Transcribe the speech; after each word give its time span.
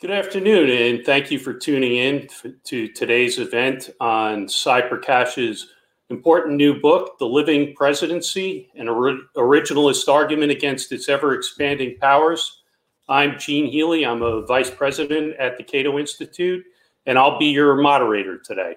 Good 0.00 0.12
afternoon, 0.12 0.70
and 0.70 1.04
thank 1.04 1.32
you 1.32 1.40
for 1.40 1.52
tuning 1.52 1.96
in 1.96 2.28
to 2.66 2.86
today's 2.86 3.40
event 3.40 3.90
on 3.98 4.46
Prakash's 4.46 5.72
important 6.08 6.54
new 6.54 6.80
book, 6.80 7.18
The 7.18 7.26
Living 7.26 7.74
Presidency 7.74 8.70
An 8.76 8.86
Originalist 8.86 10.06
Argument 10.06 10.52
Against 10.52 10.92
Its 10.92 11.08
Ever 11.08 11.34
Expanding 11.34 11.98
Powers. 11.98 12.62
I'm 13.08 13.40
Gene 13.40 13.66
Healy. 13.66 14.06
I'm 14.06 14.22
a 14.22 14.46
vice 14.46 14.70
president 14.70 15.34
at 15.34 15.56
the 15.56 15.64
Cato 15.64 15.98
Institute, 15.98 16.64
and 17.06 17.18
I'll 17.18 17.36
be 17.36 17.46
your 17.46 17.74
moderator 17.74 18.38
today. 18.38 18.76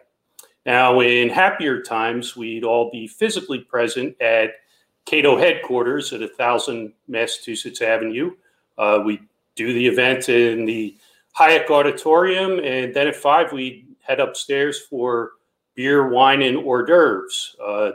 Now, 0.66 1.02
in 1.02 1.30
happier 1.30 1.84
times, 1.84 2.36
we'd 2.36 2.64
all 2.64 2.90
be 2.90 3.08
physically 3.08 3.60
present 3.60 4.20
at 4.20 4.54
Cato 5.06 5.38
headquarters 5.38 6.14
at 6.14 6.22
1000 6.22 6.94
Massachusetts 7.08 7.84
Avenue. 7.84 8.32
Uh, 8.76 9.04
we 9.06 9.22
do 9.56 9.72
the 9.72 9.86
event 9.86 10.28
in 10.28 10.66
the 10.66 10.96
Hayek 11.38 11.70
Auditorium, 11.70 12.60
and 12.60 12.94
then 12.94 13.08
at 13.08 13.16
five 13.16 13.52
we 13.52 13.86
head 14.02 14.20
upstairs 14.20 14.80
for 14.80 15.32
beer, 15.76 16.10
wine, 16.10 16.42
and 16.42 16.58
hors 16.58 16.84
d'oeuvres. 16.84 17.56
Uh, 17.64 17.92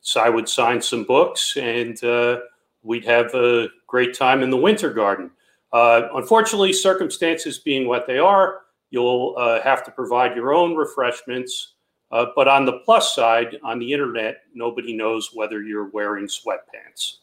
so 0.00 0.20
I 0.20 0.28
would 0.28 0.48
sign 0.48 0.80
some 0.80 1.04
books, 1.04 1.56
and 1.56 2.02
uh, 2.02 2.40
we'd 2.82 3.04
have 3.04 3.34
a 3.34 3.68
great 3.86 4.14
time 4.14 4.42
in 4.42 4.50
the 4.50 4.56
Winter 4.56 4.92
Garden. 4.92 5.30
Uh, 5.72 6.08
unfortunately, 6.14 6.72
circumstances 6.72 7.58
being 7.58 7.86
what 7.86 8.06
they 8.06 8.18
are, 8.18 8.62
you'll 8.90 9.34
uh, 9.38 9.60
have 9.62 9.84
to 9.84 9.90
provide 9.90 10.34
your 10.34 10.52
own 10.52 10.74
refreshments. 10.74 11.74
Uh, 12.10 12.26
but 12.34 12.48
on 12.48 12.64
the 12.64 12.80
plus 12.84 13.14
side, 13.14 13.56
on 13.62 13.78
the 13.78 13.92
internet, 13.92 14.38
nobody 14.52 14.92
knows 14.92 15.30
whether 15.32 15.62
you're 15.62 15.90
wearing 15.90 16.26
sweatpants. 16.26 17.18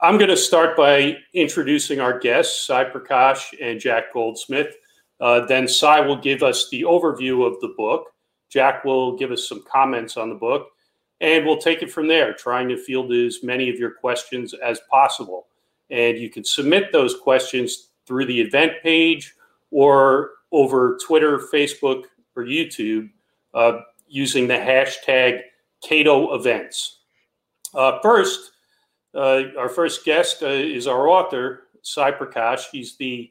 I'm 0.00 0.18
going 0.18 0.30
to 0.30 0.36
start 0.36 0.76
by 0.76 1.16
introducing 1.32 2.00
our 2.00 2.18
guests, 2.18 2.66
Sai 2.66 2.84
Prakash 2.84 3.54
and 3.62 3.80
Jack 3.80 4.12
Goldsmith. 4.12 4.74
Uh, 5.20 5.46
then 5.46 5.68
Sai 5.68 6.00
will 6.00 6.20
give 6.20 6.42
us 6.42 6.68
the 6.68 6.82
overview 6.82 7.46
of 7.46 7.60
the 7.60 7.72
book. 7.76 8.12
Jack 8.50 8.84
will 8.84 9.16
give 9.16 9.30
us 9.30 9.48
some 9.48 9.62
comments 9.70 10.16
on 10.16 10.28
the 10.28 10.34
book, 10.34 10.68
and 11.20 11.46
we'll 11.46 11.58
take 11.58 11.82
it 11.82 11.90
from 11.90 12.08
there, 12.08 12.34
trying 12.34 12.68
to 12.68 12.76
field 12.76 13.12
as 13.12 13.42
many 13.42 13.70
of 13.70 13.76
your 13.76 13.92
questions 13.92 14.52
as 14.54 14.80
possible. 14.90 15.46
And 15.90 16.18
you 16.18 16.28
can 16.28 16.44
submit 16.44 16.92
those 16.92 17.16
questions 17.16 17.88
through 18.06 18.26
the 18.26 18.40
event 18.40 18.72
page 18.82 19.34
or 19.70 20.30
over 20.52 20.98
Twitter, 21.04 21.38
Facebook, 21.52 22.04
or 22.36 22.44
YouTube 22.44 23.10
uh, 23.54 23.80
using 24.08 24.46
the 24.46 24.54
hashtag 24.54 25.40
Cato 25.82 26.34
Events. 26.34 27.00
Uh, 27.74 27.98
first, 28.00 28.52
our 29.14 29.68
first 29.68 30.04
guest 30.04 30.42
uh, 30.42 30.46
is 30.46 30.86
our 30.86 31.08
author, 31.08 31.68
Sai 31.82 32.10
Prakash. 32.10 32.64
He's 32.72 32.96
the 32.96 33.30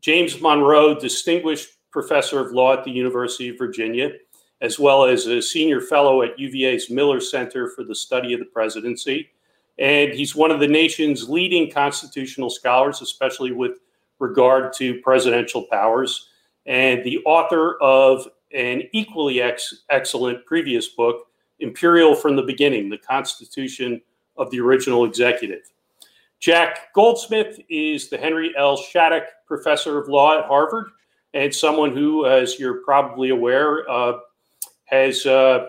James 0.00 0.40
Monroe 0.40 0.98
Distinguished 0.98 1.70
Professor 1.90 2.40
of 2.40 2.52
Law 2.52 2.72
at 2.72 2.84
the 2.84 2.90
University 2.90 3.48
of 3.48 3.58
Virginia, 3.58 4.12
as 4.60 4.78
well 4.78 5.04
as 5.04 5.26
a 5.26 5.40
senior 5.40 5.80
fellow 5.80 6.22
at 6.22 6.38
UVA's 6.38 6.90
Miller 6.90 7.20
Center 7.20 7.68
for 7.70 7.84
the 7.84 7.94
Study 7.94 8.32
of 8.32 8.40
the 8.40 8.46
Presidency. 8.46 9.30
And 9.78 10.12
he's 10.12 10.34
one 10.34 10.50
of 10.50 10.60
the 10.60 10.68
nation's 10.68 11.28
leading 11.28 11.70
constitutional 11.70 12.50
scholars, 12.50 13.00
especially 13.00 13.52
with 13.52 13.78
regard 14.18 14.72
to 14.74 15.00
presidential 15.00 15.66
powers, 15.70 16.28
and 16.66 17.02
the 17.04 17.18
author 17.24 17.76
of 17.80 18.26
an 18.54 18.82
equally 18.92 19.40
ex- 19.40 19.82
excellent 19.90 20.44
previous 20.46 20.88
book, 20.88 21.26
Imperial 21.60 22.14
from 22.14 22.36
the 22.36 22.42
Beginning 22.42 22.88
The 22.88 22.98
Constitution 22.98 24.00
of 24.36 24.50
the 24.50 24.60
original 24.60 25.04
executive. 25.04 25.62
Jack 26.40 26.92
Goldsmith 26.94 27.60
is 27.68 28.10
the 28.10 28.18
Henry 28.18 28.52
L. 28.58 28.76
Shattuck 28.76 29.24
Professor 29.46 29.98
of 29.98 30.08
Law 30.08 30.38
at 30.38 30.46
Harvard 30.46 30.86
and 31.34 31.54
someone 31.54 31.94
who, 31.94 32.26
as 32.26 32.58
you're 32.58 32.82
probably 32.84 33.30
aware, 33.30 33.88
uh, 33.88 34.18
has 34.84 35.24
uh, 35.24 35.68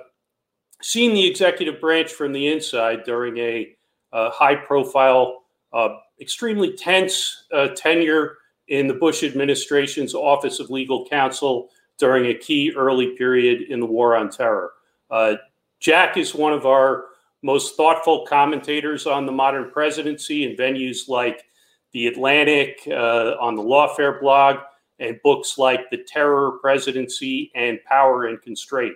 seen 0.81 1.13
the 1.13 1.25
executive 1.25 1.79
branch 1.79 2.11
from 2.11 2.33
the 2.33 2.51
inside 2.51 3.03
during 3.03 3.37
a 3.37 3.75
uh, 4.11 4.29
high 4.31 4.55
profile, 4.55 5.43
uh, 5.71 5.97
extremely 6.19 6.73
tense 6.73 7.45
uh, 7.53 7.69
tenure 7.69 8.37
in 8.67 8.87
the 8.87 8.93
Bush 8.93 9.23
administration's 9.23 10.13
Office 10.13 10.59
of 10.59 10.69
Legal 10.69 11.07
Counsel 11.07 11.69
during 11.97 12.25
a 12.25 12.33
key 12.33 12.73
early 12.75 13.15
period 13.15 13.69
in 13.69 13.79
the 13.79 13.85
War 13.85 14.15
on 14.15 14.29
Terror. 14.29 14.71
Uh, 15.09 15.35
Jack 15.79 16.17
is 16.17 16.33
one 16.33 16.53
of 16.53 16.65
our 16.65 17.05
most 17.43 17.75
thoughtful 17.75 18.25
commentators 18.25 19.05
on 19.05 19.25
the 19.25 19.31
modern 19.31 19.69
presidency 19.69 20.45
in 20.45 20.55
venues 20.55 21.09
like 21.09 21.43
The 21.91 22.07
Atlantic, 22.07 22.81
uh, 22.87 23.35
on 23.39 23.55
the 23.55 23.61
Lawfare 23.61 24.19
blog, 24.19 24.57
and 24.99 25.19
books 25.23 25.57
like 25.57 25.89
The 25.91 26.03
Terror 26.07 26.53
Presidency 26.61 27.51
and 27.53 27.83
Power 27.83 28.25
and 28.25 28.41
Constraint. 28.41 28.95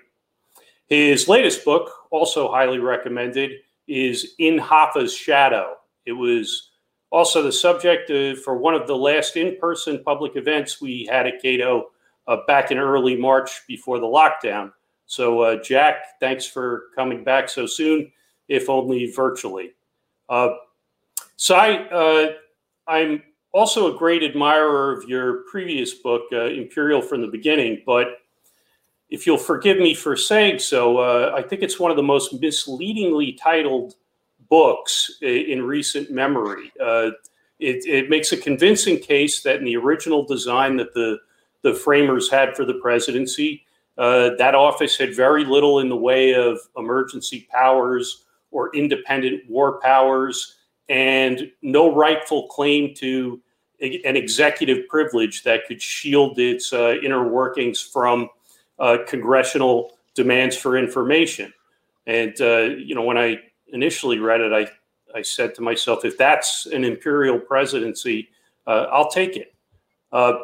His 0.88 1.28
latest 1.28 1.66
book, 1.66 1.92
also 2.10 2.50
highly 2.50 2.80
recommended, 2.80 3.52
is 3.88 4.36
In 4.40 4.58
Hoffa's 4.58 5.14
Shadow. 5.14 5.76
It 6.06 6.14
was 6.14 6.72
also 7.12 7.42
the 7.42 7.52
subject 7.52 8.10
of, 8.10 8.42
for 8.42 8.58
one 8.58 8.74
of 8.74 8.88
the 8.88 8.96
last 8.96 9.36
in 9.36 9.58
person 9.58 10.02
public 10.06 10.38
events 10.38 10.82
we 10.82 11.06
had 11.12 11.28
at 11.28 11.42
Cato 11.42 11.90
uh, 12.28 12.38
back 12.48 12.72
in 12.72 12.78
early 12.78 13.18
March 13.18 13.68
before 13.68 14.00
the 14.00 14.06
lockdown. 14.06 14.72
So, 15.06 15.42
uh, 15.42 15.62
Jack, 15.62 16.20
thanks 16.22 16.46
for 16.46 16.86
coming 16.96 17.26
back 17.26 17.50
so 17.50 17.66
soon 17.66 18.12
if 18.48 18.70
only 18.70 19.12
virtually. 19.12 19.74
Uh, 20.30 20.50
Sai, 21.36 21.86
uh, 21.86 22.34
I'm 22.88 23.22
also 23.54 23.94
a 23.94 23.98
great 23.98 24.24
admirer 24.24 24.92
of 24.92 25.08
your 25.08 25.44
previous 25.50 25.94
book, 25.94 26.24
uh, 26.34 26.46
Imperial 26.46 27.02
from 27.02 27.22
the 27.22 27.28
Beginning, 27.28 27.84
but 27.86 28.20
if 29.10 29.26
you'll 29.26 29.38
forgive 29.38 29.78
me 29.78 29.94
for 29.94 30.16
saying 30.16 30.60
so, 30.60 30.98
uh, 30.98 31.34
I 31.36 31.42
think 31.42 31.62
it's 31.62 31.80
one 31.80 31.92
of 31.92 31.98
the 31.98 32.04
most 32.04 32.34
misleadingly 32.42 33.34
titled 33.34 33.96
books 34.50 35.18
in 35.22 35.62
recent 35.62 36.12
memory. 36.12 36.72
Uh, 36.80 37.12
it, 37.60 37.86
it, 37.86 38.10
makes 38.10 38.32
a 38.32 38.38
convincing 38.38 39.00
case 39.00 39.42
that 39.44 39.58
in 39.58 39.66
the 39.66 39.76
original 39.76 40.24
design 40.24 40.78
that 40.78 40.94
the, 40.94 41.18
the 41.64 41.74
framers 41.74 42.30
had 42.30 42.56
for 42.56 42.66
the 42.66 42.76
presidency, 42.76 43.64
uh, 43.98 44.32
that 44.38 44.56
office 44.56 44.98
had 44.98 45.16
very 45.16 45.44
little 45.44 45.80
in 45.80 45.90
the 45.90 45.96
way 45.96 46.34
of 46.34 46.60
emergency 46.78 47.48
powers 47.52 48.26
or 48.52 48.76
independent 48.76 49.50
war 49.50 49.80
powers, 49.80 50.56
and 50.90 51.52
no 51.62 51.94
rightful 51.94 52.48
claim 52.48 52.94
to 52.96 53.42
an 53.80 54.16
executive 54.16 54.88
privilege 54.88 55.44
that 55.44 55.66
could 55.68 55.82
shield 55.82 56.40
its 56.40 56.74
uh, 56.74 56.96
inner 57.04 57.28
workings 57.28 57.80
from 57.82 58.30
uh, 58.80 58.98
congressional 59.08 59.98
demands 60.16 60.56
for 60.56 60.78
information. 60.78 61.54
And 62.08 62.40
uh, 62.42 62.62
you 62.78 62.96
know, 62.96 63.04
when 63.04 63.18
I 63.18 63.40
initially 63.74 64.20
read 64.20 64.42
it, 64.42 64.54
I 64.54 64.68
I 65.18 65.22
said 65.22 65.56
to 65.56 65.62
myself, 65.62 66.06
if 66.06 66.18
that's 66.18 66.66
an 66.68 66.84
imperial 66.84 67.40
presidency, 67.40 68.30
uh, 68.66 68.88
I'll 68.92 69.10
take 69.10 69.38
it. 69.38 69.54
Uh, 70.12 70.40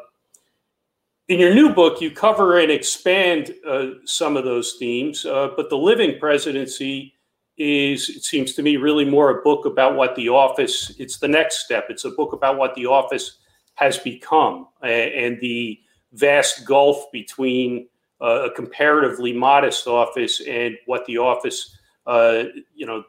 in 1.27 1.39
your 1.39 1.53
new 1.53 1.73
book, 1.73 2.01
you 2.01 2.11
cover 2.11 2.59
and 2.59 2.71
expand 2.71 3.55
uh, 3.67 3.87
some 4.05 4.37
of 4.37 4.43
those 4.43 4.73
themes, 4.73 5.23
but 5.23 5.69
the 5.69 5.77
living 5.77 6.19
presidency 6.19 7.13
is 7.57 8.09
it 8.09 8.23
seems 8.23 8.53
to 8.53 8.63
me 8.63 8.77
really 8.77 9.05
more 9.05 9.29
a 9.29 9.43
book 9.43 9.65
about 9.65 9.95
what 9.95 10.15
the 10.15 10.27
office 10.27 10.95
it's 10.97 11.17
the 11.17 11.27
next 11.27 11.63
step 11.63 11.85
it's 11.89 12.03
a 12.03 12.09
book 12.09 12.33
about 12.33 12.57
what 12.57 12.73
the 12.73 12.85
office 12.85 13.37
has 13.75 13.97
become 13.99 14.67
and 14.81 15.39
the 15.39 15.79
vast 16.13 16.65
gulf 16.65 17.11
between 17.11 17.87
uh, 18.21 18.49
a 18.49 18.51
comparatively 18.51 19.33
modest 19.33 19.85
office 19.85 20.41
and 20.47 20.75
what 20.87 21.05
the 21.05 21.17
office 21.17 21.77
uh, 22.07 22.43
you 22.73 22.85
know 22.85 23.03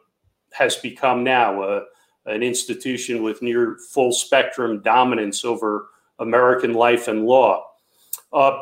has 0.51 0.75
become 0.77 1.23
now 1.23 1.61
uh, 1.61 1.83
an 2.25 2.41
institution 2.41 3.23
with 3.23 3.41
near 3.41 3.77
full 3.91 4.11
spectrum 4.11 4.81
dominance 4.81 5.43
over 5.43 5.89
American 6.19 6.73
life 6.73 7.07
and 7.07 7.25
law. 7.25 7.65
Uh, 8.31 8.59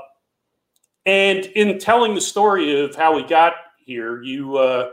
and 1.06 1.46
in 1.56 1.78
telling 1.80 2.16
the 2.16 2.22
story 2.22 2.81
of 2.81 2.96
how 2.96 3.16
we 3.16 3.24
got 3.24 3.54
here, 3.78 4.22
you 4.24 4.57
uh, 4.57 4.90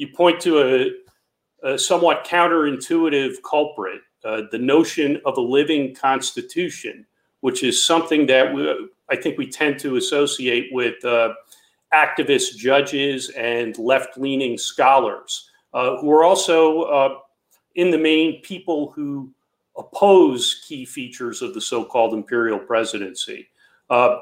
you 0.00 0.08
point 0.08 0.40
to 0.40 0.60
a, 0.60 1.72
a 1.74 1.78
somewhat 1.78 2.26
counterintuitive 2.26 3.34
culprit, 3.48 4.00
uh, 4.24 4.42
the 4.50 4.58
notion 4.58 5.20
of 5.26 5.36
a 5.36 5.40
living 5.42 5.94
constitution, 5.94 7.04
which 7.40 7.62
is 7.62 7.84
something 7.84 8.24
that 8.26 8.54
we, 8.54 8.88
I 9.10 9.16
think 9.16 9.36
we 9.36 9.46
tend 9.46 9.78
to 9.80 9.96
associate 9.96 10.70
with 10.72 11.04
uh, 11.04 11.34
activist 11.92 12.56
judges 12.56 13.28
and 13.36 13.76
left 13.76 14.16
leaning 14.16 14.56
scholars, 14.56 15.50
uh, 15.74 15.98
who 15.98 16.10
are 16.10 16.24
also, 16.24 16.82
uh, 16.84 17.18
in 17.74 17.90
the 17.90 17.98
main, 17.98 18.40
people 18.40 18.92
who 18.92 19.30
oppose 19.76 20.64
key 20.66 20.86
features 20.86 21.42
of 21.42 21.52
the 21.52 21.60
so 21.60 21.84
called 21.84 22.14
imperial 22.14 22.58
presidency. 22.58 23.48
Uh, 23.90 24.16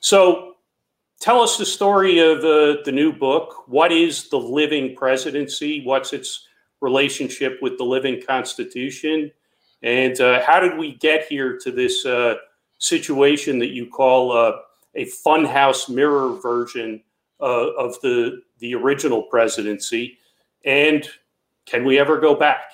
so, 0.00 0.49
tell 1.20 1.40
us 1.40 1.56
the 1.56 1.66
story 1.66 2.18
of 2.18 2.38
uh, 2.38 2.82
the 2.84 2.92
new 2.92 3.12
book. 3.12 3.64
What 3.68 3.92
is 3.92 4.28
the 4.30 4.38
living 4.38 4.96
presidency? 4.96 5.84
What's 5.84 6.12
its 6.12 6.48
relationship 6.80 7.58
with 7.62 7.78
the 7.78 7.84
living 7.84 8.22
constitution? 8.26 9.30
And 9.82 10.20
uh, 10.20 10.42
how 10.44 10.60
did 10.60 10.76
we 10.76 10.94
get 10.94 11.26
here 11.26 11.58
to 11.58 11.70
this 11.70 12.04
uh, 12.04 12.34
situation 12.78 13.58
that 13.60 13.70
you 13.70 13.88
call 13.88 14.32
uh, 14.32 14.52
a 14.94 15.06
funhouse 15.06 15.88
mirror 15.88 16.40
version 16.40 17.02
uh, 17.40 17.72
of 17.74 18.00
the 18.00 18.42
the 18.58 18.74
original 18.74 19.22
presidency, 19.22 20.18
and 20.66 21.08
can 21.64 21.84
we 21.84 21.98
ever 21.98 22.20
go 22.20 22.34
back? 22.34 22.72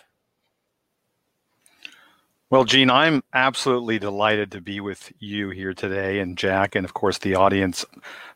Well, 2.48 2.64
Gene, 2.64 2.90
I'm 2.90 3.24
absolutely 3.34 3.98
delighted 3.98 4.52
to 4.52 4.60
be 4.60 4.78
with 4.78 5.12
you 5.18 5.50
here 5.50 5.74
today, 5.74 6.20
and 6.20 6.38
Jack, 6.38 6.76
and 6.76 6.84
of 6.84 6.94
course 6.94 7.18
the 7.18 7.34
audience. 7.34 7.84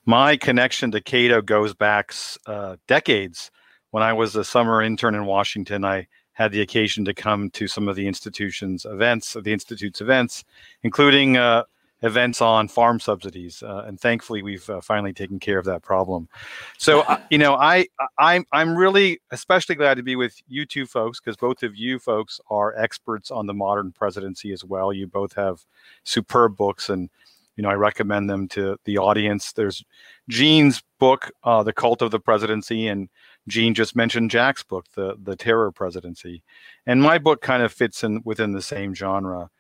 My 0.05 0.37
connection 0.37 0.91
to 0.91 1.01
Cato 1.01 1.41
goes 1.41 1.75
back 1.75 2.13
uh, 2.45 2.75
decades. 2.89 3.53
When 3.93 4.03
I 4.03 4.13
was 4.13 4.35
a 4.35 4.43
summer 4.43 4.83
intern 4.83 5.15
in 5.15 5.27
Washington, 5.27 5.85
I 5.85 6.09
had 6.33 6.51
the 6.51 6.61
occasion 6.61 7.05
to 7.05 7.15
come 7.15 7.51
to 7.51 7.69
some 7.69 7.87
of 7.87 7.95
the 7.95 8.09
institution's 8.09 8.85
events, 8.85 9.37
the 9.41 9.53
institute's 9.53 10.01
events, 10.01 10.43
including 10.83 11.37
uh, 11.37 11.63
events 12.03 12.41
on 12.41 12.69
farm 12.69 12.99
subsidies, 12.99 13.63
uh, 13.63 13.85
and 13.87 14.01
thankfully 14.01 14.43
we've 14.43 14.69
uh, 14.71 14.81
finally 14.81 15.13
taken 15.13 15.39
care 15.39 15.59
of 15.59 15.65
that 15.67 15.83
problem. 15.83 16.29
So 16.79 17.01
uh, 17.01 17.21
you 17.31 17.39
know, 17.39 17.55
I 17.55 17.87
I'm 18.19 18.45
I'm 18.53 18.77
really 18.77 19.21
especially 19.31 19.75
glad 19.75 19.97
to 19.97 20.03
be 20.03 20.17
with 20.17 20.41
you 20.49 20.65
two 20.65 20.87
folks 20.87 21.21
because 21.21 21.37
both 21.37 21.63
of 21.63 21.77
you 21.77 21.99
folks 21.99 22.41
are 22.51 22.77
experts 22.77 23.31
on 23.31 23.47
the 23.47 23.55
modern 23.55 23.93
presidency 23.93 24.53
as 24.53 24.65
well. 24.65 24.93
You 24.93 25.07
both 25.07 25.35
have 25.35 25.65
superb 26.05 26.57
books, 26.57 26.89
and 26.89 27.11
you 27.57 27.63
know 27.63 27.71
I 27.71 27.75
recommend 27.75 28.31
them 28.31 28.49
to 28.49 28.77
the 28.85 28.99
audience. 28.99 29.53
There's 29.53 29.85
Gene's 30.29 30.83
book, 30.99 31.31
uh, 31.45 31.63
The 31.63 31.73
Cult 31.73 32.03
of 32.03 32.11
the 32.11 32.21
Presidency, 32.21 32.89
and 32.89 33.09
Gene 33.47 33.75
just 33.75 33.95
mentioned 33.95 34.31
Jack's 34.31 34.63
book, 34.63 34.87
The 34.95 35.17
the 35.23 35.37
Terror 35.37 35.71
Presidency, 35.71 36.43
and 36.87 37.03
my 37.03 37.19
book 37.19 37.43
kind 37.43 37.63
of 37.63 37.73
fits 37.73 38.03
in 38.03 38.23
within 38.25 38.53
the 38.53 38.63
same 38.63 38.95
genre. 38.95 39.51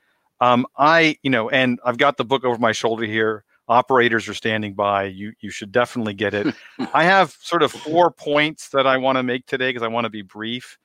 Um, 0.40 0.66
I, 0.76 1.16
you 1.22 1.30
know, 1.30 1.50
and 1.50 1.78
I've 1.84 1.98
got 1.98 2.16
the 2.16 2.24
book 2.24 2.44
over 2.44 2.58
my 2.58 2.72
shoulder 2.72 3.04
here. 3.04 3.44
Operators 3.68 4.28
are 4.28 4.34
standing 4.34 4.74
by. 4.74 5.04
You 5.04 5.32
you 5.40 5.50
should 5.50 5.70
definitely 5.70 6.14
get 6.14 6.34
it. 6.34 6.54
I 6.94 7.04
have 7.04 7.36
sort 7.40 7.62
of 7.62 7.70
four 7.70 8.10
points 8.10 8.70
that 8.70 8.86
I 8.86 8.96
want 8.96 9.16
to 9.16 9.22
make 9.22 9.46
today 9.46 9.68
because 9.70 9.82
I 9.82 9.88
want 9.88 10.04
to 10.06 10.10
be 10.10 10.22
brief. 10.22 10.78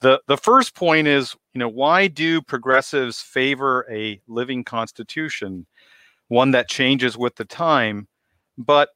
The 0.00 0.20
the 0.26 0.36
first 0.36 0.74
point 0.74 1.06
is, 1.08 1.34
you 1.54 1.58
know, 1.60 1.68
why 1.68 2.08
do 2.08 2.42
progressives 2.42 3.20
favor 3.22 3.86
a 3.90 4.20
living 4.28 4.64
constitution, 4.64 5.66
one 6.28 6.50
that 6.50 6.68
changes 6.68 7.16
with 7.16 7.36
the 7.36 7.44
time, 7.44 8.08
but 8.58 8.90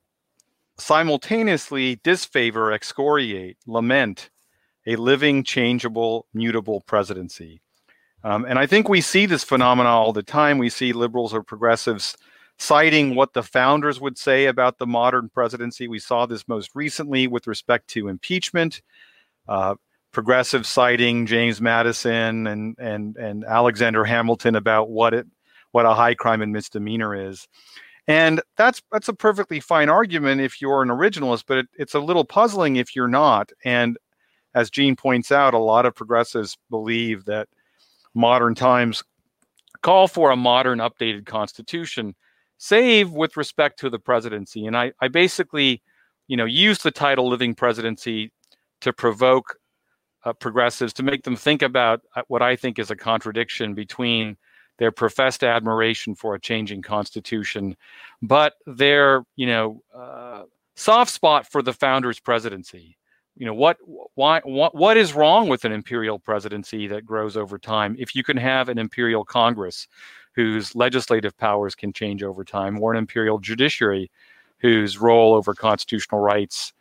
simultaneously 0.78 2.00
disfavor, 2.04 2.72
excoriate, 2.72 3.58
lament 3.66 4.30
a 4.86 4.96
living, 4.96 5.44
changeable, 5.44 6.26
mutable 6.34 6.82
presidency? 6.82 7.62
Um, 8.24 8.46
and 8.46 8.58
I 8.58 8.66
think 8.66 8.88
we 8.88 9.02
see 9.02 9.26
this 9.26 9.44
phenomenon 9.44 9.92
all 9.92 10.12
the 10.12 10.22
time. 10.22 10.58
We 10.58 10.70
see 10.70 10.92
liberals 10.92 11.34
or 11.34 11.42
progressives 11.42 12.16
citing 12.58 13.14
what 13.14 13.34
the 13.34 13.42
founders 13.42 14.00
would 14.00 14.16
say 14.16 14.46
about 14.46 14.78
the 14.78 14.86
modern 14.86 15.28
presidency. 15.28 15.88
We 15.88 15.98
saw 15.98 16.24
this 16.24 16.48
most 16.48 16.70
recently 16.74 17.26
with 17.26 17.46
respect 17.46 17.88
to 17.88 18.08
impeachment. 18.08 18.80
Uh, 19.46 19.74
progressives 20.12 20.68
citing 20.68 21.26
James 21.26 21.60
Madison 21.60 22.46
and 22.46 22.76
and 22.78 23.16
and 23.16 23.44
Alexander 23.44 24.04
Hamilton 24.04 24.54
about 24.54 24.88
what 24.88 25.12
it 25.12 25.26
what 25.72 25.84
a 25.84 25.92
high 25.92 26.14
crime 26.14 26.40
and 26.40 26.52
misdemeanor 26.52 27.14
is. 27.14 27.46
And 28.06 28.40
that's 28.56 28.80
that's 28.92 29.08
a 29.08 29.14
perfectly 29.14 29.60
fine 29.60 29.90
argument 29.90 30.40
if 30.40 30.62
you're 30.62 30.82
an 30.82 30.88
originalist, 30.88 31.44
but 31.46 31.58
it, 31.58 31.66
it's 31.76 31.94
a 31.94 32.00
little 32.00 32.24
puzzling 32.24 32.76
if 32.76 32.96
you're 32.96 33.08
not. 33.08 33.50
And 33.64 33.98
as 34.54 34.70
Gene 34.70 34.96
points 34.96 35.32
out, 35.32 35.52
a 35.52 35.58
lot 35.58 35.84
of 35.84 35.94
progressives 35.94 36.56
believe 36.70 37.24
that 37.24 37.48
modern 38.14 38.54
times 38.54 39.02
call 39.82 40.08
for 40.08 40.30
a 40.30 40.36
modern 40.36 40.78
updated 40.78 41.26
constitution 41.26 42.14
save 42.56 43.10
with 43.10 43.36
respect 43.36 43.78
to 43.80 43.90
the 43.90 43.98
presidency. 43.98 44.66
And 44.66 44.76
i, 44.76 44.92
I 45.00 45.08
basically 45.08 45.82
you 46.28 46.36
know 46.36 46.44
use 46.44 46.78
the 46.78 46.90
title 46.90 47.28
living 47.28 47.54
presidency 47.54 48.32
to 48.80 48.92
provoke 48.92 49.56
uh, 50.24 50.32
progressives 50.32 50.92
to 50.94 51.02
make 51.02 51.22
them 51.24 51.36
think 51.36 51.62
about 51.62 52.00
uh, 52.16 52.22
what 52.28 52.42
i 52.42 52.56
think 52.56 52.78
is 52.78 52.90
a 52.90 52.96
contradiction 52.96 53.74
between 53.74 54.36
their 54.78 54.90
professed 54.90 55.44
admiration 55.44 56.14
for 56.14 56.34
a 56.34 56.40
changing 56.40 56.82
constitution 56.82 57.76
but 58.22 58.54
their 58.66 59.24
you 59.36 59.46
know 59.46 59.82
uh, 59.94 60.42
soft 60.76 61.10
spot 61.10 61.50
for 61.50 61.62
the 61.62 61.72
founders 61.72 62.20
presidency 62.20 62.96
you 63.36 63.46
know 63.46 63.54
what 63.54 63.76
why 64.14 64.40
what, 64.44 64.74
what 64.74 64.96
is 64.96 65.14
wrong 65.14 65.48
with 65.48 65.64
an 65.64 65.72
imperial 65.72 66.18
presidency 66.18 66.86
that 66.86 67.04
grows 67.04 67.36
over 67.36 67.58
time 67.58 67.96
if 67.98 68.14
you 68.14 68.22
can 68.22 68.36
have 68.36 68.68
an 68.68 68.78
imperial 68.78 69.24
congress 69.24 69.88
whose 70.34 70.74
legislative 70.74 71.36
powers 71.36 71.74
can 71.74 71.92
change 71.92 72.22
over 72.22 72.44
time 72.44 72.80
or 72.80 72.92
an 72.92 72.98
imperial 72.98 73.38
judiciary 73.38 74.10
whose 74.58 74.98
role 74.98 75.34
over 75.34 75.54
constitutional 75.54 76.20
rights 76.20 76.72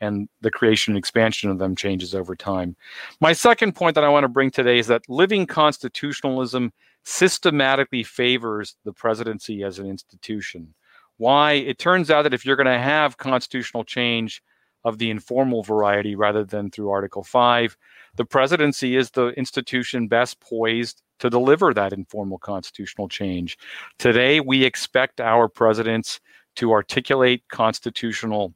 and 0.00 0.28
the 0.40 0.50
creation 0.50 0.92
and 0.92 0.98
expansion 0.98 1.50
of 1.50 1.58
them 1.58 1.76
changes 1.76 2.14
over 2.14 2.34
time. 2.34 2.74
My 3.20 3.32
second 3.32 3.74
point 3.74 3.94
that 3.94 4.04
I 4.04 4.08
want 4.08 4.24
to 4.24 4.28
bring 4.28 4.50
today 4.50 4.78
is 4.78 4.86
that 4.86 5.08
living 5.08 5.46
constitutionalism 5.46 6.72
systematically 7.04 8.02
favors 8.02 8.76
the 8.84 8.92
presidency 8.92 9.62
as 9.62 9.78
an 9.78 9.86
institution. 9.86 10.74
Why? 11.18 11.52
It 11.52 11.78
turns 11.78 12.10
out 12.10 12.22
that 12.22 12.34
if 12.34 12.46
you're 12.46 12.56
going 12.56 12.66
to 12.66 12.78
have 12.78 13.18
constitutional 13.18 13.84
change, 13.84 14.42
of 14.84 14.98
the 14.98 15.10
informal 15.10 15.62
variety 15.62 16.14
rather 16.14 16.44
than 16.44 16.70
through 16.70 16.90
Article 16.90 17.22
5. 17.22 17.76
The 18.16 18.24
presidency 18.24 18.96
is 18.96 19.10
the 19.10 19.28
institution 19.28 20.08
best 20.08 20.40
poised 20.40 21.02
to 21.20 21.30
deliver 21.30 21.72
that 21.74 21.92
informal 21.92 22.38
constitutional 22.38 23.08
change. 23.08 23.58
Today, 23.98 24.40
we 24.40 24.64
expect 24.64 25.20
our 25.20 25.48
presidents 25.48 26.20
to 26.56 26.72
articulate 26.72 27.44
constitutional 27.48 28.54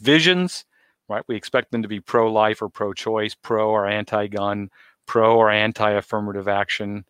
visions, 0.00 0.64
right? 1.08 1.24
We 1.26 1.36
expect 1.36 1.72
them 1.72 1.82
to 1.82 1.88
be 1.88 2.00
pro 2.00 2.32
life 2.32 2.62
or 2.62 2.68
pro 2.68 2.92
choice, 2.92 3.34
pro 3.34 3.68
or 3.70 3.86
anti 3.86 4.28
gun, 4.28 4.70
pro 5.06 5.36
or 5.36 5.50
anti 5.50 5.90
affirmative 5.90 6.48
action, 6.48 7.04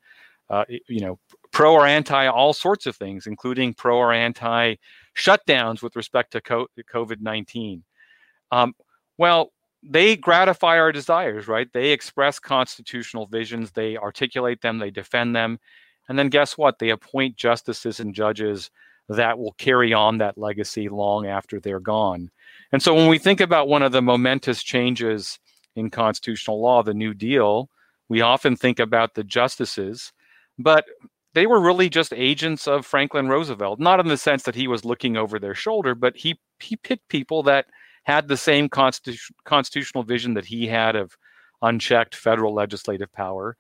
uh, 0.51 0.65
you 0.69 1.01
know, 1.01 1.19
pro 1.51 1.73
or 1.75 1.87
anti 1.87 2.27
all 2.27 2.53
sorts 2.53 2.87
of 2.87 2.97
things, 2.97 3.27
including 3.27 3.75
pro 3.75 3.97
or 3.97 4.13
anti 4.13 4.77
shutdowns 5.15 5.83
with 5.83 5.97
respect 5.97 6.33
to 6.33 6.41
COVID 6.41 7.21
19. 7.21 7.85
Um, 8.51 8.75
well, 9.17 9.53
they 9.83 10.17
gratify 10.17 10.79
our 10.79 10.93
desires, 10.93 11.49
right? 11.49 11.69
They 11.73 11.91
express 11.91 12.39
constitutional 12.39 13.27
visions, 13.27 13.73
they 13.73 13.97
articulate 13.97 14.61
them, 14.61 14.79
they 14.79 14.91
defend 14.91 15.37
them. 15.37 15.59
And 16.09 16.19
then 16.19 16.29
guess 16.29 16.57
what? 16.57 16.79
They 16.79 16.91
appoint 16.91 17.37
justices 17.37 18.01
and 18.01 18.15
judges 18.15 18.71
that 19.09 19.39
will 19.39 19.53
carry 19.53 19.93
on 19.93 20.19
that 20.19 20.39
legacy 20.39 20.89
long 20.89 21.27
after 21.27 21.61
they're 21.61 21.81
gone. 21.81 22.31
And 22.73 22.83
so 22.83 22.95
when 22.95 23.09
we 23.09 23.19
think 23.19 23.41
about 23.41 23.69
one 23.69 23.83
of 23.83 23.93
the 23.93 24.03
momentous 24.03 24.63
changes 24.63 25.39
in 25.77 25.91
constitutional 25.91 26.61
law, 26.61 26.83
the 26.83 26.95
New 26.95 27.15
Deal, 27.15 27.71
we 28.09 28.21
often 28.21 28.57
think 28.57 28.79
about 28.79 29.15
the 29.15 29.25
justices, 29.25 30.13
but 30.59 30.85
they 31.35 31.47
were 31.47 31.61
really 31.61 31.89
just 31.89 32.13
agents 32.15 32.67
of 32.67 32.85
Franklin 32.87 33.29
Roosevelt, 33.29 33.79
not 33.79 34.01
in 34.01 34.09
the 34.09 34.17
sense 34.17 34.43
that 34.43 34.55
he 34.55 34.67
was 34.67 34.85
looking 34.85 35.17
over 35.17 35.39
their 35.39 35.55
shoulder, 35.55 35.95
but 35.95 36.17
he 36.17 36.39
he 36.59 36.77
picked 36.77 37.09
people 37.09 37.43
that 37.45 37.67
had 38.09 38.27
the 38.27 38.39
same 38.39 38.71
constitu- 38.71 39.31
constitutional 39.45 40.03
vision 40.03 40.33
that 40.33 40.47
he 40.47 40.67
had 40.67 40.97
of 40.97 41.15
unchecked 41.61 42.15
federal 42.15 42.55
legislative 42.55 43.13
power. 43.13 43.55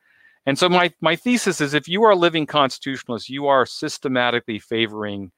And 0.46 0.58
so 0.58 0.70
my, 0.70 0.90
my 1.02 1.16
thesis 1.16 1.60
is 1.60 1.74
if 1.74 1.86
you 1.86 2.02
are 2.04 2.12
a 2.12 2.16
living 2.16 2.46
constitutionalist, 2.46 3.28
you 3.28 3.46
are 3.46 3.66
systematically 3.66 4.58
favoring 4.58 5.32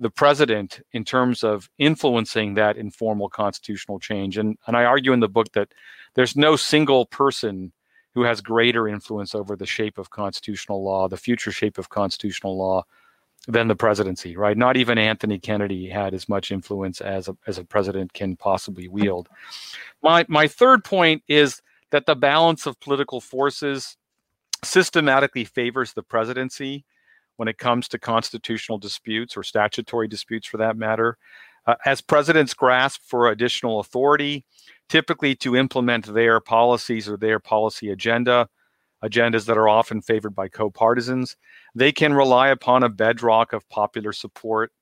the 0.00 0.10
president 0.10 0.80
in 0.92 1.04
terms 1.04 1.44
of 1.44 1.70
influencing 1.78 2.54
that 2.54 2.76
informal 2.76 3.28
constitutional 3.28 4.00
change. 4.00 4.36
And, 4.38 4.58
and 4.66 4.76
I 4.76 4.86
argue 4.86 5.12
in 5.12 5.20
the 5.20 5.28
book 5.28 5.52
that 5.52 5.68
there's 6.14 6.34
no 6.34 6.56
single 6.56 7.06
person 7.06 7.72
who 8.12 8.24
has 8.24 8.40
greater 8.40 8.88
influence 8.88 9.36
over 9.36 9.54
the 9.54 9.66
shape 9.66 9.98
of 9.98 10.10
constitutional 10.10 10.82
law, 10.82 11.06
the 11.06 11.16
future 11.16 11.52
shape 11.52 11.78
of 11.78 11.90
constitutional 11.90 12.58
law, 12.58 12.82
than 13.48 13.68
the 13.68 13.76
presidency, 13.76 14.36
right? 14.36 14.56
Not 14.56 14.76
even 14.76 14.98
Anthony 14.98 15.38
Kennedy 15.38 15.88
had 15.88 16.14
as 16.14 16.28
much 16.28 16.52
influence 16.52 17.00
as 17.00 17.28
a, 17.28 17.36
as 17.46 17.58
a 17.58 17.64
president 17.64 18.12
can 18.12 18.36
possibly 18.36 18.88
wield. 18.88 19.28
My, 20.02 20.24
my 20.28 20.46
third 20.46 20.84
point 20.84 21.22
is 21.26 21.60
that 21.90 22.06
the 22.06 22.14
balance 22.14 22.66
of 22.66 22.78
political 22.80 23.20
forces 23.20 23.96
systematically 24.64 25.44
favors 25.44 25.92
the 25.92 26.02
presidency 26.02 26.84
when 27.36 27.48
it 27.48 27.58
comes 27.58 27.88
to 27.88 27.98
constitutional 27.98 28.78
disputes 28.78 29.36
or 29.36 29.42
statutory 29.42 30.06
disputes 30.06 30.46
for 30.46 30.58
that 30.58 30.76
matter. 30.76 31.18
Uh, 31.66 31.74
as 31.84 32.00
presidents 32.00 32.54
grasp 32.54 33.00
for 33.04 33.28
additional 33.28 33.80
authority, 33.80 34.44
typically 34.88 35.34
to 35.34 35.56
implement 35.56 36.12
their 36.12 36.40
policies 36.40 37.08
or 37.08 37.16
their 37.16 37.38
policy 37.38 37.90
agenda, 37.90 38.48
agendas 39.02 39.46
that 39.46 39.58
are 39.58 39.68
often 39.68 40.00
favored 40.00 40.34
by 40.34 40.48
co 40.48 40.70
partisans, 40.70 41.36
they 41.74 41.92
can 41.92 42.14
rely 42.14 42.48
upon 42.48 42.82
a 42.82 42.88
bedrock 42.88 43.52
of 43.52 43.68
popular 43.68 44.12
support 44.12 44.72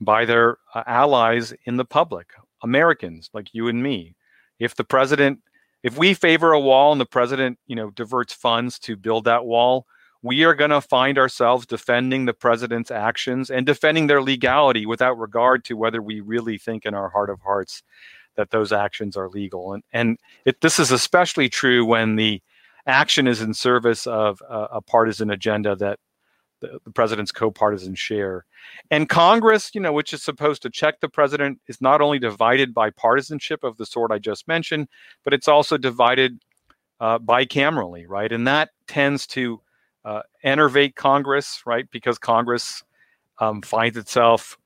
by 0.00 0.24
their 0.24 0.58
uh, 0.74 0.82
allies 0.86 1.52
in 1.64 1.76
the 1.76 1.84
public, 1.84 2.28
Americans 2.62 3.30
like 3.34 3.52
you 3.52 3.68
and 3.68 3.82
me. 3.82 4.14
If 4.58 4.74
the 4.74 4.84
president, 4.84 5.40
if 5.82 5.98
we 5.98 6.14
favor 6.14 6.52
a 6.52 6.60
wall 6.60 6.92
and 6.92 7.00
the 7.00 7.06
president, 7.06 7.58
you 7.66 7.76
know, 7.76 7.90
diverts 7.90 8.32
funds 8.32 8.78
to 8.80 8.96
build 8.96 9.24
that 9.24 9.44
wall, 9.44 9.86
we 10.22 10.44
are 10.44 10.54
going 10.54 10.70
to 10.70 10.80
find 10.82 11.18
ourselves 11.18 11.66
defending 11.66 12.26
the 12.26 12.34
president's 12.34 12.90
actions 12.90 13.50
and 13.50 13.64
defending 13.64 14.06
their 14.06 14.22
legality 14.22 14.84
without 14.84 15.18
regard 15.18 15.64
to 15.64 15.74
whether 15.74 16.02
we 16.02 16.20
really 16.20 16.58
think 16.58 16.84
in 16.84 16.94
our 16.94 17.08
heart 17.08 17.30
of 17.30 17.40
hearts 17.40 17.82
that 18.36 18.50
those 18.50 18.72
actions 18.72 19.16
are 19.16 19.28
legal. 19.28 19.72
And, 19.72 19.82
and 19.92 20.18
it, 20.44 20.60
this 20.60 20.78
is 20.78 20.90
especially 20.90 21.48
true 21.48 21.84
when 21.84 22.16
the 22.16 22.42
action 22.86 23.26
is 23.26 23.40
in 23.40 23.54
service 23.54 24.06
of 24.06 24.42
a, 24.48 24.66
a 24.72 24.82
partisan 24.82 25.30
agenda 25.30 25.76
that 25.76 25.98
the, 26.60 26.78
the 26.84 26.90
president's 26.90 27.32
co-partisans 27.32 27.98
share. 27.98 28.44
And 28.90 29.08
Congress, 29.08 29.70
you 29.74 29.80
know, 29.80 29.92
which 29.92 30.12
is 30.12 30.22
supposed 30.22 30.62
to 30.62 30.70
check 30.70 31.00
the 31.00 31.08
president, 31.08 31.60
is 31.66 31.80
not 31.80 32.00
only 32.00 32.18
divided 32.18 32.74
by 32.74 32.90
partisanship 32.90 33.64
of 33.64 33.76
the 33.76 33.86
sort 33.86 34.12
I 34.12 34.18
just 34.18 34.46
mentioned, 34.46 34.88
but 35.24 35.34
it's 35.34 35.48
also 35.48 35.76
divided 35.76 36.38
uh, 37.00 37.18
bicamerally, 37.18 38.04
right? 38.06 38.30
And 38.30 38.46
that 38.46 38.70
tends 38.86 39.26
to 39.28 39.60
uh, 40.04 40.22
enervate 40.42 40.96
Congress, 40.96 41.62
right? 41.66 41.90
Because 41.90 42.18
Congress 42.18 42.82
um, 43.38 43.62
finds 43.62 43.96
itself 43.96 44.58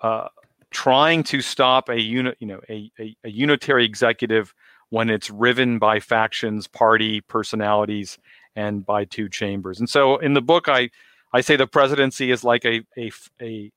uh, 0.00 0.28
trying 0.70 1.22
to 1.22 1.40
stop 1.40 1.88
a 1.88 2.00
unit, 2.00 2.36
you 2.40 2.46
know, 2.46 2.60
a, 2.68 2.90
a, 2.98 3.16
a, 3.24 3.30
unitary 3.30 3.84
executive 3.84 4.52
when 4.90 5.10
it's 5.10 5.30
riven 5.30 5.78
by 5.78 6.00
factions, 6.00 6.66
party 6.66 7.20
personalities, 7.22 8.18
and 8.56 8.84
by 8.84 9.04
two 9.04 9.28
chambers. 9.28 9.80
And 9.80 9.88
so, 9.88 10.18
in 10.18 10.34
the 10.34 10.42
book, 10.42 10.68
I 10.68 10.90
I 11.32 11.40
say 11.40 11.56
the 11.56 11.66
presidency 11.66 12.30
is 12.30 12.44
like 12.44 12.64
a 12.64 12.82
a 12.96 13.10
a, 13.40 13.72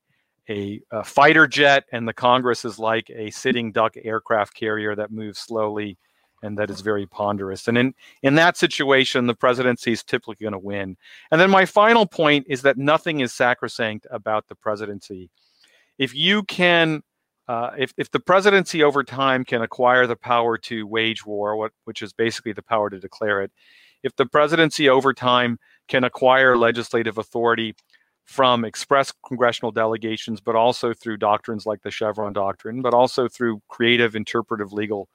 a, 0.49 0.81
a 0.91 1.03
fighter 1.03 1.47
jet, 1.47 1.85
and 1.91 2.07
the 2.07 2.13
Congress 2.13 2.65
is 2.65 2.79
like 2.79 3.09
a 3.09 3.31
sitting 3.31 3.71
duck 3.71 3.95
aircraft 4.03 4.55
carrier 4.55 4.95
that 4.95 5.11
moves 5.11 5.39
slowly 5.39 5.97
and 6.43 6.57
that 6.57 6.69
is 6.69 6.81
very 6.81 7.05
ponderous. 7.05 7.67
And 7.67 7.77
in, 7.77 7.93
in 8.21 8.35
that 8.35 8.57
situation, 8.57 9.27
the 9.27 9.33
presidency 9.33 9.91
is 9.91 10.03
typically 10.03 10.35
going 10.39 10.53
to 10.53 10.59
win. 10.59 10.97
And 11.31 11.41
then 11.41 11.49
my 11.49 11.65
final 11.65 12.05
point 12.05 12.45
is 12.47 12.61
that 12.61 12.77
nothing 12.77 13.21
is 13.21 13.33
sacrosanct 13.33 14.07
about 14.11 14.47
the 14.47 14.55
presidency. 14.55 15.29
If 15.97 16.13
you 16.13 16.43
can, 16.43 17.01
uh, 17.47 17.71
if, 17.77 17.93
if 17.97 18.11
the 18.11 18.19
presidency 18.19 18.83
over 18.83 19.03
time 19.03 19.45
can 19.45 19.61
acquire 19.61 20.05
the 20.05 20.15
power 20.15 20.57
to 20.57 20.85
wage 20.85 21.25
war, 21.25 21.55
what, 21.55 21.71
which 21.85 22.01
is 22.01 22.13
basically 22.13 22.51
the 22.53 22.61
power 22.61 22.89
to 22.89 22.99
declare 22.99 23.41
it, 23.41 23.51
if 24.03 24.15
the 24.15 24.25
presidency 24.25 24.89
over 24.89 25.13
time 25.13 25.59
can 25.87 26.03
acquire 26.03 26.57
legislative 26.57 27.17
authority 27.17 27.75
from 28.25 28.65
express 28.65 29.13
congressional 29.25 29.71
delegations, 29.71 30.41
but 30.41 30.55
also 30.55 30.93
through 30.93 31.15
doctrines 31.17 31.65
like 31.65 31.81
the 31.81 31.91
Chevron 31.91 32.33
doctrine, 32.33 32.81
but 32.81 32.93
also 32.93 33.29
through 33.29 33.61
creative 33.69 34.15
interpretive 34.15 34.73
legal 34.73 35.07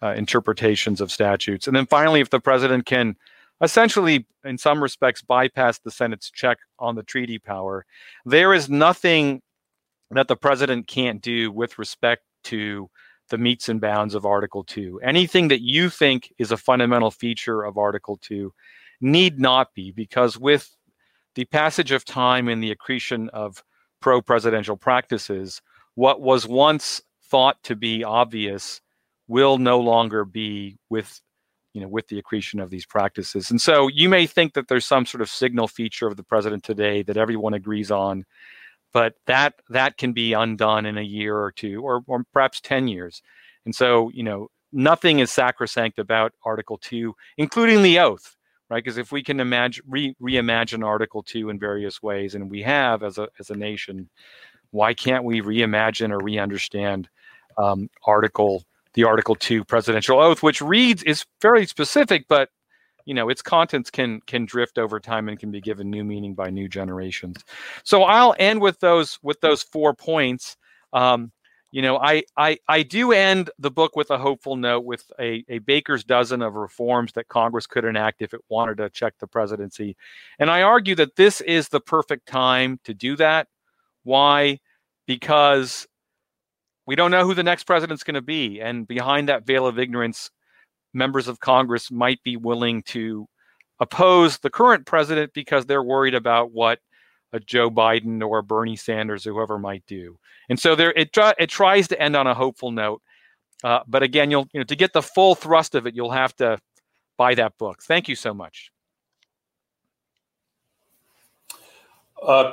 uh, 0.00 0.14
interpretations 0.14 1.00
of 1.00 1.10
statutes. 1.10 1.66
And 1.66 1.74
then 1.74 1.86
finally, 1.86 2.20
if 2.20 2.30
the 2.30 2.40
president 2.40 2.86
can 2.86 3.16
essentially, 3.60 4.26
in 4.44 4.58
some 4.58 4.82
respects, 4.82 5.22
bypass 5.22 5.78
the 5.78 5.90
Senate's 5.90 6.30
check 6.30 6.58
on 6.78 6.94
the 6.94 7.02
treaty 7.02 7.38
power, 7.38 7.84
there 8.24 8.54
is 8.54 8.68
nothing 8.68 9.42
that 10.16 10.28
the 10.28 10.36
president 10.36 10.86
can't 10.86 11.20
do 11.20 11.50
with 11.50 11.78
respect 11.78 12.22
to 12.44 12.90
the 13.30 13.38
metes 13.38 13.68
and 13.68 13.80
bounds 13.80 14.14
of 14.14 14.26
Article 14.26 14.64
2. 14.64 15.00
Anything 15.02 15.48
that 15.48 15.62
you 15.62 15.88
think 15.88 16.32
is 16.38 16.52
a 16.52 16.56
fundamental 16.56 17.10
feature 17.10 17.62
of 17.62 17.78
Article 17.78 18.18
2 18.18 18.52
need 19.00 19.40
not 19.40 19.74
be, 19.74 19.90
because 19.90 20.38
with 20.38 20.76
the 21.34 21.44
passage 21.46 21.92
of 21.92 22.04
time 22.04 22.48
and 22.48 22.62
the 22.62 22.70
accretion 22.70 23.28
of 23.30 23.62
pro 24.00 24.20
presidential 24.20 24.76
practices, 24.76 25.62
what 25.94 26.20
was 26.20 26.46
once 26.46 27.00
thought 27.24 27.62
to 27.62 27.74
be 27.74 28.04
obvious 28.04 28.80
will 29.28 29.56
no 29.56 29.80
longer 29.80 30.24
be 30.24 30.76
with 30.90 31.20
you 31.72 31.80
know 31.80 31.88
with 31.88 32.06
the 32.08 32.18
accretion 32.18 32.60
of 32.60 32.68
these 32.68 32.84
practices 32.84 33.50
and 33.50 33.58
so 33.60 33.88
you 33.88 34.08
may 34.10 34.26
think 34.26 34.52
that 34.52 34.68
there's 34.68 34.84
some 34.84 35.06
sort 35.06 35.22
of 35.22 35.30
signal 35.30 35.66
feature 35.66 36.06
of 36.06 36.18
the 36.18 36.22
president 36.22 36.62
today 36.62 37.02
that 37.02 37.16
everyone 37.16 37.54
agrees 37.54 37.90
on 37.90 38.26
but 38.92 39.14
that 39.26 39.54
that 39.70 39.96
can 39.96 40.12
be 40.12 40.32
undone 40.32 40.86
in 40.86 40.98
a 40.98 41.02
year 41.02 41.36
or 41.36 41.52
two 41.52 41.82
or, 41.82 42.02
or 42.06 42.24
perhaps 42.32 42.60
10 42.60 42.88
years. 42.88 43.22
And 43.64 43.74
so 43.74 44.10
you 44.14 44.22
know 44.22 44.48
nothing 44.72 45.18
is 45.18 45.30
sacrosanct 45.30 45.98
about 45.98 46.32
article 46.44 46.78
2 46.78 47.14
including 47.36 47.82
the 47.82 47.98
oath 47.98 48.36
right? 48.70 48.82
Because 48.82 48.96
if 48.96 49.12
we 49.12 49.22
can 49.22 49.38
imagine 49.38 49.84
re, 49.86 50.16
reimagine 50.22 50.82
article 50.82 51.22
2 51.22 51.50
in 51.50 51.58
various 51.58 52.02
ways 52.02 52.34
and 52.34 52.50
we 52.50 52.62
have 52.62 53.02
as 53.02 53.18
a 53.18 53.28
as 53.38 53.50
a 53.50 53.56
nation 53.56 54.08
why 54.70 54.94
can't 54.94 55.24
we 55.24 55.42
reimagine 55.42 56.10
or 56.10 56.18
re-understand 56.24 57.08
um, 57.58 57.90
article 58.06 58.64
the 58.94 59.04
Article 59.04 59.34
Two 59.34 59.64
presidential 59.64 60.20
oath, 60.20 60.42
which 60.42 60.60
reads 60.60 61.02
is 61.02 61.24
fairly 61.40 61.66
specific, 61.66 62.26
but 62.28 62.50
you 63.04 63.14
know 63.14 63.28
its 63.28 63.42
contents 63.42 63.90
can 63.90 64.20
can 64.26 64.44
drift 64.46 64.78
over 64.78 65.00
time 65.00 65.28
and 65.28 65.38
can 65.38 65.50
be 65.50 65.60
given 65.60 65.90
new 65.90 66.04
meaning 66.04 66.34
by 66.34 66.50
new 66.50 66.68
generations. 66.68 67.42
So 67.84 68.02
I'll 68.04 68.34
end 68.38 68.60
with 68.60 68.78
those 68.80 69.18
with 69.22 69.40
those 69.40 69.62
four 69.62 69.94
points. 69.94 70.56
Um, 70.92 71.32
you 71.72 71.80
know, 71.80 71.96
I, 71.96 72.24
I 72.36 72.58
I 72.68 72.82
do 72.82 73.12
end 73.12 73.50
the 73.58 73.70
book 73.70 73.96
with 73.96 74.10
a 74.10 74.18
hopeful 74.18 74.56
note 74.56 74.84
with 74.84 75.10
a, 75.18 75.42
a 75.48 75.58
baker's 75.60 76.04
dozen 76.04 76.42
of 76.42 76.54
reforms 76.54 77.12
that 77.12 77.28
Congress 77.28 77.66
could 77.66 77.86
enact 77.86 78.20
if 78.20 78.34
it 78.34 78.42
wanted 78.50 78.76
to 78.76 78.90
check 78.90 79.14
the 79.18 79.26
presidency. 79.26 79.96
And 80.38 80.50
I 80.50 80.62
argue 80.62 80.94
that 80.96 81.16
this 81.16 81.40
is 81.40 81.70
the 81.70 81.80
perfect 81.80 82.26
time 82.26 82.78
to 82.84 82.92
do 82.92 83.16
that. 83.16 83.48
Why? 84.04 84.60
Because 85.06 85.86
we 86.86 86.94
don't 86.94 87.10
know 87.10 87.24
who 87.24 87.34
the 87.34 87.42
next 87.42 87.64
president's 87.64 88.04
going 88.04 88.16
to 88.16 88.20
be. 88.22 88.60
And 88.60 88.86
behind 88.86 89.30
that 89.30 89.46
veil 89.46 89.66
of 89.66 89.78
ignorance, 89.78 90.30
members 90.94 91.28
of 91.28 91.40
Congress 91.40 91.90
might 91.90 92.22
be 92.22 92.36
willing 92.36 92.82
to 92.82 93.26
oppose 93.80 94.38
the 94.38 94.50
current 94.50 94.86
president 94.86 95.32
because 95.34 95.66
they're 95.66 95.82
worried 95.82 96.14
about 96.14 96.52
what 96.52 96.78
a 97.32 97.40
Joe 97.40 97.70
Biden 97.70 98.22
or 98.22 98.42
Bernie 98.42 98.76
Sanders 98.76 99.26
or 99.26 99.32
whoever 99.32 99.58
might 99.58 99.84
do. 99.86 100.18
And 100.48 100.58
so 100.58 100.74
there, 100.74 100.92
it, 100.92 101.10
it 101.38 101.50
tries 101.50 101.88
to 101.88 102.00
end 102.00 102.14
on 102.14 102.26
a 102.26 102.34
hopeful 102.34 102.70
note. 102.70 103.02
Uh, 103.64 103.80
but 103.86 104.02
again, 104.02 104.30
you'll 104.30 104.48
you 104.52 104.60
know 104.60 104.64
to 104.64 104.76
get 104.76 104.92
the 104.92 105.02
full 105.02 105.34
thrust 105.34 105.74
of 105.74 105.86
it, 105.86 105.94
you'll 105.94 106.10
have 106.10 106.34
to 106.36 106.58
buy 107.16 107.34
that 107.34 107.56
book. 107.58 107.82
Thank 107.82 108.08
you 108.08 108.16
so 108.16 108.34
much. 108.34 108.72
Uh, 112.20 112.52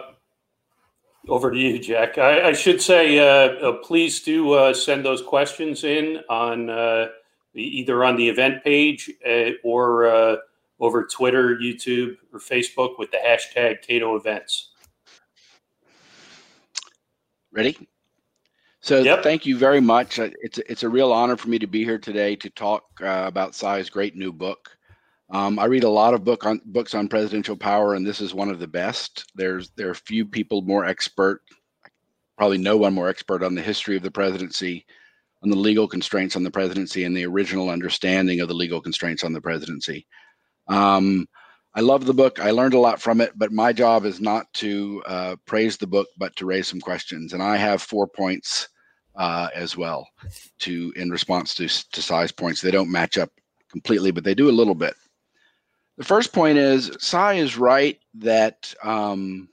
over 1.28 1.52
to 1.52 1.58
you, 1.58 1.80
Jack. 1.80 2.18
I, 2.18 2.50
I 2.50 2.54
should 2.54 2.82
say, 2.82 3.20
uh, 3.20 3.70
uh, 3.70 3.74
please 3.84 4.22
do 4.22 4.54
uh, 4.54 4.74
send 4.74 5.06
those 5.06 5.22
questions 5.22 5.84
in 5.84 6.22
on 6.30 6.70
uh, 6.70 7.08
either 7.54 8.04
on 8.04 8.16
the 8.16 8.30
event 8.30 8.64
page 8.64 9.12
uh, 9.28 9.52
or 9.64 10.08
uh, 10.08 10.36
over 10.80 11.06
Twitter, 11.06 11.58
YouTube, 11.58 12.16
or 12.34 12.40
Facebook 12.40 12.98
with 12.98 13.12
the 13.12 13.18
hashtag 13.18 13.82
Cato 13.82 14.16
Events. 14.16 14.72
Ready? 17.52 17.90
So 18.82 19.00
yep. 19.00 19.24
thank 19.24 19.46
you 19.46 19.58
very 19.58 19.82
much. 19.82 20.20
It's 20.20 20.58
it's 20.60 20.84
a 20.84 20.90
real 20.90 21.12
honor 21.12 21.36
for 21.36 21.50
me 21.50 21.60
to 21.60 21.68
be 21.68 21.84
here 21.84 21.98
today 21.98 22.36
to 22.38 22.50
talk 22.50 22.84
about 23.02 23.56
Sai's 23.56 23.90
great 23.90 24.16
new 24.16 24.32
book. 24.32 24.70
Um, 25.32 25.60
I 25.60 25.66
read 25.66 25.84
a 25.84 25.90
lot 25.90 26.14
of 26.14 26.24
book 26.24 26.46
on 26.46 26.62
books 26.66 26.96
on 26.96 27.08
presidential 27.08 27.56
power, 27.56 27.94
and 27.94 28.06
this 28.06 28.22
is 28.22 28.34
one 28.34 28.50
of 28.50 28.60
the 28.60 28.68
best. 28.68 29.32
There's 29.36 29.70
there 29.72 29.90
are 29.90 29.96
few 29.96 30.26
people 30.26 30.62
more 30.62 30.86
expert, 30.86 31.42
probably 32.38 32.58
no 32.58 32.78
one 32.78 32.94
more 32.94 33.10
expert 33.10 33.44
on 33.44 33.54
the 33.54 33.62
history 33.62 33.98
of 33.98 34.04
the 34.04 34.12
presidency, 34.12 34.86
on 35.44 35.50
the 35.50 35.56
legal 35.56 35.88
constraints 35.88 36.36
on 36.36 36.44
the 36.44 36.52
presidency, 36.52 37.04
and 37.04 37.16
the 37.16 37.26
original 37.26 37.70
understanding 37.70 38.42
of 38.42 38.48
the 38.48 38.54
legal 38.54 38.82
constraints 38.82 39.24
on 39.24 39.34
the 39.34 39.42
presidency. 39.42 40.06
Um, 40.68 41.28
I 41.76 41.82
love 41.82 42.06
the 42.06 42.14
book. 42.14 42.40
I 42.40 42.52
learned 42.52 42.74
a 42.74 42.80
lot 42.80 43.02
from 43.02 43.22
it, 43.22 43.32
but 43.38 43.52
my 43.52 43.72
job 43.72 44.06
is 44.06 44.20
not 44.20 44.52
to 44.56 45.04
uh, 45.06 45.36
praise 45.46 45.78
the 45.78 45.88
book, 45.88 46.08
but 46.18 46.36
to 46.38 46.46
raise 46.46 46.68
some 46.68 46.82
questions. 46.82 47.34
And 47.34 47.44
I 47.44 47.58
have 47.58 47.82
four 47.82 48.08
points 48.08 48.68
uh, 49.16 49.50
as 49.54 49.78
well 49.78 50.08
to 50.60 50.94
in 50.96 51.10
response 51.10 51.54
to 51.56 51.68
to 51.68 52.02
Sai's 52.02 52.32
points. 52.32 52.62
They 52.62 52.72
don't 52.72 52.92
match 52.92 53.18
up 53.18 53.30
completely, 53.70 54.12
but 54.12 54.24
they 54.24 54.34
do 54.34 54.50
a 54.50 54.52
little 54.52 54.76
bit. 54.76 54.96
The 55.98 56.06
first 56.06 56.34
point 56.34 56.58
is 56.58 56.92
Sai 57.00 57.34
is 57.34 57.58
right 57.58 58.00
that 58.16 58.74
um, 58.84 59.50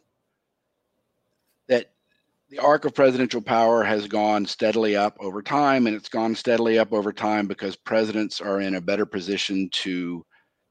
the 2.48 2.58
arc 2.58 2.84
of 2.84 2.94
presidential 2.94 3.40
power 3.40 3.82
has 3.82 4.06
gone 4.06 4.46
steadily 4.46 4.96
up 4.96 5.16
over 5.20 5.42
time, 5.42 5.86
and 5.86 5.96
it's 5.96 6.08
gone 6.08 6.34
steadily 6.34 6.78
up 6.78 6.92
over 6.92 7.12
time 7.12 7.46
because 7.46 7.74
presidents 7.74 8.40
are 8.40 8.60
in 8.60 8.76
a 8.76 8.80
better 8.80 9.06
position 9.06 9.68
to 9.72 10.24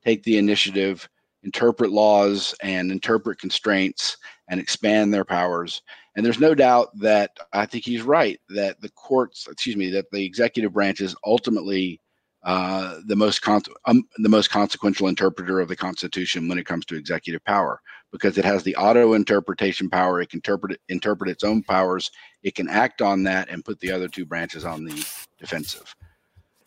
take 0.03 0.23
the 0.23 0.37
initiative, 0.37 1.07
interpret 1.43 1.91
laws, 1.91 2.55
and 2.61 2.91
interpret 2.91 3.39
constraints, 3.39 4.15
and 4.49 4.59
expand 4.59 5.13
their 5.13 5.25
powers. 5.25 5.81
And 6.15 6.25
there's 6.25 6.39
no 6.39 6.55
doubt 6.55 6.97
that 6.99 7.31
I 7.51 7.65
think 7.65 7.83
he's 7.83 8.03
right 8.03 8.39
that 8.49 8.79
the 8.79 8.91
courts, 8.91 9.45
excuse 9.49 9.75
me, 9.75 9.89
that 9.91 10.09
the 10.11 10.23
executive 10.23 10.73
branch 10.73 11.01
is 11.01 11.15
ultimately 11.25 11.99
uh, 12.43 12.99
the 13.07 13.15
most 13.15 13.41
con- 13.41 13.61
um, 13.85 14.03
the 14.19 14.29
most 14.29 14.49
consequential 14.49 15.07
interpreter 15.07 15.59
of 15.59 15.67
the 15.67 15.75
Constitution 15.75 16.47
when 16.47 16.59
it 16.59 16.65
comes 16.65 16.85
to 16.85 16.95
executive 16.95 17.43
power 17.43 17.81
because 18.11 18.37
it 18.37 18.45
has 18.45 18.63
the 18.63 18.75
auto 18.75 19.13
interpretation 19.13 19.89
power. 19.89 20.21
It 20.21 20.29
can 20.29 20.37
interpret 20.37 20.79
interpret 20.89 21.29
its 21.29 21.43
own 21.43 21.63
powers. 21.63 22.11
It 22.43 22.55
can 22.55 22.69
act 22.69 23.01
on 23.01 23.23
that 23.23 23.49
and 23.49 23.65
put 23.65 23.79
the 23.79 23.91
other 23.91 24.07
two 24.07 24.25
branches 24.25 24.65
on 24.65 24.85
the 24.85 25.05
defensive. 25.39 25.95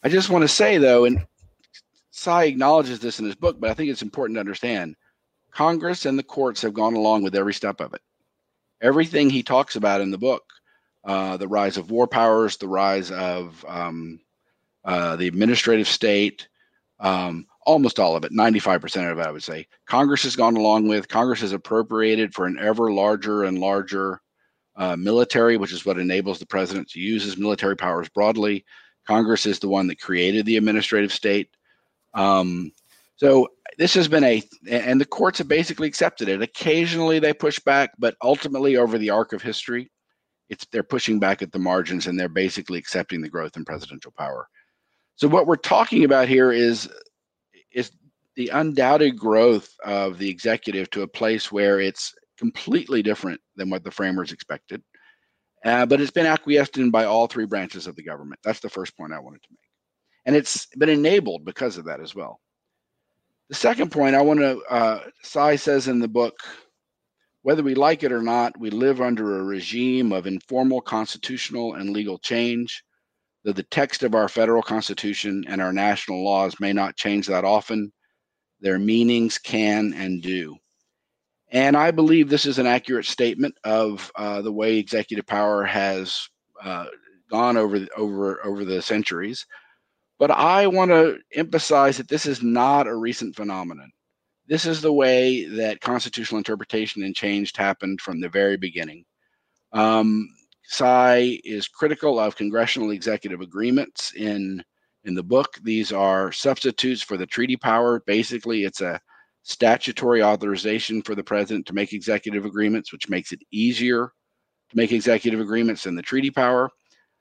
I 0.03 0.09
just 0.09 0.31
want 0.31 0.43
to 0.43 0.49
say 0.49 0.79
though, 0.79 1.05
and 1.05 1.27
Sai 2.11 2.45
acknowledges 2.45 3.01
this 3.01 3.21
in 3.21 3.27
his 3.27 3.35
book, 3.35 3.59
but 3.61 3.71
I 3.71 3.75
think 3.75 3.91
it's 3.91 4.03
important 4.03 4.37
to 4.37 4.41
understand 4.41 4.97
Congress 5.51 6.07
and 6.07 6.19
the 6.19 6.23
courts 6.23 6.63
have 6.63 6.75
gone 6.75 6.95
along 6.95 7.23
with 7.23 7.35
every 7.35 7.55
step 7.55 7.81
of 7.81 7.95
it. 7.95 8.03
Everything 8.81 9.31
he 9.31 9.43
talks 9.43 9.77
about 9.77 10.01
in 10.01 10.11
the 10.11 10.19
book, 10.19 10.45
uh, 11.05 11.37
the 11.37 11.49
rise 11.49 11.77
of 11.77 11.91
war 11.91 12.07
powers, 12.07 12.57
the 12.57 12.69
rise 12.69 13.11
of 13.11 13.65
um, 13.67 14.21
uh, 14.85 15.17
the 15.17 15.27
administrative 15.27 15.89
state, 15.89 16.49
um, 17.01 17.47
almost 17.69 18.01
all 18.01 18.17
of 18.17 18.25
it, 18.25 18.33
95% 18.33 19.13
of 19.13 19.19
it, 19.19 19.27
I 19.27 19.31
would 19.31 19.45
say, 19.45 19.67
Congress 19.87 20.23
has 20.23 20.35
gone 20.35 20.57
along 20.57 20.89
with. 20.89 21.07
Congress 21.07 21.43
has 21.43 21.53
appropriated 21.53 22.33
for 22.33 22.47
an 22.47 22.59
ever 22.59 22.91
larger 22.91 23.45
and 23.45 23.59
larger 23.59 24.23
uh, 24.77 24.97
military, 24.97 25.59
which 25.59 25.73
is 25.73 25.85
what 25.85 25.99
enables 25.99 26.39
the 26.39 26.47
president 26.47 26.89
to 26.89 26.99
use 26.99 27.23
his 27.23 27.37
military 27.37 27.77
powers 27.77 28.09
broadly. 28.09 28.65
Congress 29.07 29.45
is 29.45 29.59
the 29.59 29.69
one 29.69 29.87
that 29.89 30.01
created 30.01 30.47
the 30.47 30.57
administrative 30.57 31.13
state. 31.13 31.51
Um, 32.15 32.73
so 33.17 33.49
this 33.77 33.93
has 33.93 34.09
been 34.09 34.25
a, 34.25 34.43
and 34.71 34.99
the 34.99 35.05
courts 35.05 35.37
have 35.37 35.49
basically 35.49 35.89
accepted 35.89 36.27
it. 36.31 36.41
Occasionally 36.41 37.19
they 37.19 37.35
push 37.35 37.59
back, 37.59 37.91
but 37.99 38.17
ultimately 38.23 38.79
over 38.79 38.97
the 38.97 39.11
arc 39.11 39.35
of 39.35 39.43
history, 39.43 39.91
it's 40.49 40.65
they're 40.73 40.83
pushing 40.83 41.19
back 41.19 41.43
at 41.43 41.53
the 41.53 41.59
margins 41.59 42.07
and 42.07 42.19
they're 42.19 42.31
basically 42.31 42.79
accepting 42.79 43.21
the 43.21 43.29
growth 43.29 43.59
in 43.59 43.67
presidential 43.67 44.15
power. 44.17 44.49
So 45.17 45.29
what 45.29 45.47
we're 45.47 45.57
talking 45.57 46.05
about 46.05 46.29
here 46.29 46.51
is 46.51 46.89
is 47.73 47.91
the 48.37 48.49
undoubted 48.49 49.19
growth 49.19 49.69
of 49.85 50.19
the 50.19 50.31
executive 50.31 50.89
to 50.91 51.03
a 51.03 51.09
place 51.09 51.51
where 51.51 51.81
it's 51.81 52.15
completely 52.39 53.03
different 53.03 53.41
than 53.57 53.69
what 53.69 53.83
the 53.83 53.91
framers 53.91 54.33
expected. 54.33 54.83
Uh, 55.65 55.85
but 55.87 56.01
it's 56.01 56.13
been 56.13 56.27
acquiesced 56.27 56.79
in 56.79 56.91
by 56.91 57.05
all 57.05 57.27
three 57.27 57.47
branches 57.47 57.87
of 57.87 57.97
the 57.97 58.03
government. 58.03 58.41
That's 58.45 58.61
the 58.61 58.71
first 58.71 58.97
point 58.97 59.13
I 59.13 59.19
wanted 59.19 59.43
to 59.43 59.49
make. 59.51 59.59
And 60.25 60.37
it's 60.37 60.67
been 60.77 60.89
enabled 60.89 61.45
because 61.45 61.79
of 61.79 61.87
that 61.87 62.01
as 62.01 62.15
well. 62.15 62.41
The 63.49 63.57
second 63.57 63.91
point 63.91 64.15
I 64.15 64.23
want 64.23 64.41
to, 64.41 64.61
uh, 64.71 65.01
Sai 65.23 65.57
says 65.57 65.89
in 65.89 65.99
the 65.99 66.09
book, 66.09 66.35
whether 67.43 67.63
we 67.63 67.75
like 67.75 68.03
it 68.03 68.13
or 68.13 68.23
not, 68.23 68.59
we 68.59 68.71
live 68.71 69.01
under 69.01 69.39
a 69.39 69.43
regime 69.43 70.13
of 70.13 70.27
informal 70.27 70.81
constitutional 70.81 71.75
and 71.75 71.91
legal 71.91 72.19
change. 72.19 72.85
Though 73.45 73.53
the 73.53 73.63
text 73.65 74.03
of 74.03 74.15
our 74.15 74.29
federal 74.29 74.63
constitution 74.63 75.45
and 75.49 75.61
our 75.61 75.73
national 75.73 76.25
laws 76.25 76.59
may 76.61 76.73
not 76.73 76.97
change 76.97 77.27
that 77.29 77.45
often, 77.45 77.93
their 78.61 78.79
meanings 78.79 79.39
can 79.39 79.95
and 79.95 80.23
do. 80.23 80.57
And 81.51 81.77
I 81.77 81.91
believe 81.91 82.29
this 82.29 82.47
is 82.47 82.59
an 82.59 82.67
accurate 82.67 83.07
statement 83.07 83.55
of 83.65 84.11
uh, 84.17 84.43
the 84.43 84.53
way 84.53 84.77
executive 84.77 85.27
power 85.27 85.65
has 85.65 86.29
uh, 86.63 86.87
gone 87.31 87.57
over 87.57 87.87
over 87.97 88.45
over 88.45 88.65
the 88.65 88.83
centuries. 88.83 89.47
But 90.19 90.31
I 90.31 90.67
want 90.67 90.91
to 90.91 91.19
emphasize 91.33 91.97
that 91.97 92.09
this 92.09 92.27
is 92.27 92.43
not 92.43 92.89
a 92.89 92.95
recent 92.95 93.37
phenomenon. 93.37 93.91
This 94.49 94.67
is 94.67 94.81
the 94.81 94.93
way 94.93 95.45
that 95.45 95.81
constitutional 95.81 96.39
interpretation 96.39 97.03
and 97.05 97.15
change 97.15 97.57
happened 97.57 98.01
from 98.01 98.21
the 98.21 98.29
very 98.29 98.57
beginning. 98.57 99.05
Um, 99.73 100.29
Sai 100.71 101.41
is 101.45 101.67
critical 101.67 102.21
of 102.21 102.37
congressional 102.37 102.91
executive 102.91 103.41
agreements 103.41 104.13
in 104.15 104.63
in 105.05 105.15
the 105.15 105.23
book. 105.23 105.59
These 105.63 105.93
are 105.93 106.31
substitutes 106.31 107.01
for 107.01 107.17
the 107.17 107.25
treaty 107.25 107.57
power. 107.57 108.03
Basically, 108.07 108.65
it's 108.65 108.83
a 108.83 109.01
statutory 109.45 110.23
authorization 110.23 111.01
for 111.01 111.15
the 111.15 111.25
president 111.25 111.65
to 111.67 111.75
make 111.75 111.95
executive 111.95 112.45
agreements, 112.45 112.93
which 112.93 113.09
makes 113.09 113.33
it 113.33 113.41
easier 113.51 114.13
to 114.69 114.77
make 114.77 114.93
executive 114.93 115.41
agreements 115.41 115.85
than 115.85 115.95
the 115.95 116.03
treaty 116.03 116.31
power. 116.31 116.69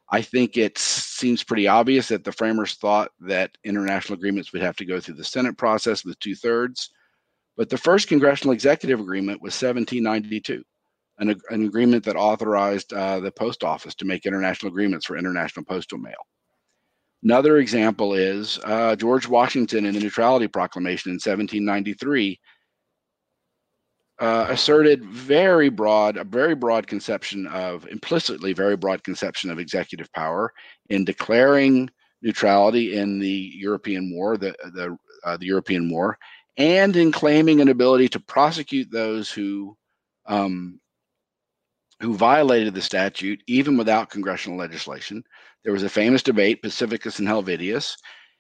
I 0.10 0.22
think 0.22 0.58
it 0.58 0.78
seems 0.78 1.42
pretty 1.42 1.70
obvious 1.70 2.10
that 2.10 2.26
the 2.26 2.34
framers 2.34 2.74
thought 2.74 3.12
that 3.22 3.58
international 3.64 4.18
agreements 4.18 4.52
would 4.52 4.62
have 4.62 4.76
to 4.76 4.86
go 4.86 5.00
through 5.00 5.16
the 5.16 5.24
Senate 5.24 5.58
process 5.58 6.04
with 6.04 6.20
two 6.20 6.36
thirds. 6.36 6.90
But 7.56 7.70
the 7.70 7.78
first 7.78 8.10
congressional 8.10 8.54
executive 8.54 9.00
agreement 9.00 9.42
was 9.42 9.54
1792, 9.54 10.64
an, 11.20 11.36
an 11.50 11.66
agreement 11.66 12.04
that 12.06 12.16
authorized 12.16 12.94
uh, 12.94 13.20
the 13.20 13.32
post 13.32 13.64
office 13.64 13.96
to 13.96 14.06
make 14.06 14.26
international 14.26 14.72
agreements 14.72 15.06
for 15.06 15.18
international 15.18 15.66
postal 15.66 15.98
mail. 15.98 16.14
Another 17.24 17.58
example 17.58 18.14
is 18.14 18.60
uh, 18.64 18.96
George 18.96 19.28
Washington 19.28 19.86
in 19.86 19.94
the 19.94 20.00
Neutrality 20.00 20.48
Proclamation 20.48 21.10
in 21.10 21.16
1793 21.16 22.40
uh, 24.20 24.48
asserted 24.50 25.06
very 25.06 25.70
broad, 25.70 26.18
a 26.18 26.24
very 26.24 26.56
broad 26.56 26.88
conception 26.88 27.46
of, 27.48 27.88
implicitly 27.88 28.54
very 28.54 28.76
broad 28.76 29.04
conception 29.04 29.52
of 29.52 29.60
executive 29.60 30.12
power 30.14 30.52
in 30.90 31.06
declaring 31.06 31.90
neutrality 32.22 32.98
in 32.98 33.20
the 33.20 33.52
European 33.56 34.12
War, 34.14 34.38
the 34.38 34.56
the, 34.74 34.98
uh, 35.24 35.38
the 35.38 35.46
European 35.46 35.90
War, 35.92 36.18
and 36.58 36.96
in 36.96 37.12
claiming 37.12 37.62
an 37.62 37.68
ability 37.70 38.10
to 38.10 38.20
prosecute 38.20 38.92
those 38.92 39.30
who 39.30 39.78
um, 40.26 40.80
who 42.00 42.16
violated 42.16 42.74
the 42.74 42.82
statute 42.82 43.42
even 43.48 43.78
without 43.78 44.10
congressional 44.10 44.58
legislation. 44.58 45.24
There 45.64 45.74
was 45.74 45.84
a 45.84 45.90
famous 45.90 46.22
debate, 46.22 46.62
Pacificus 46.62 47.20
and 47.20 47.28
Helvidius, 47.28 47.98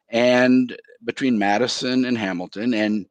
and 0.10 0.76
between 1.04 1.38
Madison 1.38 2.06
and 2.06 2.18
Hamilton. 2.18 2.74
And 2.74 3.06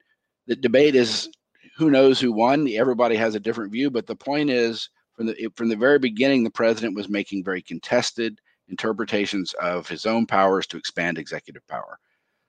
the 0.46 0.56
debate 0.56 0.94
is 0.94 1.28
who 1.76 1.90
knows 1.90 2.20
who 2.20 2.32
won. 2.32 2.68
Everybody 2.68 3.16
has 3.16 3.34
a 3.34 3.40
different 3.40 3.72
view, 3.72 3.90
but 3.90 4.06
the 4.06 4.16
point 4.16 4.50
is 4.50 4.88
from 5.14 5.26
the 5.26 5.48
from 5.56 5.68
the 5.68 5.76
very 5.76 5.98
beginning, 5.98 6.44
the 6.44 6.50
president 6.50 6.94
was 6.94 7.08
making 7.08 7.44
very 7.44 7.62
contested 7.62 8.40
interpretations 8.68 9.54
of 9.54 9.88
his 9.88 10.06
own 10.06 10.26
powers 10.26 10.66
to 10.68 10.76
expand 10.76 11.18
executive 11.18 11.66
power. 11.68 11.98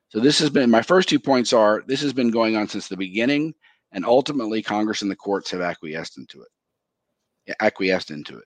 So 0.10 0.20
this 0.20 0.40
has 0.40 0.50
been 0.50 0.70
my 0.70 0.82
first 0.82 1.10
two 1.10 1.20
points 1.20 1.52
are 1.54 1.84
this 1.88 2.02
has 2.02 2.14
been 2.14 2.32
going 2.32 2.56
on 2.56 2.68
since 2.68 2.88
the 2.88 2.98
beginning, 2.98 3.54
and 3.92 4.06
ultimately 4.06 4.62
Congress 4.62 5.02
and 5.02 5.12
the 5.12 5.16
courts 5.16 5.52
have 5.52 5.62
acquiesced 5.62 6.18
into 6.18 6.42
it. 6.42 6.50
Acquiesced 7.60 8.12
into 8.12 8.38
it. 8.38 8.46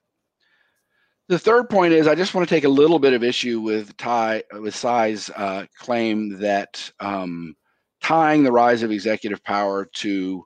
The 1.28 1.38
third 1.38 1.70
point 1.70 1.92
is 1.92 2.06
I 2.06 2.14
just 2.14 2.34
want 2.34 2.48
to 2.48 2.54
take 2.54 2.64
a 2.64 2.68
little 2.68 2.98
bit 2.98 3.12
of 3.12 3.22
issue 3.22 3.60
with 3.60 3.96
Ty 3.96 4.42
with 4.60 4.74
Sai's 4.74 5.30
uh, 5.30 5.66
claim 5.78 6.38
that 6.38 6.90
um, 7.00 7.54
tying 8.02 8.42
the 8.42 8.52
rise 8.52 8.82
of 8.82 8.90
executive 8.90 9.42
power 9.44 9.86
to 9.94 10.44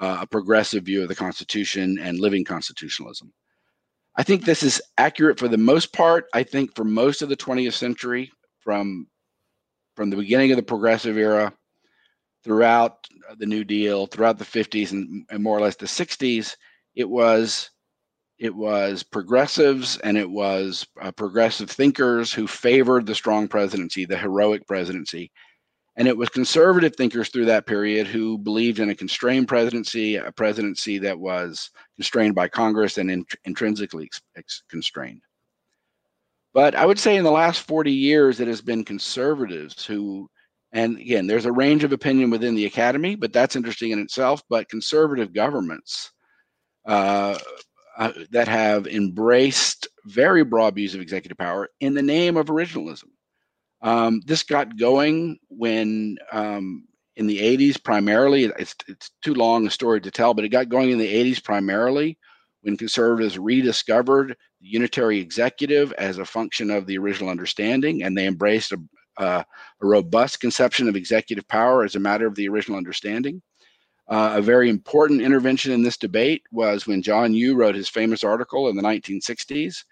uh, 0.00 0.18
a 0.22 0.26
progressive 0.26 0.84
view 0.84 1.02
of 1.02 1.08
the 1.08 1.14
Constitution 1.14 1.98
and 1.98 2.20
living 2.20 2.44
constitutionalism. 2.44 3.32
I 4.16 4.22
think 4.22 4.44
this 4.44 4.62
is 4.62 4.82
accurate 4.98 5.38
for 5.38 5.48
the 5.48 5.58
most 5.58 5.92
part. 5.92 6.26
I 6.34 6.42
think 6.42 6.74
for 6.74 6.84
most 6.84 7.22
of 7.22 7.28
the 7.28 7.36
20th 7.36 7.74
century, 7.74 8.30
from 8.60 9.06
from 9.94 10.10
the 10.10 10.16
beginning 10.16 10.50
of 10.50 10.56
the 10.56 10.62
progressive 10.62 11.16
era, 11.16 11.52
throughout 12.44 13.06
the 13.38 13.46
New 13.46 13.64
Deal, 13.64 14.06
throughout 14.06 14.38
the 14.38 14.44
50s 14.44 14.92
and, 14.92 15.24
and 15.30 15.42
more 15.42 15.56
or 15.56 15.62
less 15.62 15.76
the 15.76 15.86
60s, 15.86 16.54
it 16.94 17.08
was 17.08 17.70
it 18.38 18.54
was 18.54 19.02
progressives 19.02 19.96
and 19.98 20.16
it 20.16 20.28
was 20.28 20.86
uh, 21.00 21.10
progressive 21.12 21.70
thinkers 21.70 22.32
who 22.32 22.46
favored 22.46 23.06
the 23.06 23.14
strong 23.14 23.48
presidency, 23.48 24.04
the 24.04 24.16
heroic 24.16 24.66
presidency. 24.66 25.30
And 25.96 26.06
it 26.06 26.16
was 26.16 26.28
conservative 26.28 26.94
thinkers 26.94 27.30
through 27.30 27.46
that 27.46 27.66
period 27.66 28.06
who 28.06 28.36
believed 28.36 28.78
in 28.78 28.90
a 28.90 28.94
constrained 28.94 29.48
presidency, 29.48 30.16
a 30.16 30.30
presidency 30.30 30.98
that 30.98 31.18
was 31.18 31.70
constrained 31.96 32.34
by 32.34 32.48
Congress 32.48 32.98
and 32.98 33.10
in, 33.10 33.24
intrinsically 33.46 34.10
ex, 34.36 34.62
constrained. 34.68 35.22
But 36.52 36.74
I 36.74 36.84
would 36.84 36.98
say 36.98 37.16
in 37.16 37.24
the 37.24 37.30
last 37.30 37.62
40 37.62 37.90
years, 37.90 38.40
it 38.40 38.48
has 38.48 38.60
been 38.60 38.84
conservatives 38.84 39.86
who, 39.86 40.28
and 40.72 40.98
again, 40.98 41.26
there's 41.26 41.46
a 41.46 41.52
range 41.52 41.84
of 41.84 41.92
opinion 41.92 42.28
within 42.28 42.54
the 42.54 42.66
academy, 42.66 43.14
but 43.14 43.32
that's 43.32 43.56
interesting 43.56 43.92
in 43.92 43.98
itself. 43.98 44.42
But 44.50 44.68
conservative 44.68 45.32
governments 45.32 46.12
uh, 46.86 47.38
uh, 47.98 48.12
that 48.30 48.48
have 48.48 48.86
embraced 48.86 49.88
very 50.04 50.44
broad 50.44 50.74
views 50.74 50.94
of 50.94 51.00
executive 51.00 51.38
power 51.38 51.68
in 51.80 51.94
the 51.94 52.02
name 52.02 52.36
of 52.36 52.46
originalism. 52.46 53.08
Um, 53.82 54.20
this 54.26 54.42
got 54.42 54.78
going 54.78 55.38
when 55.48 56.18
um, 56.32 56.86
in 57.16 57.26
the 57.26 57.38
80s 57.38 57.82
primarily, 57.82 58.44
it's, 58.44 58.74
it's 58.88 59.10
too 59.22 59.34
long 59.34 59.66
a 59.66 59.70
story 59.70 60.00
to 60.00 60.10
tell, 60.10 60.34
but 60.34 60.44
it 60.44 60.50
got 60.50 60.68
going 60.68 60.90
in 60.90 60.98
the 60.98 61.12
80s 61.12 61.42
primarily 61.42 62.18
when 62.62 62.76
conservatives 62.76 63.38
rediscovered 63.38 64.36
the 64.60 64.68
unitary 64.68 65.18
executive 65.18 65.92
as 65.94 66.18
a 66.18 66.24
function 66.24 66.70
of 66.70 66.86
the 66.86 66.98
original 66.98 67.30
understanding 67.30 68.02
and 68.02 68.16
they 68.16 68.26
embraced 68.26 68.72
a, 68.72 68.78
uh, 69.18 69.42
a 69.80 69.86
robust 69.86 70.40
conception 70.40 70.88
of 70.88 70.96
executive 70.96 71.46
power 71.48 71.84
as 71.84 71.94
a 71.94 72.00
matter 72.00 72.26
of 72.26 72.34
the 72.34 72.48
original 72.48 72.76
understanding. 72.76 73.40
Uh, 74.08 74.34
a 74.36 74.42
very 74.42 74.70
important 74.70 75.20
intervention 75.20 75.72
in 75.72 75.82
this 75.82 75.96
debate 75.96 76.42
was 76.52 76.86
when 76.86 77.02
John 77.02 77.34
Yoo 77.34 77.56
wrote 77.56 77.74
his 77.74 77.88
famous 77.88 78.22
article 78.22 78.68
in 78.68 78.76
the 78.76 78.82
1960s 78.82 79.82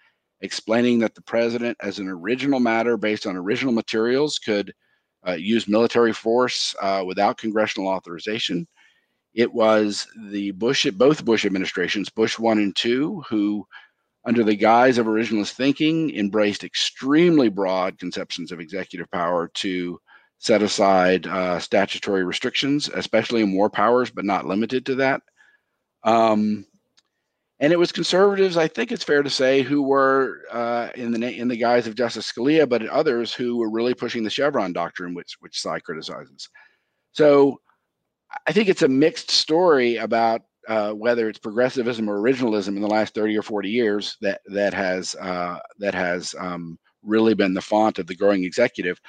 explaining 0.41 0.99
that 0.99 1.15
the 1.15 1.23
president, 1.23 1.77
as 1.81 1.99
an 1.99 2.09
original 2.09 2.61
matter 2.61 2.97
based 2.97 3.27
on 3.27 3.37
original 3.37 3.73
materials, 3.73 4.39
could 4.39 4.73
uh, 5.27 5.33
use 5.33 5.67
military 5.67 6.13
force 6.13 6.75
uh, 6.83 7.03
without 7.07 7.39
congressional 7.39 7.89
authorization. 7.89 8.67
It 9.33 9.53
was 9.53 10.07
the 10.31 10.51
Bush, 10.53 10.87
both 10.93 11.25
Bush 11.25 11.47
administrations, 11.47 12.11
Bush 12.11 12.39
one 12.39 12.59
and 12.59 12.77
two, 12.77 13.23
who, 13.29 13.67
under 14.27 14.45
the 14.45 14.55
guise 14.55 14.99
of 14.99 15.07
originalist 15.07 15.53
thinking, 15.53 16.15
embraced 16.15 16.63
extremely 16.63 17.49
broad 17.49 17.99
conceptions 17.99 18.53
of 18.53 18.61
executive 18.61 19.11
power 19.11 19.51
to 19.55 19.99
set 20.45 20.63
aside 20.63 21.27
uh, 21.27 21.59
statutory 21.59 22.23
restrictions, 22.23 22.91
especially 22.91 23.41
in 23.41 23.55
war 23.55 23.71
powers, 23.71 24.11
but 24.11 24.27
not 24.27 24.45
limited 24.47 24.85
to 24.85 24.95
that. 24.97 25.23
Um, 26.03 26.67
and 27.61 27.73
it 27.73 27.79
was 27.79 27.93
conservatives, 27.93 28.59
I 28.59 28.69
think 28.69 28.93
it's 28.93 29.05
fair 29.05 29.23
to 29.23 29.31
say, 29.31 29.63
who 29.63 29.81
were 29.81 30.43
uh, 30.53 30.91
in 30.97 31.13
the 31.13 31.35
in 31.35 31.49
the 31.49 31.57
guise 31.57 31.87
of 31.87 31.95
Justice 31.95 32.31
Scalia, 32.31 32.69
but 32.69 32.87
others 32.89 33.33
who 33.33 33.57
were 33.57 33.71
really 33.71 33.95
pushing 33.95 34.23
the 34.23 34.29
Chevron 34.29 34.75
doctrine, 34.75 35.15
which 35.15 35.35
which 35.41 35.59
Sai 35.59 35.79
criticizes. 35.79 36.51
So 37.13 37.59
I 38.47 38.53
think 38.53 38.69
it's 38.69 38.83
a 38.83 38.89
mixed 38.89 39.31
story 39.31 39.97
about 39.97 40.43
uh, 40.69 40.93
whether 40.93 41.27
it's 41.31 41.39
progressivism 41.39 42.11
or 42.11 42.21
originalism 42.21 42.77
in 42.77 42.83
the 42.83 42.87
last 42.87 43.15
30 43.15 43.39
or 43.39 43.43
40 43.43 43.71
years 43.71 44.19
that 44.21 44.43
that 44.47 44.75
has 44.75 45.15
uh, 45.15 45.59
that 45.79 45.95
has 45.95 46.35
um, 46.39 46.79
really 47.03 47.33
been 47.33 47.55
the 47.55 47.63
font 47.63 47.99
of 47.99 48.07
the 48.07 48.17
growing 48.17 48.45
executive. 48.45 49.01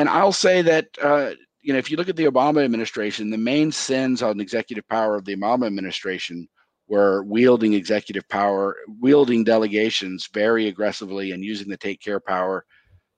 And 0.00 0.08
I'll 0.08 0.32
say 0.32 0.62
that 0.62 0.86
uh, 1.02 1.32
you 1.60 1.74
know 1.74 1.78
if 1.78 1.90
you 1.90 1.98
look 1.98 2.08
at 2.08 2.16
the 2.16 2.24
Obama 2.24 2.64
administration, 2.64 3.28
the 3.28 3.36
main 3.36 3.70
sins 3.70 4.22
on 4.22 4.40
executive 4.40 4.88
power 4.88 5.14
of 5.14 5.26
the 5.26 5.36
Obama 5.36 5.66
administration 5.66 6.48
were 6.88 7.22
wielding 7.22 7.74
executive 7.74 8.26
power, 8.26 8.76
wielding 8.98 9.44
delegations 9.44 10.26
very 10.32 10.68
aggressively, 10.68 11.32
and 11.32 11.44
using 11.44 11.68
the 11.68 11.76
take 11.76 12.00
care 12.00 12.18
power 12.18 12.64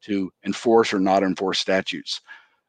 to 0.07 0.33
enforce 0.45 0.92
or 0.92 0.99
not 0.99 1.23
enforce 1.23 1.61
statutes. 1.61 2.21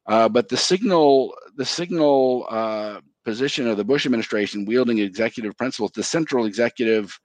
Uh, 0.06 0.30
but 0.30 0.48
the 0.48 0.58
signal, 0.58 1.34
the 1.56 1.66
signal 1.66 2.46
uh, 2.52 3.00
position 3.26 3.68
of 3.68 3.78
the 3.78 3.84
Bush 3.84 4.06
administration, 4.06 4.64
wielding 4.64 5.00
executive 5.00 5.58
principles, 5.58 5.92
the 5.96 6.04
central 6.04 6.46
executive 6.46 7.20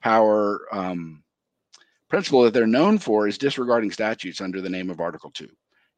power 0.00 0.66
um, 0.72 1.22
principle 2.08 2.42
that 2.42 2.52
they're 2.52 2.66
known 2.66 2.98
for 2.98 3.28
is 3.28 3.38
disregarding 3.38 3.92
statutes 3.92 4.40
under 4.40 4.60
the 4.60 4.68
name 4.68 4.90
of 4.90 4.98
Article 4.98 5.30
Two, 5.30 5.48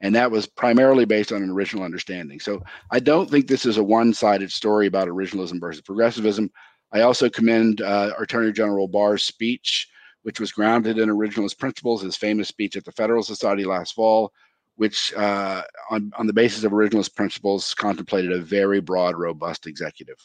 and 0.05 0.15
that 0.15 0.31
was 0.31 0.47
primarily 0.47 1.07
based 1.07 1.33
on 1.33 1.43
an 1.43 1.49
original 1.49 1.83
understanding. 1.83 2.39
So 2.39 2.63
I 2.91 3.01
don't 3.01 3.29
think 3.31 3.47
this 3.47 3.65
is 3.65 3.79
a 3.79 3.83
one-sided 3.83 4.53
story 4.53 4.87
about 4.87 5.09
originalism 5.09 5.59
versus 5.59 5.81
progressivism. 5.81 6.51
I 6.93 7.01
also 7.01 7.31
commend 7.31 7.81
uh, 7.81 8.13
Attorney 8.19 8.53
General 8.53 8.87
Barr's 8.87 9.25
speech, 9.25 9.89
which 10.21 10.39
was 10.39 10.53
grounded 10.53 10.99
in 10.99 11.09
originalist 11.09 11.59
principles, 11.59 12.03
his 12.03 12.19
famous 12.19 12.49
speech 12.49 12.77
at 12.77 12.85
the 12.85 12.93
Federal 12.93 13.23
Society 13.23 13.65
last 13.65 13.95
fall, 13.95 14.31
which, 14.77 15.11
uh, 15.15 15.63
on, 15.91 16.13
on 16.19 16.27
the 16.27 16.35
basis 16.35 16.65
of 16.65 16.73
originalist 16.73 17.15
principles, 17.15 17.73
contemplated 17.73 18.31
a 18.31 18.43
very 18.43 18.83
broad, 18.83 19.17
robust 19.17 19.67
executive. 19.67 20.19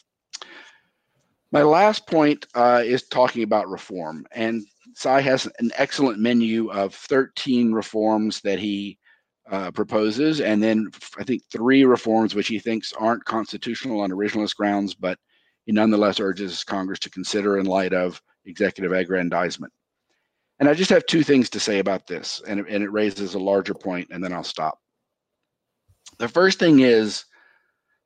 My 1.52 1.62
last 1.62 2.06
point 2.06 2.46
uh, 2.54 2.82
is 2.84 3.08
talking 3.08 3.44
about 3.44 3.70
reform. 3.70 4.26
And 4.32 4.62
Sai 4.94 5.22
has 5.22 5.48
an 5.58 5.70
excellent 5.74 6.18
menu 6.18 6.70
of 6.70 6.94
13 6.94 7.72
reforms 7.72 8.42
that 8.42 8.58
he 8.58 8.98
uh, 9.50 9.70
proposes, 9.70 10.40
and 10.40 10.62
then 10.62 10.90
I 11.18 11.24
think 11.24 11.42
three 11.50 11.84
reforms 11.84 12.34
which 12.34 12.48
he 12.48 12.58
thinks 12.58 12.92
aren't 12.92 13.24
constitutional 13.24 14.00
on 14.00 14.10
originalist 14.10 14.56
grounds, 14.56 14.94
but 14.94 15.18
he 15.66 15.72
nonetheless 15.72 16.20
urges 16.20 16.64
Congress 16.64 17.00
to 17.00 17.10
consider 17.10 17.58
in 17.58 17.66
light 17.66 17.92
of 17.92 18.22
executive 18.46 18.92
aggrandizement. 18.92 19.72
And 20.58 20.68
I 20.68 20.74
just 20.74 20.90
have 20.90 21.06
two 21.06 21.22
things 21.22 21.50
to 21.50 21.60
say 21.60 21.78
about 21.78 22.06
this, 22.06 22.42
and 22.46 22.60
and 22.60 22.84
it 22.84 22.92
raises 22.92 23.34
a 23.34 23.38
larger 23.38 23.74
point, 23.74 24.08
and 24.10 24.22
then 24.22 24.32
I'll 24.32 24.44
stop. 24.44 24.78
The 26.18 26.28
first 26.28 26.58
thing 26.58 26.80
is 26.80 27.24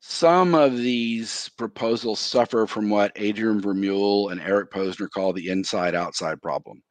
some 0.01 0.55
of 0.55 0.77
these 0.77 1.51
proposals 1.57 2.21
suffer 2.21 2.67
from 2.67 2.91
what 2.91 3.13
Adrian 3.17 3.61
Vermeule 3.61 4.31
and 4.31 4.41
Eric 4.41 4.71
Posner 4.71 5.11
call 5.11 5.33
the 5.33 5.49
inside 5.49 5.95
outside 5.95 6.43
problem. 6.43 6.83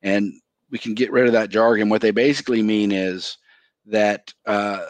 And 0.00 0.32
we 0.70 0.78
can 0.78 0.94
get 0.94 1.12
rid 1.12 1.26
of 1.26 1.34
that 1.34 1.50
jargon. 1.50 1.90
What 1.90 2.00
they 2.00 2.10
basically 2.10 2.62
mean 2.62 2.90
is 2.90 3.36
that 3.86 4.32
uh, 4.46 4.86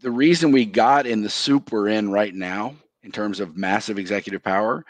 the 0.00 0.10
reason 0.10 0.52
we 0.52 0.64
got 0.64 1.06
in 1.06 1.22
the 1.22 1.30
soup 1.30 1.72
we're 1.72 1.88
in 1.88 2.10
right 2.10 2.34
now 2.34 2.74
in 3.02 3.10
terms 3.10 3.40
of 3.40 3.56
massive 3.56 3.98
executive 3.98 4.42
power 4.42 4.84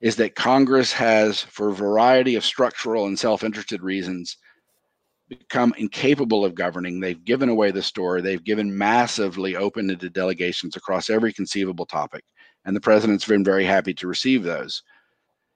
is 0.00 0.16
that 0.16 0.34
Congress 0.34 0.92
has, 0.92 1.40
for 1.40 1.68
a 1.68 1.74
variety 1.74 2.34
of 2.34 2.44
structural 2.44 3.06
and 3.06 3.18
self 3.18 3.44
interested 3.44 3.82
reasons, 3.82 4.36
become 5.28 5.72
incapable 5.78 6.44
of 6.44 6.54
governing. 6.54 6.98
They've 6.98 7.24
given 7.24 7.48
away 7.48 7.70
the 7.70 7.82
store. 7.82 8.20
They've 8.20 8.42
given 8.42 8.76
massively 8.76 9.56
open 9.56 9.88
to 9.88 10.10
delegations 10.10 10.76
across 10.76 11.08
every 11.08 11.32
conceivable 11.32 11.86
topic. 11.86 12.24
And 12.64 12.74
the 12.74 12.80
president's 12.80 13.24
been 13.24 13.44
very 13.44 13.64
happy 13.64 13.94
to 13.94 14.08
receive 14.08 14.42
those. 14.42 14.82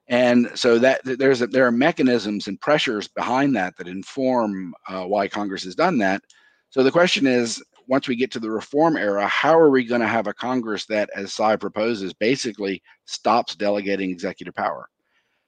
And 0.07 0.49
so 0.55 0.77
that 0.79 1.01
there's 1.03 1.41
a, 1.41 1.47
there 1.47 1.65
are 1.65 1.71
mechanisms 1.71 2.47
and 2.47 2.61
pressures 2.61 3.07
behind 3.07 3.55
that 3.55 3.75
that 3.77 3.87
inform 3.87 4.73
uh, 4.87 5.03
why 5.05 5.27
Congress 5.27 5.63
has 5.63 5.75
done 5.75 5.97
that. 5.99 6.21
So 6.69 6.83
the 6.83 6.91
question 6.91 7.25
is, 7.25 7.63
once 7.87 8.07
we 8.07 8.15
get 8.15 8.31
to 8.31 8.39
the 8.39 8.49
reform 8.49 8.97
era, 8.97 9.27
how 9.27 9.57
are 9.57 9.69
we 9.69 9.85
going 9.85 10.01
to 10.01 10.07
have 10.07 10.27
a 10.27 10.33
Congress 10.33 10.85
that, 10.87 11.09
as 11.15 11.33
Sai 11.33 11.55
proposes, 11.55 12.13
basically 12.13 12.81
stops 13.05 13.55
delegating 13.55 14.09
executive 14.09 14.55
power? 14.55 14.89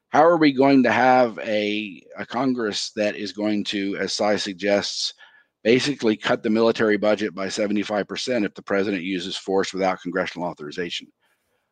How 0.10 0.24
are 0.24 0.38
we 0.38 0.54
going 0.54 0.84
to 0.84 0.92
have 0.92 1.38
a, 1.40 2.02
a 2.18 2.26
Congress 2.26 2.92
that 2.96 3.16
is 3.16 3.34
going 3.34 3.64
to, 3.66 3.98
as 3.98 4.14
Sai 4.14 4.38
suggests, 4.38 5.14
basically 5.64 6.16
cut 6.16 6.44
the 6.44 6.50
military 6.50 6.98
budget 6.98 7.36
by 7.36 7.48
75% 7.48 8.46
if 8.46 8.54
the 8.54 8.62
president 8.62 9.04
uses 9.04 9.36
force 9.36 9.74
without 9.74 10.02
congressional 10.02 10.48
authorization? 10.48 11.08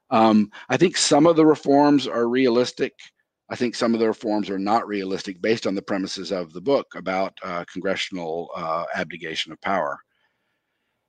Um, 0.10 0.52
I 0.70 0.78
think 0.78 0.98
some 0.98 1.26
of 1.26 1.36
the 1.36 1.46
reforms 1.46 2.08
are 2.08 2.28
realistic. 2.28 2.94
I 3.50 3.56
think 3.56 3.76
some 3.76 3.94
of 3.94 4.00
the 4.00 4.08
reforms 4.08 4.50
are 4.50 4.60
not 4.60 4.88
realistic 4.88 5.42
based 5.42 5.68
on 5.68 5.76
the 5.76 5.82
premises 5.82 6.32
of 6.32 6.52
the 6.52 6.62
book 6.62 6.88
about 6.96 7.38
uh, 7.44 7.64
congressional 7.72 8.50
uh, 8.56 8.86
abdication 8.96 9.52
of 9.52 9.62
power. 9.62 10.00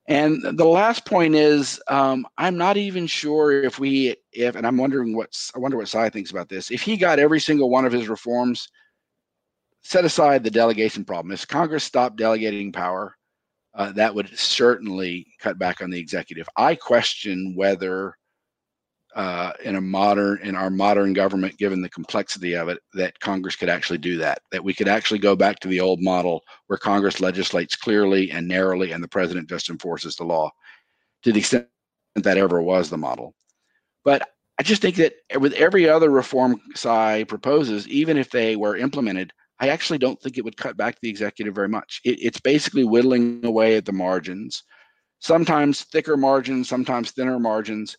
And 0.08 0.40
the 0.56 0.64
last 0.64 1.04
point 1.04 1.34
is, 1.34 1.80
um, 1.88 2.26
I'm 2.38 2.56
not 2.56 2.76
even 2.76 3.06
sure 3.06 3.64
if 3.64 3.80
we, 3.80 4.14
if, 4.32 4.54
and 4.54 4.66
I'm 4.66 4.76
wondering 4.76 5.16
what's, 5.16 5.50
I 5.56 5.58
wonder 5.58 5.76
what 5.76 5.88
Sai 5.88 6.10
thinks 6.10 6.30
about 6.30 6.48
this. 6.48 6.70
If 6.70 6.82
he 6.82 6.96
got 6.96 7.18
every 7.18 7.40
single 7.40 7.70
one 7.70 7.84
of 7.84 7.92
his 7.92 8.08
reforms, 8.08 8.68
set 9.82 10.04
aside 10.04 10.44
the 10.44 10.50
delegation 10.50 11.04
problem. 11.04 11.32
If 11.32 11.48
Congress 11.48 11.84
stopped 11.84 12.18
delegating 12.18 12.70
power, 12.70 13.16
uh, 13.74 13.92
that 13.92 14.14
would 14.14 14.38
certainly 14.38 15.26
cut 15.40 15.58
back 15.58 15.80
on 15.80 15.90
the 15.90 15.98
executive. 15.98 16.48
I 16.56 16.76
question 16.76 17.54
whether 17.56 18.16
uh, 19.16 19.52
in 19.64 19.76
a 19.76 19.80
modern 19.80 20.38
in 20.42 20.54
our 20.54 20.68
modern 20.68 21.14
government, 21.14 21.56
given 21.56 21.80
the 21.80 21.88
complexity 21.88 22.54
of 22.54 22.68
it, 22.68 22.78
that 22.92 23.18
Congress 23.18 23.56
could 23.56 23.70
actually 23.70 23.98
do 23.98 24.18
that. 24.18 24.40
That 24.52 24.62
we 24.62 24.74
could 24.74 24.88
actually 24.88 25.20
go 25.20 25.34
back 25.34 25.58
to 25.60 25.68
the 25.68 25.80
old 25.80 26.02
model 26.02 26.42
where 26.66 26.78
Congress 26.78 27.18
legislates 27.18 27.74
clearly 27.74 28.30
and 28.30 28.46
narrowly, 28.46 28.92
and 28.92 29.02
the 29.02 29.08
president 29.08 29.48
just 29.48 29.70
enforces 29.70 30.16
the 30.16 30.24
law, 30.24 30.50
to 31.22 31.32
the 31.32 31.40
extent 31.40 31.66
that 32.14 32.36
ever 32.36 32.60
was 32.60 32.90
the 32.90 32.98
model. 32.98 33.34
But 34.04 34.28
I 34.58 34.62
just 34.62 34.82
think 34.82 34.96
that 34.96 35.14
with 35.40 35.54
every 35.54 35.88
other 35.88 36.10
reform 36.10 36.60
Sai 36.74 37.24
proposes, 37.24 37.88
even 37.88 38.18
if 38.18 38.30
they 38.30 38.54
were 38.54 38.76
implemented, 38.76 39.32
I 39.58 39.68
actually 39.68 39.98
don't 39.98 40.20
think 40.20 40.36
it 40.36 40.44
would 40.44 40.58
cut 40.58 40.76
back 40.76 41.00
the 41.00 41.08
executive 41.08 41.54
very 41.54 41.68
much. 41.68 42.02
It, 42.04 42.18
it's 42.20 42.40
basically 42.40 42.84
whittling 42.84 43.44
away 43.46 43.76
at 43.76 43.86
the 43.86 43.92
margins, 43.92 44.62
sometimes 45.20 45.84
thicker 45.84 46.18
margins, 46.18 46.68
sometimes 46.68 47.12
thinner 47.12 47.38
margins 47.38 47.96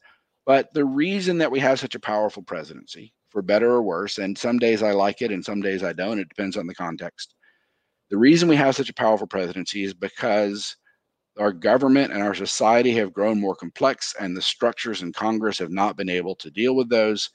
but 0.47 0.73
the 0.73 0.85
reason 0.85 1.37
that 1.39 1.51
we 1.51 1.59
have 1.59 1.77
such 1.79 1.93
a 1.93 1.99
powerful 1.99 2.41
presidency, 2.41 3.13
for 3.29 3.41
better 3.41 3.69
or 3.69 3.83
worse, 3.83 4.17
and 4.17 4.37
some 4.37 4.57
days 4.57 4.81
I 4.81 4.91
like 4.91 5.21
it 5.21 5.29
and 5.31 5.43
some 5.43 5.61
days 5.61 5.83
I 5.83 5.91
don't, 5.91 6.19
it 6.19 6.29
depends 6.29 6.55
on 6.55 6.65
the 6.65 6.73
context. 6.73 7.35
The 8.09 8.17
reason 8.17 8.47
we 8.47 8.55
have 8.55 8.73
such 8.73 8.89
a 8.89 8.93
powerful 8.93 9.27
presidency 9.27 9.83
is 9.83 9.93
because 9.93 10.77
our 11.37 11.51
government 11.51 12.13
and 12.13 12.23
our 12.23 12.33
society 12.33 12.93
have 12.93 13.13
grown 13.13 13.41
more 13.41 13.55
complex, 13.55 14.15
and 14.19 14.35
the 14.35 14.41
structures 14.41 15.01
in 15.01 15.11
Congress 15.11 15.59
have 15.59 15.69
not 15.69 15.97
been 15.97 16.09
able 16.09 16.35
to 16.35 16.49
deal 16.49 16.77
with 16.77 16.89
those. 16.89 17.29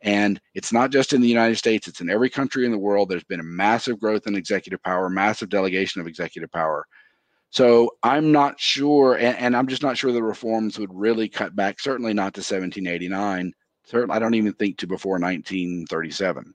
And 0.00 0.40
it's 0.54 0.72
not 0.72 0.90
just 0.90 1.12
in 1.12 1.20
the 1.20 1.28
United 1.28 1.56
States, 1.56 1.86
it's 1.86 2.00
in 2.00 2.08
every 2.08 2.30
country 2.30 2.64
in 2.64 2.72
the 2.72 2.78
world. 2.78 3.10
There's 3.10 3.24
been 3.24 3.40
a 3.40 3.44
massive 3.44 4.00
growth 4.00 4.26
in 4.26 4.34
executive 4.34 4.82
power, 4.82 5.10
massive 5.10 5.50
delegation 5.50 6.00
of 6.00 6.06
executive 6.06 6.50
power. 6.50 6.86
So 7.54 7.92
I'm 8.02 8.32
not 8.32 8.58
sure, 8.58 9.14
and, 9.14 9.38
and, 9.38 9.56
I'm 9.56 9.68
just 9.68 9.80
not 9.80 9.96
sure 9.96 10.10
the 10.10 10.20
reforms 10.20 10.76
would 10.76 10.92
really 10.92 11.28
cut 11.28 11.54
back. 11.54 11.78
Certainly 11.78 12.12
not 12.12 12.34
to 12.34 12.40
1789. 12.40 13.52
Certainly, 13.84 14.16
I 14.16 14.18
don't 14.18 14.34
even 14.34 14.54
think 14.54 14.76
to 14.78 14.88
before 14.88 15.20
1937. 15.20 16.52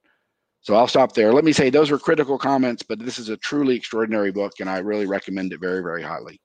So 0.59 0.75
I'll 0.75 0.89
stop 0.89 1.13
there. 1.13 1.31
Let 1.31 1.45
me 1.45 1.53
say 1.53 1.69
those 1.69 1.89
were 1.89 1.99
critical 1.99 2.37
comments, 2.37 2.83
but 2.83 2.99
this 2.99 3.17
is 3.17 3.29
a 3.29 3.37
truly 3.37 3.77
extraordinary 3.77 4.33
book, 4.33 4.51
and 4.59 4.69
I 4.69 4.79
really 4.79 5.05
recommend 5.05 5.53
it 5.53 5.61
very, 5.61 5.81
very 5.81 6.03
highly. 6.03 6.41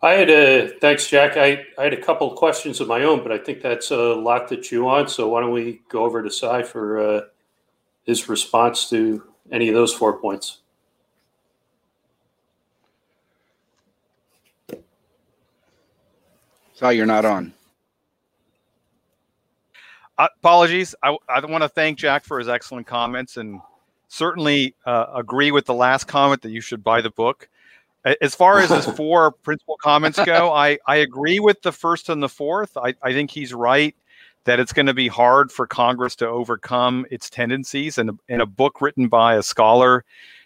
I 0.00 0.12
had 0.12 0.30
a 0.30 0.68
thanks, 0.80 1.06
Jack. 1.06 1.36
I, 1.36 1.66
I 1.76 1.84
had 1.84 1.92
a 1.92 2.00
couple 2.00 2.30
of 2.30 2.38
questions 2.38 2.80
of 2.80 2.88
my 2.88 3.02
own, 3.02 3.22
but 3.22 3.30
I 3.30 3.36
think 3.36 3.60
that's 3.60 3.90
a 3.90 4.14
lot 4.14 4.48
to 4.48 4.56
chew 4.56 4.88
on. 4.88 5.06
So 5.06 5.28
why 5.28 5.42
don't 5.42 5.52
we 5.52 5.82
go 5.90 6.06
over 6.06 6.22
to 6.22 6.30
Sai 6.30 6.62
for 6.62 6.98
uh, 6.98 7.20
his 8.04 8.26
response 8.30 8.88
to 8.88 9.22
any 9.50 9.68
of 9.68 9.74
those 9.74 9.92
four 9.92 10.18
points? 10.18 10.61
Oh, 16.82 16.88
you're 16.88 17.06
not 17.06 17.24
on. 17.24 17.54
Uh, 20.18 20.28
apologies. 20.38 20.96
I, 21.02 21.16
I 21.28 21.44
want 21.46 21.62
to 21.62 21.68
thank 21.68 21.96
Jack 21.96 22.24
for 22.24 22.40
his 22.40 22.48
excellent 22.48 22.88
comments 22.88 23.36
and 23.36 23.60
certainly 24.08 24.74
uh, 24.84 25.06
agree 25.14 25.52
with 25.52 25.64
the 25.64 25.74
last 25.74 26.04
comment 26.04 26.42
that 26.42 26.50
you 26.50 26.60
should 26.60 26.82
buy 26.82 27.00
the 27.00 27.10
book. 27.10 27.48
As 28.20 28.34
far 28.34 28.58
as 28.58 28.70
his 28.70 28.84
four 28.96 29.30
principal 29.30 29.76
comments 29.80 30.18
go, 30.26 30.52
I, 30.52 30.78
I 30.86 30.96
agree 30.96 31.38
with 31.38 31.62
the 31.62 31.70
first 31.70 32.08
and 32.08 32.20
the 32.20 32.28
fourth. 32.28 32.76
I, 32.76 32.94
I 33.00 33.12
think 33.12 33.30
he's 33.30 33.54
right 33.54 33.94
that 34.44 34.58
it's 34.58 34.72
going 34.72 34.86
to 34.86 34.94
be 34.94 35.06
hard 35.06 35.52
for 35.52 35.68
Congress 35.68 36.16
to 36.16 36.28
overcome 36.28 37.06
its 37.12 37.30
tendencies. 37.30 37.96
And 37.96 38.18
in 38.28 38.40
a 38.40 38.46
book 38.46 38.80
written 38.80 39.06
by 39.06 39.36
a 39.36 39.42
scholar, 39.42 40.04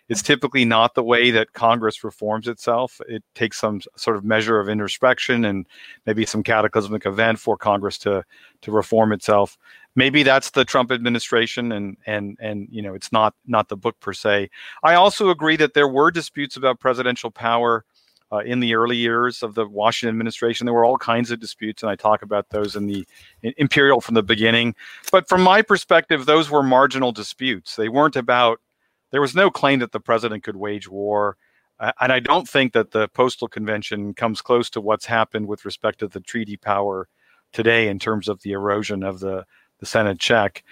it's 0.08 0.22
typically 0.22 0.64
not 0.64 0.94
the 0.94 1.02
way 1.02 1.30
that 1.30 1.52
Congress 1.52 2.04
reforms 2.04 2.48
itself. 2.48 3.00
It 3.08 3.24
takes 3.34 3.58
some 3.58 3.80
sort 3.96 4.16
of 4.16 4.24
measure 4.24 4.60
of 4.60 4.68
introspection 4.68 5.44
and 5.44 5.66
maybe 6.06 6.24
some 6.24 6.42
cataclysmic 6.42 7.06
event 7.06 7.38
for 7.38 7.56
Congress 7.56 7.98
to 7.98 8.24
to 8.62 8.70
reform 8.72 9.12
itself 9.12 9.58
maybe 9.96 10.22
that's 10.22 10.50
the 10.50 10.64
Trump 10.64 10.92
administration, 10.92 11.72
and 11.72 11.96
and 12.06 12.36
and 12.38 12.68
you 12.70 12.82
know 12.82 12.94
it's 12.94 13.10
not 13.10 13.34
not 13.46 13.68
the 13.68 13.76
book 13.76 13.98
per 13.98 14.12
se. 14.12 14.50
I 14.84 14.94
also 14.94 15.30
agree 15.30 15.56
that 15.56 15.74
there 15.74 15.88
were 15.88 16.12
disputes 16.12 16.56
about 16.56 16.78
presidential 16.78 17.32
power. 17.32 17.84
Uh, 18.32 18.38
in 18.38 18.58
the 18.58 18.74
early 18.74 18.96
years 18.96 19.44
of 19.44 19.54
the 19.54 19.64
Washington 19.68 20.12
administration, 20.12 20.66
there 20.66 20.74
were 20.74 20.84
all 20.84 20.98
kinds 20.98 21.30
of 21.30 21.38
disputes, 21.38 21.84
and 21.84 21.90
I 21.90 21.94
talk 21.94 22.22
about 22.22 22.50
those 22.50 22.74
in 22.74 22.88
the 22.88 23.06
in 23.42 23.54
Imperial 23.56 24.00
from 24.00 24.16
the 24.16 24.22
beginning. 24.22 24.74
But 25.12 25.28
from 25.28 25.42
my 25.42 25.62
perspective, 25.62 26.26
those 26.26 26.50
were 26.50 26.64
marginal 26.64 27.12
disputes. 27.12 27.76
They 27.76 27.88
weren't 27.88 28.16
about. 28.16 28.60
There 29.10 29.20
was 29.20 29.34
no 29.34 29.50
claim 29.50 29.78
that 29.80 29.92
the 29.92 30.00
president 30.00 30.42
could 30.42 30.56
wage 30.56 30.88
war, 30.88 31.36
uh, 31.78 31.92
and 32.00 32.12
I 32.12 32.20
don't 32.20 32.48
think 32.48 32.72
that 32.72 32.90
the 32.90 33.08
Postal 33.08 33.48
Convention 33.48 34.14
comes 34.14 34.40
close 34.40 34.70
to 34.70 34.80
what's 34.80 35.06
happened 35.06 35.46
with 35.46 35.64
respect 35.64 36.00
to 36.00 36.08
the 36.08 36.20
treaty 36.20 36.56
power 36.56 37.08
today 37.52 37.88
in 37.88 37.98
terms 37.98 38.28
of 38.28 38.42
the 38.42 38.52
erosion 38.52 39.02
of 39.02 39.20
the 39.20 39.44
the 39.78 39.86
Senate 39.86 40.18
check. 40.18 40.64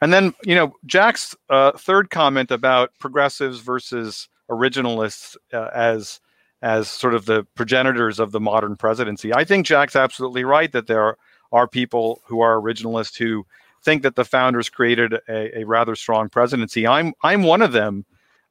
And 0.00 0.12
then, 0.12 0.34
you 0.44 0.54
know, 0.54 0.72
Jack's 0.86 1.34
uh, 1.50 1.72
third 1.72 2.10
comment 2.10 2.50
about 2.50 2.90
progressives 2.98 3.60
versus 3.60 4.28
originalists 4.50 5.36
uh, 5.52 5.70
as 5.74 6.20
as 6.62 6.88
sort 6.88 7.14
of 7.14 7.26
the 7.26 7.44
progenitors 7.54 8.18
of 8.18 8.32
the 8.32 8.40
modern 8.40 8.76
presidency. 8.76 9.34
I 9.34 9.44
think 9.44 9.66
Jack's 9.66 9.96
absolutely 9.96 10.44
right 10.44 10.72
that 10.72 10.86
there 10.86 11.16
are 11.52 11.68
people 11.68 12.22
who 12.26 12.40
are 12.40 12.60
originalists 12.60 13.18
who 13.18 13.46
think 13.84 14.02
that 14.02 14.16
the 14.16 14.24
founders 14.24 14.68
created 14.68 15.14
a, 15.28 15.60
a 15.60 15.64
rather 15.64 15.94
strong 15.94 16.28
presidency. 16.28 16.86
I'm 16.86 17.12
I'm 17.22 17.42
one 17.42 17.62
of 17.62 17.72
them, 17.72 18.04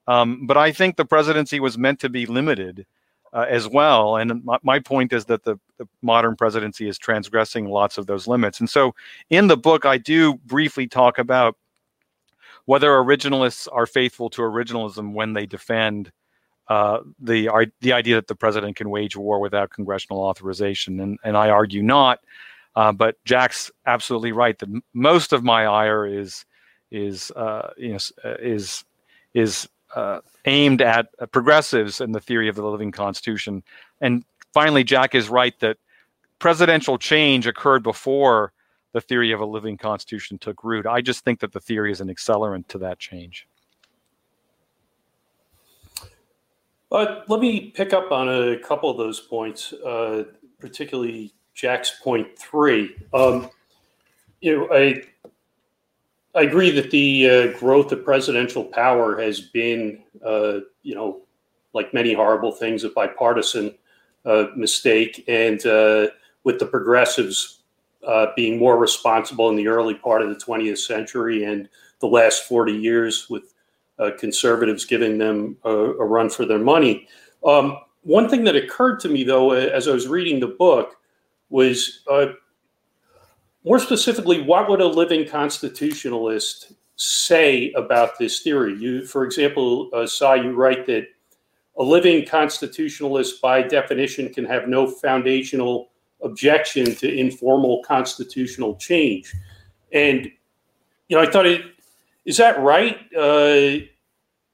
um, 0.07 0.45
but 0.45 0.57
I 0.57 0.71
think 0.71 0.95
the 0.95 1.05
presidency 1.05 1.59
was 1.59 1.77
meant 1.77 1.99
to 2.01 2.09
be 2.09 2.25
limited 2.25 2.85
uh, 3.33 3.45
as 3.49 3.67
well. 3.67 4.17
And 4.17 4.43
my, 4.45 4.59
my, 4.61 4.79
point 4.79 5.11
is 5.11 5.25
that 5.25 5.43
the, 5.43 5.57
the, 5.77 5.87
modern 6.03 6.35
presidency 6.35 6.87
is 6.87 6.99
transgressing 6.99 7.67
lots 7.67 7.97
of 7.97 8.05
those 8.05 8.27
limits. 8.27 8.59
And 8.59 8.69
so 8.69 8.93
in 9.31 9.47
the 9.47 9.57
book, 9.57 9.85
I 9.85 9.97
do 9.97 10.35
briefly 10.45 10.87
talk 10.87 11.17
about 11.17 11.57
whether 12.65 12.89
originalists 12.89 13.67
are 13.71 13.87
faithful 13.87 14.29
to 14.31 14.41
originalism 14.41 15.13
when 15.13 15.33
they 15.33 15.45
defend 15.45 16.11
uh, 16.69 16.99
the 17.19 17.71
the 17.81 17.91
idea 17.91 18.15
that 18.15 18.27
the 18.27 18.35
president 18.35 18.77
can 18.77 18.89
wage 18.89 19.17
war 19.17 19.39
without 19.39 19.69
congressional 19.69 20.21
authorization, 20.21 21.01
and 21.01 21.19
and 21.23 21.35
I 21.35 21.49
argue 21.49 21.83
not. 21.83 22.19
Uh, 22.75 22.91
but 22.91 23.23
Jack's 23.25 23.71
absolutely 23.85 24.31
right 24.31 24.57
that 24.59 24.81
most 24.93 25.33
of 25.33 25.43
my 25.43 25.65
ire 25.65 26.05
is 26.05 26.45
is 26.91 27.31
uh, 27.31 27.69
you 27.77 27.89
know 27.89 27.99
uh, 28.23 28.35
is 28.39 28.83
is 29.33 29.67
uh, 29.95 30.19
aimed 30.45 30.81
at 30.81 31.07
uh, 31.19 31.25
progressives 31.27 32.01
and 32.01 32.13
the 32.15 32.19
theory 32.19 32.47
of 32.47 32.55
the 32.55 32.65
living 32.65 32.91
constitution. 32.91 33.63
And 34.01 34.23
finally, 34.53 34.83
Jack 34.83 35.13
is 35.15 35.29
right 35.29 35.57
that 35.59 35.77
presidential 36.39 36.97
change 36.97 37.47
occurred 37.47 37.83
before 37.83 38.53
the 38.93 39.01
theory 39.01 39.31
of 39.31 39.39
a 39.39 39.45
living 39.45 39.77
constitution 39.77 40.37
took 40.37 40.63
root. 40.63 40.85
I 40.85 41.01
just 41.01 41.23
think 41.23 41.39
that 41.39 41.51
the 41.51 41.59
theory 41.59 41.91
is 41.91 42.01
an 42.01 42.09
accelerant 42.09 42.67
to 42.69 42.77
that 42.79 42.99
change. 42.99 43.47
Uh, 46.91 47.21
let 47.27 47.39
me 47.39 47.71
pick 47.71 47.91
up 47.91 48.11
on 48.11 48.29
a 48.29 48.59
couple 48.59 48.89
of 48.89 48.97
those 48.97 49.19
points, 49.19 49.73
uh, 49.73 50.25
particularly 50.59 51.33
Jack's 51.53 51.99
point 52.01 52.37
three. 52.37 52.95
Um, 53.13 53.49
you 54.41 54.57
know, 54.57 54.67
I 54.71 55.03
I 56.35 56.41
agree 56.41 56.71
that 56.71 56.89
the 56.89 57.29
uh, 57.29 57.59
growth 57.59 57.91
of 57.91 58.03
presidential 58.03 58.63
power 58.63 59.21
has 59.21 59.39
been, 59.39 60.03
uh, 60.25 60.59
you 60.81 60.95
know, 60.95 61.21
like 61.73 61.93
many 61.93 62.13
horrible 62.13 62.51
things, 62.51 62.83
a 62.83 62.89
bipartisan 62.89 63.75
uh, 64.25 64.45
mistake. 64.55 65.23
And 65.27 65.63
uh, 65.65 66.07
with 66.43 66.59
the 66.59 66.65
progressives 66.65 67.59
uh, 68.07 68.27
being 68.35 68.57
more 68.57 68.77
responsible 68.77 69.49
in 69.49 69.55
the 69.55 69.67
early 69.67 69.93
part 69.93 70.21
of 70.21 70.29
the 70.29 70.35
20th 70.35 70.79
century 70.79 71.43
and 71.43 71.69
the 71.99 72.07
last 72.07 72.47
40 72.47 72.73
years, 72.73 73.29
with 73.29 73.53
uh, 73.99 74.09
conservatives 74.17 74.85
giving 74.85 75.17
them 75.19 75.55
a, 75.63 75.69
a, 75.69 76.05
run 76.05 76.29
for 76.29 76.45
their 76.45 76.59
money. 76.59 77.07
Um, 77.45 77.77
one 78.01 78.27
thing 78.27 78.43
that 78.45 78.55
occurred 78.55 78.99
to 79.01 79.09
me, 79.09 79.23
though, 79.23 79.51
as 79.51 79.87
I 79.87 79.91
was 79.91 80.07
reading 80.07 80.39
the 80.39 80.47
book, 80.47 80.97
was 81.53 81.99
more 83.63 83.79
specifically, 83.79 84.41
what 84.41 84.67
would 84.67 84.81
a 84.81 84.87
living 84.87 85.27
constitutionalist 85.27 86.73
say 86.95 87.71
about 87.73 88.17
this 88.17 88.41
theory? 88.41 88.75
You, 88.75 89.05
for 89.05 89.23
example, 89.23 89.89
uh, 89.93 90.07
Sai, 90.07 90.35
you 90.35 90.53
write 90.53 90.87
that 90.87 91.05
a 91.77 91.83
living 91.83 92.25
constitutionalist, 92.25 93.39
by 93.39 93.61
definition, 93.61 94.33
can 94.33 94.45
have 94.45 94.67
no 94.67 94.87
foundational 94.87 95.91
objection 96.23 96.95
to 96.95 97.13
informal 97.13 97.83
constitutional 97.83 98.75
change. 98.77 99.31
And 99.91 100.31
you 101.07 101.17
know, 101.17 101.21
I 101.21 101.29
thought, 101.29 101.45
it, 101.45 101.61
is 102.25 102.37
that 102.37 102.59
right? 102.59 102.97
Uh, 103.15 103.85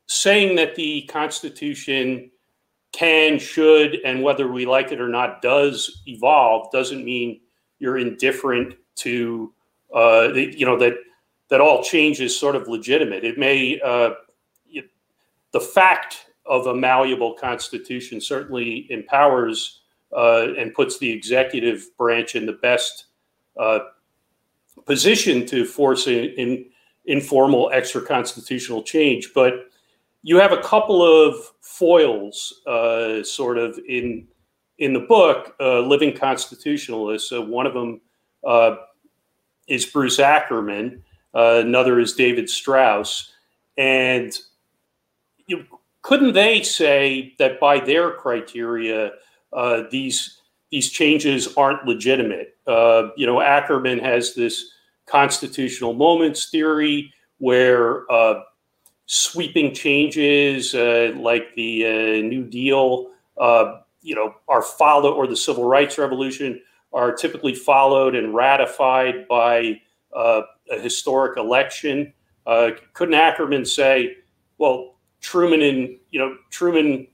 saying 0.08 0.58
that 0.58 0.76
the 0.76 1.04
Constitution 1.04 2.30
can, 2.92 3.38
should, 3.40 4.00
and 4.04 4.24
whether 4.24 4.52
we 4.52 4.66
like 4.66 4.92
it 4.92 5.00
or 5.00 5.10
not, 5.10 5.42
does 5.42 6.02
evolve 6.08 6.72
doesn't 6.72 7.06
mean 7.06 7.40
you're 7.80 7.98
indifferent 7.98 8.76
to 8.96 9.54
uh, 9.96 10.30
you 10.34 10.66
know 10.66 10.78
that 10.78 10.96
that 11.50 11.62
all 11.62 11.84
change 11.84 12.22
is 12.22 12.38
sort 12.38 12.56
of 12.56 12.68
legitimate. 12.68 13.24
It 13.24 13.38
may 13.38 13.80
uh, 13.80 14.12
it, 14.68 14.90
the 15.52 15.60
fact 15.60 16.28
of 16.46 16.68
a 16.68 16.76
malleable 16.76 17.34
constitution 17.34 18.20
certainly 18.20 18.88
empowers 18.90 19.82
uh, 20.16 20.48
and 20.58 20.74
puts 20.74 20.98
the 20.98 21.12
executive 21.12 21.96
branch 21.98 22.36
in 22.36 22.46
the 22.46 22.54
best 22.54 23.06
uh, 23.60 23.80
position 24.86 25.46
to 25.46 25.66
force 25.66 26.08
in, 26.08 26.26
in 26.38 26.66
informal 27.06 27.70
extra 27.72 28.02
constitutional 28.02 28.82
change. 28.82 29.32
But 29.34 29.69
you 30.22 30.38
have 30.38 30.52
a 30.52 30.62
couple 30.62 31.02
of 31.02 31.36
foils, 31.62 32.62
uh, 32.68 33.24
sort 33.24 33.58
of 33.58 33.80
in 33.88 34.28
in 34.80 34.94
the 34.94 35.00
book, 35.02 35.56
uh, 35.60 35.82
living 35.82 36.16
constitutionalists. 36.16 37.32
one 37.32 37.68
of 37.68 37.74
them 37.74 38.00
uh, 38.48 38.78
is 39.68 39.86
Bruce 39.86 40.20
Ackerman. 40.20 41.04
Uh, 41.34 41.62
another 41.66 42.00
is 42.00 42.14
David 42.14 42.50
Strauss. 42.50 43.32
And 43.78 44.38
you, 45.48 45.66
couldn't 46.02 46.34
they 46.34 46.64
say 46.64 47.36
that 47.40 47.60
by 47.60 47.80
their 47.80 48.12
criteria, 48.12 49.12
uh, 49.54 49.84
these 49.92 50.38
these 50.72 50.90
changes 50.92 51.56
aren't 51.56 51.86
legitimate? 51.86 52.58
Uh, 52.68 53.10
you 53.18 53.26
know, 53.26 53.42
Ackerman 53.42 54.00
has 54.00 54.34
this 54.34 54.72
constitutional 55.08 55.94
moments 55.94 56.50
theory 56.50 57.12
where 57.40 58.10
uh, 58.12 58.42
sweeping 59.12 59.74
changes 59.74 60.76
uh, 60.76 61.12
like 61.16 61.56
the 61.56 61.84
uh, 61.84 62.28
New 62.28 62.44
Deal, 62.44 63.08
you 64.02 64.16
know, 64.16 64.36
are 64.48 64.62
followed, 64.62 65.14
or 65.14 65.26
the 65.26 65.36
Civil 65.36 65.66
Rights 65.66 65.98
Revolution 65.98 66.62
are 66.94 67.14
typically 67.14 67.56
followed 67.56 68.16
and 68.16 68.34
ratified 68.34 69.28
by 69.28 69.82
uh, 70.16 70.42
a 70.72 70.80
historic 70.80 71.38
election. 71.38 72.14
Uh, 72.46 72.72
couldn't 72.94 73.16
Ackerman 73.16 73.66
say, 73.66 74.18
well, 74.58 74.96
Truman 75.22 75.62
and 75.62 75.98
you 76.12 76.20
know 76.20 76.38
Truman 76.50 77.08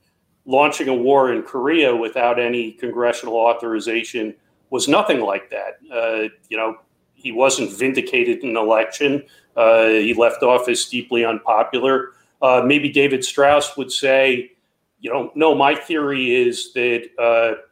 launching 0.44 0.88
a 0.88 0.94
war 0.94 1.32
in 1.32 1.42
Korea 1.42 1.94
without 1.94 2.38
any 2.38 2.72
congressional 2.72 3.34
authorization 3.34 4.34
was 4.70 4.86
nothing 4.86 5.20
like 5.20 5.50
that. 5.50 5.78
Uh, 5.92 6.28
you 6.48 6.56
know, 6.56 6.76
he 7.14 7.32
wasn't 7.32 7.72
vindicated 7.72 8.44
in 8.44 8.50
an 8.50 8.56
election. 8.56 9.24
Uh, 9.56 9.88
he 9.88 10.14
left 10.14 10.42
office 10.42 10.88
deeply 10.88 11.24
unpopular. 11.24 12.12
Uh, 12.42 12.62
maybe 12.64 12.88
David 12.90 13.24
Strauss 13.24 13.76
would 13.76 13.90
say, 13.90 14.52
you 15.00 15.10
know, 15.10 15.32
no, 15.34 15.54
my 15.54 15.74
theory 15.74 16.34
is 16.34 16.72
that 16.74 17.08
uh, 17.18 17.62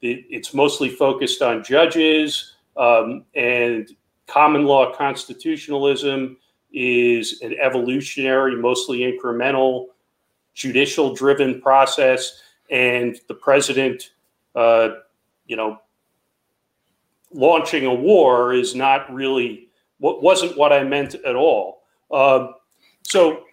it's 0.00 0.54
mostly 0.54 0.88
focused 0.88 1.42
on 1.42 1.64
judges 1.64 2.54
um, 2.76 3.24
and 3.34 3.90
common 4.26 4.64
law 4.64 4.94
constitutionalism 4.94 6.36
is 6.72 7.40
an 7.42 7.54
evolutionary, 7.60 8.54
mostly 8.54 9.00
incremental, 9.00 9.86
judicial 10.54 11.14
driven 11.14 11.60
process. 11.60 12.40
And 12.70 13.18
the 13.26 13.34
president, 13.34 14.10
uh, 14.54 14.90
you 15.46 15.56
know, 15.56 15.78
launching 17.32 17.86
a 17.86 17.94
war 17.94 18.52
is 18.52 18.74
not 18.74 19.12
really 19.12 19.67
what 19.98 20.22
wasn't 20.22 20.56
what 20.56 20.72
I 20.72 20.84
meant 20.84 21.14
at 21.14 21.36
all. 21.36 21.82
Um, 22.10 22.54
so 23.02 23.44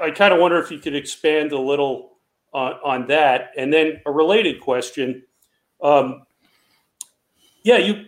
I 0.00 0.10
kind 0.10 0.32
of 0.32 0.40
wonder 0.40 0.58
if 0.58 0.70
you 0.70 0.78
could 0.78 0.94
expand 0.94 1.52
a 1.52 1.58
little 1.58 2.12
on, 2.52 2.72
on 2.84 3.06
that. 3.08 3.50
And 3.56 3.72
then 3.72 4.00
a 4.06 4.10
related 4.10 4.60
question. 4.60 5.22
Um, 5.82 6.22
yeah, 7.62 7.78
you 7.78 8.06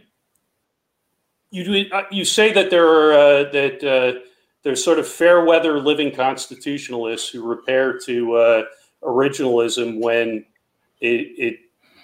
you 1.51 1.87
uh, 1.93 2.03
you 2.11 2.25
say 2.25 2.53
that 2.53 2.71
there 2.71 2.89
are 2.89 3.13
uh, 3.13 3.51
that 3.53 3.85
uh, 3.85 4.21
there's 4.63 4.83
sort 4.83 4.99
of 4.99 5.07
fair 5.07 5.45
weather 5.45 5.79
living 5.79 6.13
constitutionalists 6.13 7.29
who 7.29 7.47
repair 7.47 7.99
to 8.07 8.35
uh, 8.35 8.63
originalism 9.03 10.01
when 10.01 10.45
it, 11.01 11.27
it, 11.39 11.61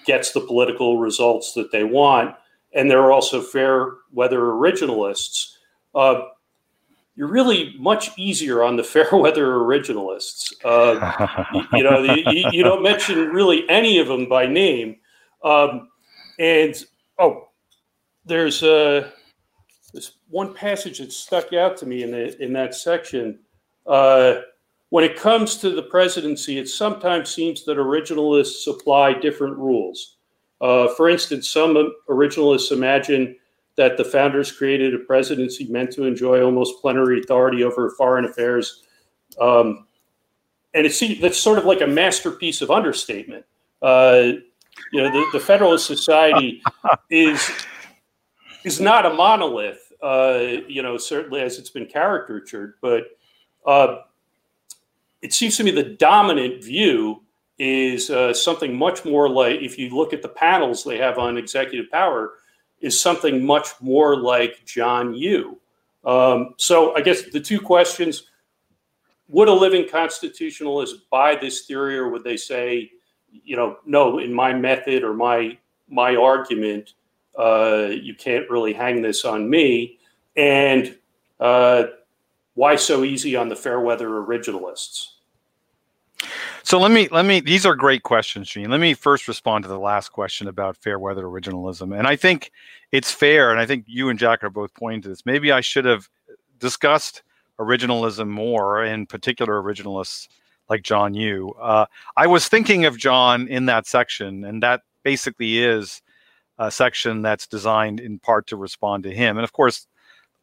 gets 0.07 0.33
the 0.33 0.41
political 0.41 0.99
results 0.99 1.53
that 1.53 1.71
they 1.73 1.85
want, 1.85 2.35
and 2.73 2.91
there 2.91 3.01
are 3.01 3.13
also 3.13 3.43
fair 3.43 3.93
weather 4.13 4.41
originalists. 4.41 5.57
Uh, 5.95 6.23
you're 7.17 7.29
really 7.29 7.75
much 7.79 8.17
easier 8.17 8.63
on 8.63 8.77
the 8.77 8.85
fair 8.95 9.09
weather 9.13 9.47
originalists. 9.47 10.53
Uh, 10.65 11.47
you, 11.53 11.65
you, 11.75 11.83
know, 11.85 12.03
you, 12.03 12.45
you, 12.53 12.63
don't 12.63 12.83
mention 12.83 13.29
really 13.29 13.69
any 13.69 13.99
of 13.99 14.09
them 14.09 14.29
by 14.29 14.47
name. 14.47 14.97
Um, 15.45 15.89
and 16.39 16.75
oh, 17.19 17.49
there's 18.25 18.63
uh, 18.63 19.11
this 19.93 20.13
one 20.29 20.55
passage 20.55 20.99
that 20.99 21.13
stuck 21.13 21.53
out 21.53 21.77
to 21.79 21.87
me 21.87 22.03
in 22.03 22.11
the, 22.13 22.43
in 22.43 22.53
that 22.55 22.75
section. 22.75 23.41
Uh, 23.87 24.41
when 24.91 25.05
it 25.05 25.17
comes 25.17 25.57
to 25.59 25.71
the 25.71 25.83
presidency, 25.83 26.59
it 26.59 26.69
sometimes 26.69 27.33
seems 27.33 27.65
that 27.65 27.77
originalists 27.77 28.67
apply 28.67 29.15
different 29.15 29.57
rules. 29.57 30.17
Uh, 30.61 30.89
for 30.89 31.09
instance, 31.09 31.49
some 31.49 31.95
originalists 32.09 32.73
imagine 32.73 33.37
that 33.77 33.97
the 33.97 34.05
founders 34.05 34.53
created 34.53 34.95
a 34.95 34.99
presidency 34.99 35.67
meant 35.69 35.93
to 35.93 36.05
enjoy 36.05 36.43
almost 36.43 36.81
plenary 36.81 37.21
authority 37.21 37.65
over 37.65 37.91
foreign 37.91 38.25
affairs. 38.25 38.85
Um, 39.41 39.87
and 40.75 40.87
it 40.87 40.93
seems 40.93 41.21
that's 41.21 41.39
sort 41.39 41.59
of 41.59 41.65
like 41.65 41.81
a 41.81 41.87
masterpiece 41.87 42.63
of 42.63 42.71
understatement. 42.71 43.45
Uh, 43.83 44.33
you 44.93 45.03
know, 45.03 45.11
the, 45.11 45.27
the 45.33 45.41
Federalist 45.41 45.87
Society 45.87 46.63
is 47.11 47.51
is 48.65 48.81
not 48.81 49.07
a 49.07 49.15
monolith. 49.15 49.93
Uh, 50.03 50.59
you 50.67 50.83
know, 50.83 50.97
certainly 50.97 51.41
as 51.41 51.59
it's 51.59 51.71
been 51.71 51.87
caricatured, 51.87 52.75
but 52.81 53.05
uh, 53.67 53.99
it 55.23 55.33
seems 55.33 55.57
to 55.57 55.65
me 55.65 55.71
the 55.71 55.83
dominant 55.83 56.65
view 56.65 57.23
is 57.59 58.09
uh, 58.09 58.33
something 58.33 58.75
much 58.75 59.05
more 59.05 59.29
like 59.29 59.61
if 59.61 59.79
you 59.79 59.95
look 59.95 60.15
at 60.15 60.23
the 60.23 60.29
panels 60.29 60.83
they 60.83 60.97
have 60.97 61.19
on 61.19 61.37
executive 61.37 61.91
power 61.91 62.33
is 62.81 63.01
something 63.01 63.45
much 63.45 63.69
more 63.81 64.17
like 64.17 64.65
John 64.65 65.15
Yoo. 65.15 65.59
Um, 66.05 66.55
so 66.57 66.95
I 66.95 67.01
guess 67.01 67.23
the 67.31 67.41
two 67.41 67.61
questions: 67.61 68.25
Would 69.29 69.49
a 69.49 69.53
living 69.53 69.89
constitutionalist 69.89 71.09
buy 71.11 71.37
this 71.37 71.63
theory, 71.67 71.99
or 71.99 72.09
would 72.09 72.25
they 72.25 72.37
say, 72.37 72.91
you 73.31 73.57
know, 73.57 73.77
no, 73.85 74.19
in 74.19 74.33
my 74.33 74.53
method 74.53 75.03
or 75.03 75.15
my 75.15 75.59
my 75.89 76.17
argument, 76.17 76.95
uh, 77.39 77.89
you 77.91 78.15
can't 78.15 78.49
really 78.49 78.73
hang 78.73 79.03
this 79.03 79.25
on 79.25 79.49
me? 79.49 79.99
And 80.37 80.97
uh, 81.39 81.85
why 82.55 82.77
so 82.77 83.05
easy 83.05 83.37
on 83.37 83.49
the 83.49 83.57
Fairweather 83.57 84.09
originalists? 84.09 85.09
So 86.63 86.79
let 86.79 86.91
me 86.91 87.09
let 87.11 87.25
me 87.25 87.41
these 87.41 87.65
are 87.65 87.75
great 87.75 88.03
questions, 88.03 88.49
Gene. 88.49 88.71
Let 88.71 88.81
me 88.81 88.95
first 88.95 89.29
respond 89.29 89.65
to 89.65 89.69
the 89.69 89.79
last 89.79 90.11
question 90.11 90.49
about 90.49 90.77
fair 90.77 90.99
weather 90.99 91.25
originalism. 91.25 91.97
And 91.97 92.07
I 92.07 92.17
think 92.17 92.53
it's 92.93 93.11
fair, 93.11 93.51
and 93.51 93.61
I 93.61 93.67
think 93.67 93.85
you 93.87 94.09
and 94.09 94.19
Jack 94.19 94.45
are 94.45 94.51
both 94.51 94.75
pointing 94.75 95.03
to 95.03 95.09
this. 95.09 95.25
Maybe 95.25 95.53
I 95.53 95.61
should 95.61 95.85
have 95.85 96.09
discussed 96.59 97.23
originalism 97.59 98.29
more, 98.29 98.85
in 98.85 99.07
particular 99.07 99.63
originalists 99.63 100.29
like 100.69 100.83
John 100.83 101.15
Yoo. 101.15 101.51
Uh, 101.61 101.87
I 102.17 102.27
was 102.27 102.49
thinking 102.49 102.85
of 102.85 102.97
John 102.97 103.49
in 103.49 103.67
that 103.67 103.87
section, 103.87 104.45
and 104.45 104.63
that 104.63 104.83
basically 105.03 105.59
is 105.59 106.03
a 106.59 106.71
section 106.71 107.23
that's 107.23 107.47
designed 107.47 108.01
in 108.01 108.19
part 108.19 108.47
to 108.49 108.57
respond 108.57 109.03
to 109.05 109.15
him. 109.15 109.39
And 109.39 109.45
of 109.45 109.53
course, 109.53 109.87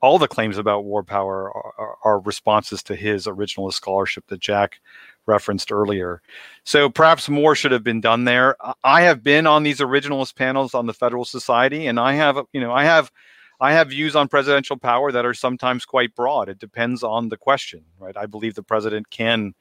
all 0.02 0.20
the 0.20 0.28
claims 0.28 0.58
about 0.58 0.86
war 0.86 1.04
power 1.04 1.52
are, 1.52 1.74
are, 1.78 1.98
are 2.04 2.20
responses 2.20 2.84
to 2.84 2.96
his 2.96 3.26
originalist 3.26 3.74
scholarship 3.74 4.26
that 4.28 4.40
Jack 4.40 4.80
referenced 5.26 5.72
earlier. 5.72 6.22
So 6.64 6.90
perhaps 6.90 7.28
more 7.28 7.56
should 7.56 7.72
have 7.72 7.84
been 7.84 8.02
done 8.02 8.26
there. 8.26 8.56
I 8.84 9.02
have 9.02 9.24
been 9.24 9.48
on 9.48 9.64
these 9.64 9.80
originalist 9.80 10.36
panels 10.36 10.74
on 10.74 10.86
the 10.86 10.94
Federal 10.94 11.26
Society, 11.26 11.88
and 11.88 12.00
I 12.00 12.14
have, 12.14 12.38
you 12.54 12.62
know, 12.62 12.72
I 12.72 12.86
have, 12.86 13.12
I 13.60 13.74
have 13.74 13.90
views 13.90 14.16
on 14.16 14.28
presidential 14.28 14.78
power 14.78 15.12
that 15.12 15.26
are 15.26 15.34
sometimes 15.34 15.84
quite 15.84 16.16
broad. 16.16 16.48
It 16.48 16.60
depends 16.60 17.04
on 17.04 17.30
the 17.30 17.38
question, 17.38 17.84
right? 18.00 18.16
I 18.16 18.26
believe 18.26 18.54
the 18.54 18.64
president 18.64 19.10
can 19.10 19.54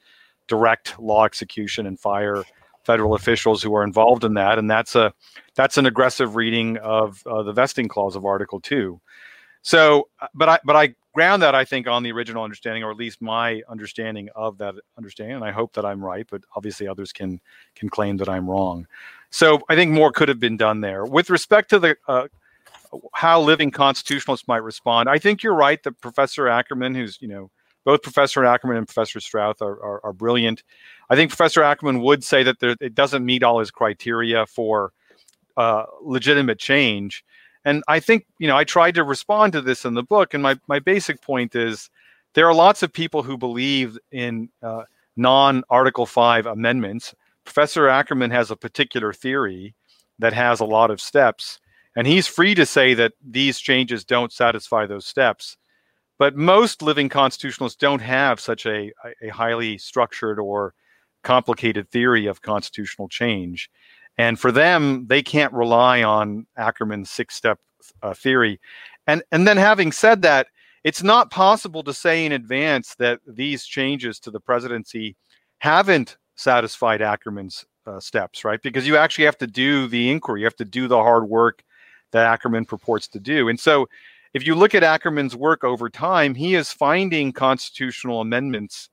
direct 0.48 0.98
law 1.00 1.24
execution 1.24 1.86
and 1.86 1.98
fire 1.98 2.44
federal 2.84 3.14
officials 3.14 3.62
who 3.62 3.74
are 3.74 3.82
involved 3.82 4.22
in 4.22 4.34
that, 4.34 4.58
and 4.58 4.70
that's 4.70 4.94
a 4.94 5.12
that's 5.56 5.76
an 5.76 5.86
aggressive 5.86 6.36
reading 6.36 6.76
of 6.76 7.20
uh, 7.26 7.42
the 7.42 7.52
vesting 7.52 7.88
clause 7.88 8.14
of 8.14 8.24
Article 8.24 8.60
Two. 8.60 9.00
So, 9.66 10.08
but 10.32 10.48
I 10.48 10.60
but 10.64 10.76
I 10.76 10.94
ground 11.12 11.42
that 11.42 11.56
I 11.56 11.64
think 11.64 11.88
on 11.88 12.04
the 12.04 12.12
original 12.12 12.44
understanding, 12.44 12.84
or 12.84 12.92
at 12.92 12.96
least 12.96 13.20
my 13.20 13.62
understanding 13.68 14.28
of 14.36 14.58
that 14.58 14.76
understanding. 14.96 15.34
And 15.34 15.44
I 15.44 15.50
hope 15.50 15.72
that 15.72 15.84
I'm 15.84 16.04
right, 16.04 16.24
but 16.30 16.42
obviously 16.54 16.86
others 16.86 17.12
can 17.12 17.40
can 17.74 17.88
claim 17.88 18.16
that 18.18 18.28
I'm 18.28 18.48
wrong. 18.48 18.86
So 19.30 19.58
I 19.68 19.74
think 19.74 19.90
more 19.90 20.12
could 20.12 20.28
have 20.28 20.38
been 20.38 20.56
done 20.56 20.82
there. 20.82 21.04
With 21.04 21.30
respect 21.30 21.68
to 21.70 21.80
the 21.80 21.96
uh, 22.06 22.28
how 23.12 23.40
living 23.40 23.72
constitutionalists 23.72 24.46
might 24.46 24.62
respond, 24.62 25.08
I 25.08 25.18
think 25.18 25.42
you're 25.42 25.56
right 25.56 25.82
that 25.82 26.00
Professor 26.00 26.46
Ackerman, 26.46 26.94
who's 26.94 27.18
you 27.20 27.26
know 27.26 27.50
both 27.84 28.02
Professor 28.02 28.44
Ackerman 28.44 28.76
and 28.76 28.86
Professor 28.86 29.18
Strauss 29.18 29.56
are, 29.60 29.82
are, 29.82 30.00
are 30.04 30.12
brilliant. 30.12 30.62
I 31.10 31.16
think 31.16 31.32
Professor 31.32 31.64
Ackerman 31.64 32.02
would 32.02 32.22
say 32.22 32.44
that 32.44 32.60
there, 32.60 32.76
it 32.80 32.94
doesn't 32.94 33.26
meet 33.26 33.42
all 33.42 33.58
his 33.58 33.72
criteria 33.72 34.46
for 34.46 34.92
uh, 35.56 35.86
legitimate 36.02 36.60
change. 36.60 37.24
And 37.66 37.82
I 37.88 37.98
think, 37.98 38.26
you 38.38 38.46
know, 38.46 38.56
I 38.56 38.62
tried 38.62 38.94
to 38.94 39.02
respond 39.02 39.52
to 39.52 39.60
this 39.60 39.84
in 39.84 39.94
the 39.94 40.04
book. 40.04 40.32
And 40.32 40.42
my, 40.42 40.56
my 40.68 40.78
basic 40.78 41.20
point 41.20 41.56
is 41.56 41.90
there 42.34 42.46
are 42.46 42.54
lots 42.54 42.84
of 42.84 42.92
people 42.92 43.24
who 43.24 43.36
believe 43.36 43.98
in 44.12 44.50
uh, 44.62 44.84
non 45.16 45.64
Article 45.68 46.06
5 46.06 46.46
amendments. 46.46 47.12
Professor 47.44 47.88
Ackerman 47.88 48.30
has 48.30 48.52
a 48.52 48.56
particular 48.56 49.12
theory 49.12 49.74
that 50.20 50.32
has 50.32 50.60
a 50.60 50.64
lot 50.64 50.92
of 50.92 51.00
steps. 51.00 51.58
And 51.96 52.06
he's 52.06 52.28
free 52.28 52.54
to 52.54 52.64
say 52.64 52.94
that 52.94 53.14
these 53.20 53.58
changes 53.58 54.04
don't 54.04 54.32
satisfy 54.32 54.86
those 54.86 55.04
steps. 55.04 55.56
But 56.18 56.36
most 56.36 56.82
living 56.82 57.08
constitutionalists 57.08 57.76
don't 57.76 58.00
have 58.00 58.38
such 58.38 58.64
a, 58.64 58.92
a 59.20 59.28
highly 59.28 59.76
structured 59.76 60.38
or 60.38 60.72
complicated 61.24 61.90
theory 61.90 62.26
of 62.26 62.42
constitutional 62.42 63.08
change. 63.08 63.70
And 64.18 64.38
for 64.38 64.50
them, 64.50 65.06
they 65.08 65.22
can't 65.22 65.52
rely 65.52 66.02
on 66.02 66.46
Ackerman's 66.56 67.10
six-step 67.10 67.58
uh, 68.02 68.14
theory. 68.14 68.60
And 69.06 69.22
and 69.30 69.46
then 69.46 69.56
having 69.56 69.92
said 69.92 70.22
that, 70.22 70.48
it's 70.84 71.02
not 71.02 71.30
possible 71.30 71.82
to 71.82 71.92
say 71.92 72.24
in 72.24 72.32
advance 72.32 72.94
that 72.96 73.20
these 73.26 73.66
changes 73.66 74.18
to 74.20 74.30
the 74.30 74.40
presidency 74.40 75.16
haven't 75.58 76.16
satisfied 76.36 77.02
Ackerman's 77.02 77.64
uh, 77.86 78.00
steps, 78.00 78.44
right? 78.44 78.60
Because 78.62 78.86
you 78.86 78.96
actually 78.96 79.26
have 79.26 79.38
to 79.38 79.46
do 79.46 79.86
the 79.86 80.10
inquiry, 80.10 80.40
you 80.40 80.46
have 80.46 80.56
to 80.56 80.64
do 80.64 80.88
the 80.88 80.96
hard 80.96 81.28
work 81.28 81.62
that 82.12 82.26
Ackerman 82.26 82.64
purports 82.64 83.08
to 83.08 83.20
do. 83.20 83.48
And 83.48 83.60
so, 83.60 83.88
if 84.32 84.46
you 84.46 84.54
look 84.54 84.74
at 84.74 84.82
Ackerman's 84.82 85.36
work 85.36 85.64
over 85.64 85.88
time, 85.88 86.34
he 86.34 86.54
is 86.54 86.72
finding 86.72 87.32
constitutional 87.32 88.20
amendments 88.20 88.90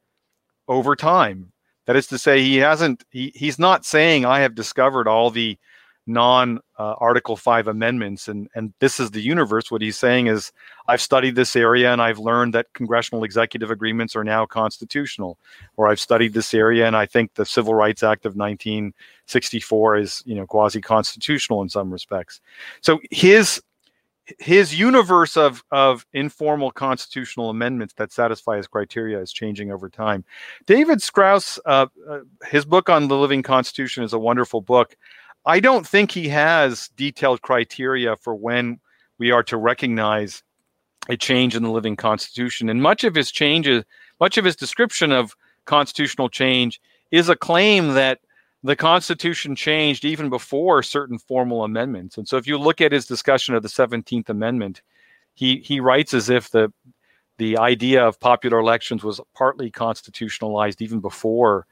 over 0.68 0.96
time 0.96 1.53
that 1.86 1.96
is 1.96 2.08
to 2.08 2.18
say, 2.18 2.42
he 2.42 2.58
hasn't. 2.58 3.04
He, 3.10 3.32
he's 3.36 3.60
not 3.60 3.86
saying 3.86 4.26
I 4.26 4.40
have 4.40 4.56
discovered 4.56 5.08
all 5.08 5.30
the 5.30 5.58
non 6.06 6.60
uh, 6.78 6.96
Article 6.98 7.36
Five 7.36 7.68
amendments, 7.68 8.28
and 8.28 8.48
and 8.56 8.74
this 8.80 9.00
is 9.00 9.12
the 9.12 9.22
universe. 9.22 9.72
What 9.72 9.82
he's 9.82 9.98
saying 9.98 10.28
is, 10.28 10.52
I've 10.88 11.02
studied 11.02 11.36
this 11.36 11.56
area, 11.56 11.92
and 11.92 12.02
I've 12.02 12.20
learned 12.20 12.54
that 12.54 12.68
congressional 12.74 13.24
executive 13.24 13.72
agreements 13.72 14.16
are 14.16 14.24
now 14.24 14.46
constitutional, 14.46 15.38
or 15.78 15.88
I've 15.88 16.00
studied 16.00 16.34
this 16.34 16.54
area, 16.54 16.88
and 16.88 16.96
I 16.96 17.06
think 17.06 17.34
the 17.34 17.46
Civil 17.46 17.74
Rights 17.74 18.04
Act 18.04 18.26
of 18.26 18.36
1964 18.36 19.98
is 19.98 20.24
you 20.26 20.36
know 20.36 20.46
quasi 20.46 20.82
constitutional 20.82 21.62
in 21.62 21.70
some 21.70 21.92
respects. 21.92 22.42
So 22.82 23.00
his 23.12 23.62
his 24.40 24.78
universe 24.78 25.36
of 25.36 25.64
of 25.72 26.06
informal 26.14 26.72
constitutional 26.72 27.50
amendments 27.50 27.94
that 27.96 28.12
satisfy 28.12 28.58
his 28.58 28.68
criteria 28.68 29.20
is 29.20 29.32
changing 29.32 29.72
over 29.72 29.90
time. 29.90 30.24
David 30.66 31.02
Strauss, 31.02 31.60
uh, 31.66 31.88
uh, 32.10 32.20
his 32.46 32.66
book 32.66 32.90
on 32.90 33.08
the 33.08 33.18
living 33.18 33.44
constitution 33.44 34.04
is 34.04 34.14
a 34.14 34.20
wonderful 34.20 34.62
book. 34.62 34.96
I 35.46 35.60
don't 35.60 35.86
think 35.86 36.12
he 36.12 36.30
has 36.30 36.90
detailed 36.96 37.42
criteria 37.42 38.16
for 38.16 38.34
when 38.34 38.80
we 39.18 39.32
are 39.32 39.44
to 39.44 39.58
recognize 39.58 40.42
a 41.10 41.18
change 41.18 41.54
in 41.54 41.64
the 41.64 41.72
living 41.72 41.98
constitution, 41.98 42.70
and 42.70 42.82
much 42.82 43.04
of 43.04 43.14
his 43.14 43.30
changes, 43.30 43.84
much 44.22 44.38
of 44.38 44.46
his 44.46 44.56
description 44.56 45.12
of 45.12 45.36
constitutional 45.66 46.30
change, 46.30 46.80
is 47.12 47.28
a 47.28 47.36
claim 47.36 47.90
that 47.90 48.20
the 48.64 48.76
Constitution 48.76 49.56
changed 49.56 50.06
even 50.06 50.30
before 50.30 50.82
certain 50.84 51.18
formal 51.18 51.64
amendments. 51.64 52.18
And 52.18 52.28
so 52.28 52.38
if 52.38 52.48
you 52.48 52.58
look 52.58 52.80
at 52.82 52.92
his 52.92 53.06
discussion 53.06 53.56
of 53.56 53.62
the 53.62 53.70
17th 53.70 54.30
Amendment, 54.30 54.82
he, 55.34 55.58
he 55.58 55.80
writes 55.80 56.14
as 56.14 56.30
if 56.30 56.50
the, 56.50 56.72
the 57.38 57.58
idea 57.58 58.06
of 58.06 58.20
popular 58.20 58.60
elections 58.60 59.04
was 59.04 59.20
partly 59.36 59.70
constitutionalized 59.70 60.82
even 60.82 61.00
before 61.00 61.66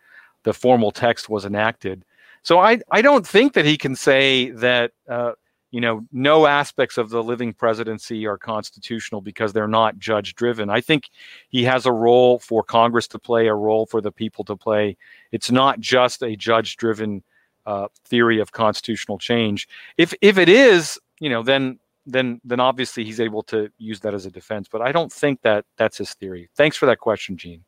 the 0.43 0.53
formal 0.53 0.91
text 0.91 1.29
was 1.29 1.45
enacted. 1.45 2.03
So 2.43 2.59
I 2.59 2.79
I 2.89 3.01
don't 3.01 3.25
think 3.25 3.53
that 3.53 3.65
he 3.65 3.77
can 3.77 3.95
say 3.95 4.49
that 4.51 4.91
uh, 5.07 5.33
you 5.71 5.81
know 5.81 6.05
no 6.11 6.45
aspects 6.45 6.97
of 6.97 7.09
the 7.09 7.23
living 7.23 7.53
presidency 7.53 8.27
are 8.27 8.37
constitutional 8.37 9.21
because 9.21 9.53
they're 9.53 9.67
not 9.67 9.97
judge 9.97 10.35
driven. 10.35 10.69
I 10.69 10.81
think 10.81 11.09
he 11.49 11.63
has 11.63 11.85
a 11.85 11.91
role 11.91 12.39
for 12.39 12.63
Congress 12.63 13.07
to 13.09 13.19
play, 13.19 13.47
a 13.47 13.55
role 13.55 13.85
for 13.85 14.01
the 14.01 14.11
people 14.11 14.43
to 14.45 14.55
play. 14.55 14.97
It's 15.31 15.49
not 15.49 15.79
just 15.79 16.21
a 16.21 16.35
judge 16.35 16.77
driven 16.77 17.23
uh, 17.65 17.87
theory 18.05 18.39
of 18.39 18.51
constitutional 18.51 19.17
change. 19.17 19.67
If 19.97 20.13
if 20.21 20.37
it 20.37 20.49
is, 20.49 20.99
you 21.19 21.29
know, 21.29 21.41
then 21.41 21.79
then 22.05 22.41
then 22.43 22.59
obviously 22.59 23.05
he's 23.05 23.19
able 23.19 23.43
to 23.43 23.69
use 23.77 23.99
that 24.01 24.13
as 24.13 24.25
a 24.25 24.31
defense. 24.31 24.67
But 24.69 24.81
I 24.81 24.91
don't 24.91 25.11
think 25.11 25.41
that 25.41 25.65
that's 25.77 25.97
his 25.97 26.13
theory. 26.13 26.49
Thanks 26.55 26.75
for 26.75 26.85
that 26.87 26.99
question, 26.99 27.37
Gene. 27.37 27.63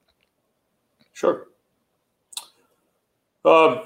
Sure. 1.13 1.47
Um, 3.45 3.81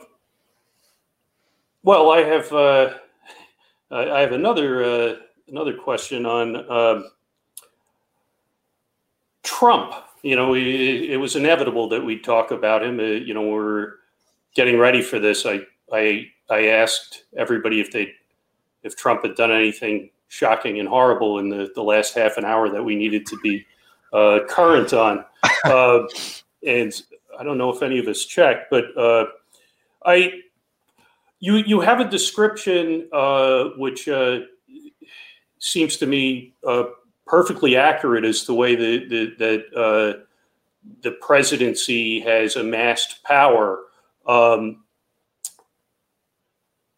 well, 1.83 2.11
I 2.11 2.19
have 2.19 2.51
uh, 2.53 2.93
I 3.89 4.19
have 4.19 4.33
another 4.33 4.83
uh, 4.83 5.15
another 5.47 5.73
question 5.73 6.25
on 6.25 6.69
um, 6.69 7.09
Trump. 9.43 9.93
You 10.23 10.35
know, 10.35 10.49
we, 10.49 11.09
it 11.09 11.17
was 11.17 11.35
inevitable 11.35 11.87
that 11.89 12.03
we'd 12.03 12.23
talk 12.23 12.51
about 12.51 12.83
him. 12.83 12.99
Uh, 12.99 13.03
you 13.03 13.33
know, 13.33 13.47
we're 13.47 13.93
getting 14.55 14.77
ready 14.77 15.01
for 15.01 15.19
this. 15.19 15.45
I 15.45 15.61
I 15.91 16.27
I 16.49 16.67
asked 16.67 17.23
everybody 17.37 17.79
if 17.79 17.91
they 17.91 18.13
if 18.83 18.95
Trump 18.95 19.23
had 19.23 19.35
done 19.35 19.51
anything 19.51 20.09
shocking 20.27 20.79
and 20.79 20.89
horrible 20.89 21.39
in 21.39 21.49
the, 21.49 21.71
the 21.75 21.81
last 21.81 22.13
half 22.13 22.37
an 22.37 22.45
hour 22.45 22.69
that 22.69 22.83
we 22.83 22.95
needed 22.95 23.25
to 23.25 23.37
be 23.41 23.65
uh, 24.13 24.39
current 24.49 24.93
on. 24.93 25.23
Uh, 25.63 26.07
and 26.65 26.93
I 27.37 27.43
don't 27.43 27.57
know 27.57 27.69
if 27.71 27.81
any 27.81 27.97
of 27.99 28.07
us 28.07 28.25
checked, 28.25 28.69
but 28.69 28.85
uh, 28.97 29.25
I 30.05 30.41
you 31.39 31.57
you 31.57 31.79
have 31.81 31.99
a 31.99 32.09
description 32.09 33.07
uh, 33.13 33.65
which 33.77 34.07
uh, 34.07 34.39
seems 35.59 35.97
to 35.97 36.05
me 36.05 36.53
uh, 36.67 36.83
perfectly 37.25 37.75
accurate 37.75 38.25
as 38.25 38.45
the 38.45 38.53
way 38.53 38.75
that 38.75 39.35
that 39.37 40.25
the 41.01 41.11
presidency 41.11 42.19
has 42.21 42.55
amassed 42.55 43.23
power. 43.23 43.83
Um, 44.25 44.83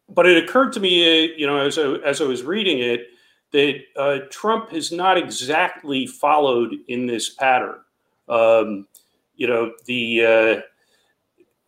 but 0.08 0.26
it 0.26 0.42
occurred 0.42 0.72
to 0.72 0.80
me, 0.80 1.34
you 1.36 1.46
know, 1.46 1.58
as 1.58 1.78
I, 1.78 1.94
as 2.04 2.20
I 2.20 2.24
was 2.24 2.42
reading 2.42 2.80
it, 2.80 3.06
that 3.52 3.80
uh, 3.96 4.18
Trump 4.30 4.70
has 4.70 4.92
not 4.92 5.18
exactly 5.18 6.06
followed 6.06 6.74
in 6.88 7.06
this 7.06 7.30
pattern. 7.30 7.78
Um, 8.28 8.86
you 9.36 9.46
know, 9.46 9.72
the 9.86 10.24
uh, 10.24 10.60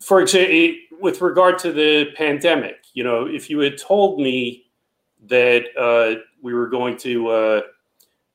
for 0.02 0.20
example, 0.20 0.74
with 1.00 1.20
regard 1.20 1.58
to 1.60 1.72
the 1.72 2.12
pandemic, 2.16 2.84
you 2.94 3.04
know, 3.04 3.26
if 3.26 3.48
you 3.48 3.58
had 3.60 3.78
told 3.78 4.20
me 4.20 4.66
that 5.26 5.64
uh, 5.78 6.20
we 6.42 6.52
were 6.54 6.68
going 6.68 6.96
to, 6.98 7.28
uh, 7.28 7.60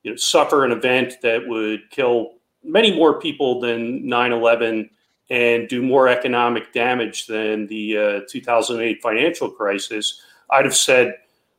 you 0.03 0.11
know, 0.11 0.17
suffer 0.17 0.63
an 0.63 0.71
event 0.71 1.15
that 1.21 1.47
would 1.47 1.89
kill 1.91 2.35
many 2.63 2.95
more 2.95 3.19
people 3.19 3.59
than 3.59 4.03
9/11 4.03 4.89
and 5.29 5.67
do 5.67 5.81
more 5.81 6.07
economic 6.07 6.71
damage 6.73 7.27
than 7.27 7.67
the 7.67 7.97
uh, 7.97 8.19
2008 8.29 9.01
financial 9.01 9.49
crisis, 9.49 10.21
I'd 10.49 10.65
have 10.65 10.75
said, 10.75 11.15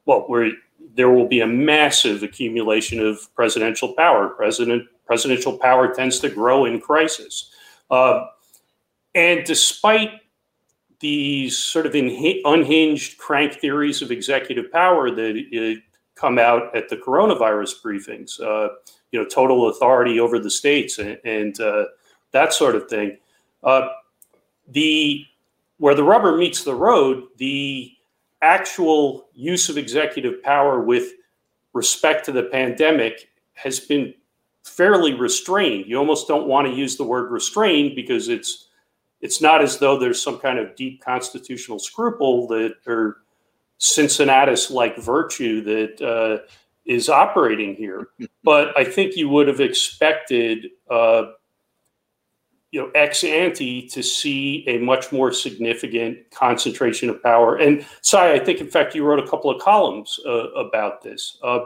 well, 0.06 0.24
we're 0.28 0.52
there 0.94 1.10
will 1.10 1.28
be 1.28 1.40
a 1.40 1.46
massive 1.46 2.22
accumulation 2.22 2.98
of 2.98 3.32
presidential 3.34 3.92
power. 3.94 4.28
President 4.28 4.84
presidential 5.06 5.56
power 5.56 5.92
tends 5.92 6.18
to 6.20 6.28
grow 6.28 6.64
in 6.64 6.80
crisis, 6.80 7.50
uh, 7.90 8.26
and 9.18 9.44
despite 9.44 10.10
these 11.00 11.58
sort 11.58 11.86
of 11.86 11.94
unhinged 11.94 13.18
crank 13.18 13.54
theories 13.54 14.00
of 14.00 14.12
executive 14.12 14.70
power 14.70 15.10
that 15.10 15.36
uh, 15.36 15.80
come 16.14 16.38
out 16.38 16.74
at 16.76 16.88
the 16.88 16.96
coronavirus 16.96 17.82
briefings, 17.82 18.40
uh, 18.40 18.72
you 19.10 19.18
know, 19.18 19.26
total 19.26 19.70
authority 19.70 20.20
over 20.20 20.38
the 20.38 20.50
states 20.50 20.98
and, 20.98 21.18
and 21.24 21.60
uh, 21.60 21.86
that 22.30 22.52
sort 22.52 22.76
of 22.76 22.88
thing. 22.88 23.18
Uh, 23.64 23.88
the 24.68 25.24
where 25.78 25.96
the 25.96 26.04
rubber 26.04 26.36
meets 26.36 26.62
the 26.62 26.74
road, 26.74 27.24
the 27.38 27.92
actual 28.40 29.28
use 29.34 29.68
of 29.68 29.76
executive 29.76 30.40
power 30.44 30.80
with 30.80 31.12
respect 31.72 32.24
to 32.24 32.32
the 32.32 32.44
pandemic 32.44 33.30
has 33.54 33.80
been 33.80 34.14
fairly 34.62 35.14
restrained. 35.14 35.86
You 35.86 35.96
almost 35.96 36.28
don't 36.28 36.46
want 36.46 36.68
to 36.68 36.72
use 36.72 36.96
the 36.96 37.04
word 37.04 37.32
restrained 37.32 37.96
because 37.96 38.28
it's 38.28 38.67
it's 39.20 39.40
not 39.40 39.62
as 39.62 39.78
though 39.78 39.98
there's 39.98 40.22
some 40.22 40.38
kind 40.38 40.58
of 40.58 40.76
deep 40.76 41.02
constitutional 41.04 41.78
scruple 41.78 42.46
that 42.48 42.74
or 42.86 43.18
Cincinnatus 43.78 44.70
like 44.70 44.98
virtue 44.98 45.62
that 45.62 46.00
uh, 46.02 46.46
is 46.86 47.08
operating 47.08 47.74
here. 47.74 48.08
but 48.44 48.76
I 48.76 48.84
think 48.84 49.16
you 49.16 49.28
would 49.28 49.48
have 49.48 49.60
expected 49.60 50.66
uh, 50.90 51.26
you 52.70 52.80
know, 52.80 52.90
ex 52.94 53.24
ante 53.24 53.88
to 53.88 54.02
see 54.02 54.64
a 54.66 54.78
much 54.78 55.10
more 55.10 55.32
significant 55.32 56.18
concentration 56.30 57.08
of 57.08 57.22
power. 57.22 57.56
And 57.56 57.84
Sai, 58.02 58.34
I 58.34 58.38
think, 58.38 58.60
in 58.60 58.68
fact, 58.68 58.94
you 58.94 59.04
wrote 59.04 59.20
a 59.20 59.26
couple 59.26 59.50
of 59.50 59.60
columns 59.62 60.20
uh, 60.26 60.50
about 60.50 61.02
this. 61.02 61.38
Uh, 61.42 61.60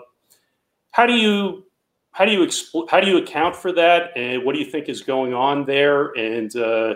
how 0.92 1.07
do 1.07 1.14
you 1.14 1.64
how 2.12 2.26
do 2.26 2.32
you 2.32 2.46
expl- 2.46 2.88
how 2.88 3.00
do 3.00 3.09
you 3.09 3.16
account 3.16 3.57
for 3.57 3.72
that, 3.72 4.11
and 4.16 4.44
what 4.44 4.55
do 4.55 4.61
you 4.61 4.70
think 4.70 4.88
is 4.88 5.00
going 5.00 5.34
on 5.34 5.64
there? 5.64 6.12
And 6.12 6.55
uh 6.55 6.94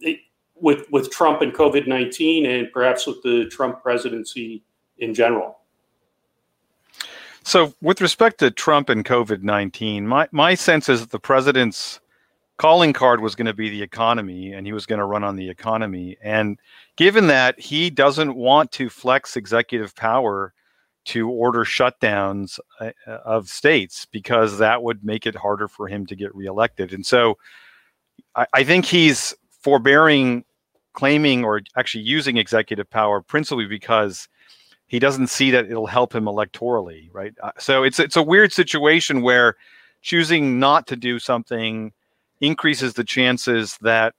it, 0.00 0.20
with 0.54 0.90
with 0.90 1.10
Trump 1.10 1.42
and 1.42 1.52
COVID 1.52 1.86
nineteen, 1.86 2.46
and 2.46 2.70
perhaps 2.72 3.06
with 3.06 3.22
the 3.22 3.46
Trump 3.46 3.82
presidency 3.82 4.62
in 4.98 5.14
general. 5.14 5.58
So, 7.42 7.74
with 7.80 8.00
respect 8.00 8.38
to 8.38 8.50
Trump 8.50 8.88
and 8.88 9.04
COVID 9.04 9.42
nineteen, 9.42 10.06
my 10.06 10.28
my 10.32 10.54
sense 10.54 10.88
is 10.88 11.00
that 11.00 11.10
the 11.10 11.20
president's 11.20 12.00
calling 12.56 12.92
card 12.92 13.20
was 13.20 13.34
going 13.34 13.46
to 13.46 13.54
be 13.54 13.68
the 13.68 13.82
economy 13.82 14.52
and 14.52 14.66
he 14.66 14.72
was 14.72 14.86
going 14.86 14.98
to 14.98 15.04
run 15.04 15.24
on 15.24 15.36
the 15.36 15.48
economy. 15.48 16.16
And 16.22 16.58
given 16.96 17.26
that 17.26 17.60
he 17.60 17.90
doesn't 17.90 18.34
want 18.34 18.72
to 18.72 18.88
flex 18.88 19.36
executive 19.36 19.94
power 19.94 20.54
to 21.06 21.28
order 21.28 21.64
shutdowns 21.64 22.58
uh, 22.80 22.90
of 23.06 23.48
states 23.48 24.06
because 24.06 24.58
that 24.58 24.82
would 24.82 25.04
make 25.04 25.26
it 25.26 25.36
harder 25.36 25.68
for 25.68 25.86
him 25.86 26.06
to 26.06 26.16
get 26.16 26.34
reelected. 26.34 26.92
And 26.92 27.04
so 27.04 27.38
I, 28.36 28.46
I 28.52 28.64
think 28.64 28.84
he's 28.84 29.34
forbearing 29.60 30.44
claiming 30.92 31.44
or 31.44 31.60
actually 31.76 32.04
using 32.04 32.36
executive 32.36 32.88
power 32.88 33.20
principally 33.20 33.66
because 33.66 34.28
he 34.86 34.98
doesn't 34.98 35.26
see 35.26 35.50
that 35.50 35.66
it'll 35.66 35.86
help 35.86 36.14
him 36.14 36.24
electorally, 36.24 37.08
right? 37.12 37.34
Uh, 37.42 37.50
so 37.58 37.82
it's 37.82 37.98
it's 37.98 38.16
a 38.16 38.22
weird 38.22 38.52
situation 38.52 39.20
where 39.22 39.56
choosing 40.02 40.58
not 40.58 40.86
to 40.86 40.96
do 40.96 41.18
something 41.18 41.92
increases 42.40 42.94
the 42.94 43.04
chances 43.04 43.76
that 43.80 44.14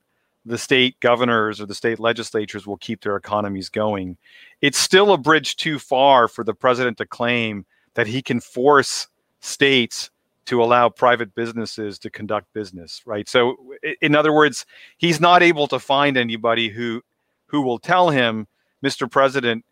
the 0.46 0.58
state 0.58 1.00
governors 1.00 1.60
or 1.60 1.66
the 1.66 1.76
state 1.76 2.00
legislatures 2.00 2.66
will 2.66 2.78
keep 2.78 3.02
their 3.02 3.16
economies 3.16 3.70
going. 3.70 4.18
It's 4.62 4.78
still 4.78 5.14
a 5.14 5.18
bridge 5.18 5.56
too 5.56 5.78
far 5.78 6.28
for 6.28 6.44
the 6.44 6.54
president 6.54 6.98
to 6.98 7.06
claim 7.06 7.66
that 7.96 8.08
he 8.08 8.22
can 8.22 8.40
force 8.40 9.08
states 9.42 10.10
to 10.48 10.64
allow 10.64 10.90
private 10.90 11.36
businesses 11.36 12.00
to 12.00 12.10
conduct 12.10 12.52
business, 12.54 13.02
right? 13.06 13.28
So 13.28 13.58
in 14.02 14.16
other 14.16 14.34
words, 14.34 14.66
he's 14.98 15.20
not 15.20 15.44
able 15.44 15.68
to 15.68 15.80
find 15.80 16.18
anybody 16.18 16.70
who 16.70 17.02
who 17.48 17.62
will 17.62 17.80
tell 17.80 18.10
him, 18.10 18.48
Mr. 18.84 19.10
President, 19.10 19.64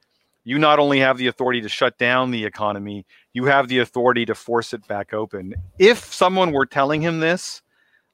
you 0.45 0.57
not 0.59 0.79
only 0.79 0.99
have 0.99 1.17
the 1.17 1.27
authority 1.27 1.59
to 1.61 1.67
shut 1.67 1.97
down 1.97 2.31
the 2.31 2.45
economy, 2.45 3.05
you 3.33 3.45
have 3.45 3.67
the 3.67 3.79
authority 3.79 4.25
to 4.25 4.35
force 4.35 4.73
it 4.73 4.87
back 4.87 5.13
open. 5.13 5.55
If 5.77 6.13
someone 6.13 6.51
were 6.51 6.65
telling 6.65 7.01
him 7.01 7.19
this, 7.19 7.61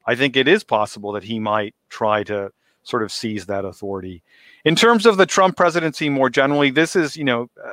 I 0.07 0.15
think 0.15 0.35
it 0.35 0.47
is 0.47 0.63
possible 0.63 1.11
that 1.11 1.23
he 1.23 1.39
might 1.39 1.75
try 1.89 2.23
to 2.23 2.51
sort 2.83 3.03
of 3.03 3.11
seize 3.11 3.45
that 3.45 3.65
authority. 3.65 4.23
In 4.65 4.75
terms 4.75 5.05
of 5.05 5.17
the 5.17 5.27
Trump 5.27 5.55
presidency 5.55 6.09
more 6.09 6.29
generally, 6.29 6.71
this 6.71 6.95
is, 6.95 7.15
you 7.15 7.23
know, 7.23 7.49
uh, 7.63 7.71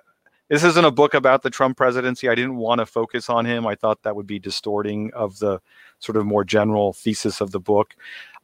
this 0.48 0.64
isn't 0.64 0.84
a 0.84 0.90
book 0.90 1.14
about 1.14 1.42
the 1.42 1.50
Trump 1.50 1.76
presidency. 1.76 2.28
I 2.28 2.34
didn't 2.34 2.56
want 2.56 2.80
to 2.80 2.86
focus 2.86 3.28
on 3.28 3.44
him. 3.44 3.66
I 3.66 3.74
thought 3.74 4.02
that 4.02 4.16
would 4.16 4.26
be 4.26 4.38
distorting 4.38 5.10
of 5.14 5.38
the 5.38 5.60
sort 5.98 6.16
of 6.16 6.26
more 6.26 6.44
general 6.44 6.92
thesis 6.92 7.40
of 7.40 7.50
the 7.50 7.60
book. 7.60 7.94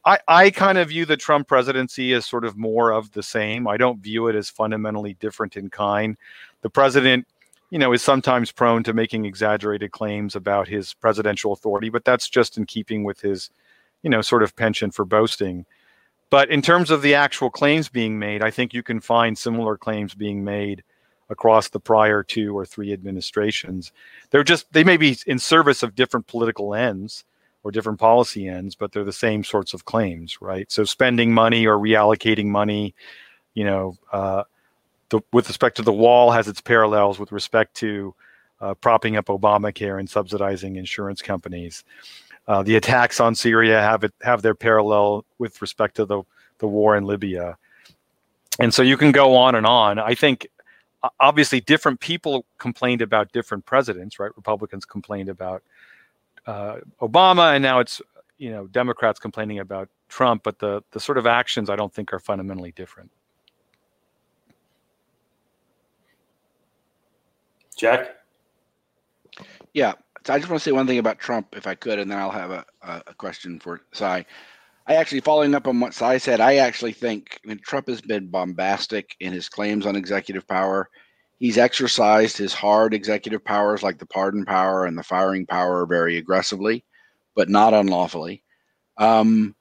I, 0.05 0.19
I 0.27 0.49
kind 0.51 0.77
of 0.77 0.89
view 0.89 1.05
the 1.05 1.17
Trump 1.17 1.47
presidency 1.47 2.13
as 2.13 2.25
sort 2.25 2.45
of 2.45 2.57
more 2.57 2.91
of 2.91 3.11
the 3.11 3.23
same. 3.23 3.67
I 3.67 3.77
don't 3.77 3.99
view 3.99 4.27
it 4.27 4.35
as 4.35 4.49
fundamentally 4.49 5.15
different 5.15 5.57
in 5.57 5.69
kind. 5.69 6.15
The 6.61 6.69
president 6.69 7.27
you 7.71 7.79
know, 7.79 7.91
is 7.91 8.03
sometimes 8.03 8.51
prone 8.51 8.83
to 8.83 8.93
making 8.93 9.25
exaggerated 9.25 9.91
claims 9.91 10.35
about 10.35 10.67
his 10.67 10.93
presidential 10.93 11.51
authority, 11.51 11.89
but 11.89 12.05
that's 12.05 12.29
just 12.29 12.57
in 12.57 12.65
keeping 12.65 13.03
with 13.03 13.19
his 13.19 13.49
you 14.05 14.09
know, 14.09 14.21
sort 14.21 14.43
of 14.43 14.55
penchant 14.55 14.93
for 14.93 15.03
boasting. 15.03 15.65
But 16.29 16.51
in 16.51 16.61
terms 16.61 16.91
of 16.91 17.01
the 17.01 17.15
actual 17.15 17.49
claims 17.49 17.89
being 17.89 18.19
made, 18.19 18.43
I 18.43 18.51
think 18.51 18.71
you 18.71 18.83
can 18.83 18.99
find 18.99 19.35
similar 19.35 19.77
claims 19.77 20.13
being 20.13 20.43
made 20.43 20.83
across 21.29 21.69
the 21.69 21.79
prior 21.79 22.23
two 22.23 22.55
or 22.57 22.65
three 22.65 22.93
administrations. 22.93 23.91
They're 24.29 24.43
just 24.43 24.71
they 24.73 24.83
may 24.83 24.97
be 24.97 25.17
in 25.25 25.39
service 25.39 25.83
of 25.83 25.95
different 25.95 26.27
political 26.27 26.73
ends. 26.75 27.23
or 27.65 27.71
different 27.71 27.99
policy 27.99 28.47
ends, 28.47 28.75
but 28.75 28.91
they're 28.91 29.03
the 29.03 29.11
same 29.11 29.43
sorts 29.43 29.73
of 29.73 29.85
claims, 29.85 30.39
right? 30.39 30.71
So 30.71 30.83
spending 30.85 31.33
money 31.33 31.65
or 31.65 31.79
reallocating 31.79 32.45
money, 32.45 32.93
you 33.55 33.63
know, 33.63 33.97
uh, 34.13 34.43
the, 35.09 35.19
with 35.33 35.47
respect 35.47 35.75
to 35.77 35.81
the 35.81 35.91
wall 35.91 36.29
has 36.29 36.47
its 36.47 36.61
parallels 36.61 37.17
with 37.17 37.31
respect 37.31 37.73
to 37.77 38.13
uh, 38.61 38.75
propping 38.75 39.17
up 39.17 39.25
Obamacare 39.25 39.99
and 39.99 40.07
subsidizing 40.07 40.75
insurance 40.75 41.23
companies. 41.23 41.83
Uh, 42.47 42.61
the 42.61 42.75
attacks 42.75 43.19
on 43.19 43.33
Syria 43.33 43.81
have 43.81 44.03
it 44.03 44.13
have 44.21 44.43
their 44.43 44.53
parallel 44.53 45.25
with 45.39 45.59
respect 45.59 45.95
to 45.95 46.05
the 46.05 46.21
the 46.59 46.67
war 46.67 46.95
in 46.95 47.03
Libya, 47.03 47.57
and 48.59 48.71
so 48.71 48.83
you 48.83 48.95
can 48.95 49.11
go 49.11 49.35
on 49.35 49.55
and 49.55 49.65
on. 49.65 49.97
I 49.97 50.13
think 50.13 50.47
obviously 51.19 51.61
different 51.61 51.99
people 51.99 52.45
complained 52.57 53.01
about 53.01 53.31
different 53.31 53.65
presidents, 53.65 54.19
right? 54.19 54.31
Republicans 54.35 54.85
complained 54.85 55.29
about 55.29 55.63
uh, 56.47 56.77
Obama, 57.01 57.53
and 57.55 57.63
now 57.63 57.79
it's 57.79 58.01
you 58.37 58.51
know 58.51 58.67
Democrats 58.67 59.19
complaining 59.19 59.59
about 59.59 59.89
Trump. 60.09 60.43
But 60.43 60.59
the 60.59 60.83
the 60.91 60.99
sort 60.99 61.17
of 61.17 61.25
actions 61.27 61.69
I 61.69 61.75
don't 61.75 61.93
think 61.93 62.13
are 62.13 62.19
fundamentally 62.19 62.71
different. 62.71 63.11
Jack. 67.77 68.09
Yeah, 69.73 69.93
so 70.25 70.33
I 70.33 70.39
just 70.39 70.49
want 70.49 70.61
to 70.61 70.63
say 70.63 70.71
one 70.71 70.87
thing 70.87 70.97
about 70.97 71.19
Trump, 71.19 71.55
if 71.55 71.67
I 71.67 71.75
could, 71.75 71.99
and 71.99 72.09
then 72.09 72.17
I'll 72.17 72.31
have 72.31 72.49
a, 72.49 72.65
a 72.81 73.13
question 73.13 73.59
for 73.59 73.81
Sai. 73.91 74.25
I 74.87 74.95
actually, 74.95 75.21
following 75.21 75.55
up 75.55 75.67
on 75.67 75.79
what 75.79 75.95
Sai 75.95 76.17
said, 76.17 76.39
I 76.39 76.57
actually 76.57 76.93
think 76.93 77.39
I 77.43 77.47
mean, 77.47 77.59
Trump 77.63 77.87
has 77.87 78.01
been 78.01 78.27
bombastic 78.27 79.15
in 79.19 79.33
his 79.33 79.49
claims 79.49 79.85
on 79.85 79.95
executive 79.95 80.47
power. 80.47 80.89
He's 81.39 81.57
exercised 81.57 82.37
his 82.37 82.53
hard 82.53 82.93
executive 82.93 83.43
powers, 83.43 83.83
like 83.83 83.97
the 83.97 84.05
pardon 84.05 84.45
power 84.45 84.85
and 84.85 84.97
the 84.97 85.03
firing 85.03 85.45
power, 85.45 85.85
very 85.85 86.17
aggressively, 86.17 86.85
but 87.35 87.49
not 87.49 87.73
unlawfully. 87.73 88.43
Um, 88.97 89.55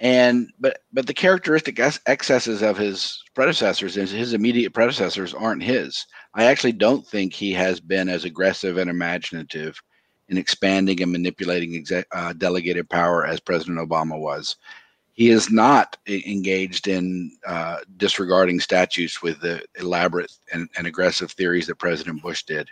and 0.00 0.48
but 0.60 0.78
but 0.92 1.06
the 1.06 1.14
characteristic 1.14 1.80
excesses 2.06 2.62
of 2.62 2.76
his 2.76 3.22
predecessors, 3.34 3.96
and 3.96 4.08
his 4.08 4.32
immediate 4.32 4.74
predecessors, 4.74 5.34
aren't 5.34 5.62
his. 5.62 6.04
I 6.34 6.44
actually 6.44 6.72
don't 6.72 7.06
think 7.06 7.32
he 7.32 7.52
has 7.52 7.80
been 7.80 8.08
as 8.08 8.24
aggressive 8.24 8.76
and 8.76 8.90
imaginative 8.90 9.80
in 10.28 10.38
expanding 10.38 11.02
and 11.02 11.12
manipulating 11.12 11.84
uh, 12.12 12.32
delegated 12.34 12.88
power 12.88 13.24
as 13.24 13.40
President 13.40 13.78
Obama 13.78 14.18
was. 14.18 14.56
He 15.12 15.30
is 15.30 15.50
not 15.50 15.96
engaged 16.06 16.86
in 16.86 17.36
uh, 17.46 17.78
disregarding 17.96 18.60
statutes 18.60 19.20
with 19.20 19.40
the 19.40 19.62
elaborate 19.80 20.30
and, 20.52 20.68
and, 20.76 20.86
aggressive 20.86 21.32
theories 21.32 21.66
that 21.66 21.74
President 21.80 22.22
Bush 22.22 22.44
did. 22.44 22.68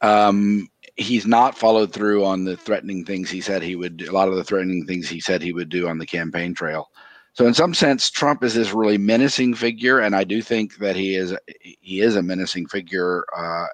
Um, 0.00 0.68
he's 0.96 1.26
not 1.26 1.58
followed 1.58 1.92
through 1.92 2.24
on 2.24 2.44
the 2.44 2.56
threatening 2.56 3.04
things 3.04 3.30
he 3.30 3.40
said 3.40 3.62
he 3.62 3.74
would 3.74 3.96
do, 3.96 4.10
a 4.10 4.12
lot 4.12 4.28
of 4.28 4.36
the 4.36 4.44
threatening 4.44 4.86
things 4.86 5.08
he 5.08 5.18
said 5.18 5.42
he 5.42 5.52
would 5.52 5.68
do 5.68 5.88
on 5.88 5.98
the 5.98 6.06
campaign 6.06 6.54
trail. 6.54 6.90
So 7.32 7.46
in 7.46 7.54
some 7.54 7.74
sense, 7.74 8.10
Trump 8.10 8.42
is 8.44 8.54
this 8.54 8.72
really 8.72 8.98
menacing 8.98 9.54
figure, 9.54 10.00
and 10.00 10.14
I 10.14 10.24
do 10.24 10.42
think 10.42 10.76
that 10.78 10.96
he 10.96 11.14
is 11.14 11.34
he 11.80 12.00
is 12.00 12.16
a 12.16 12.22
menacing 12.22 12.66
figure 12.66 13.24
uh, 13.36 13.66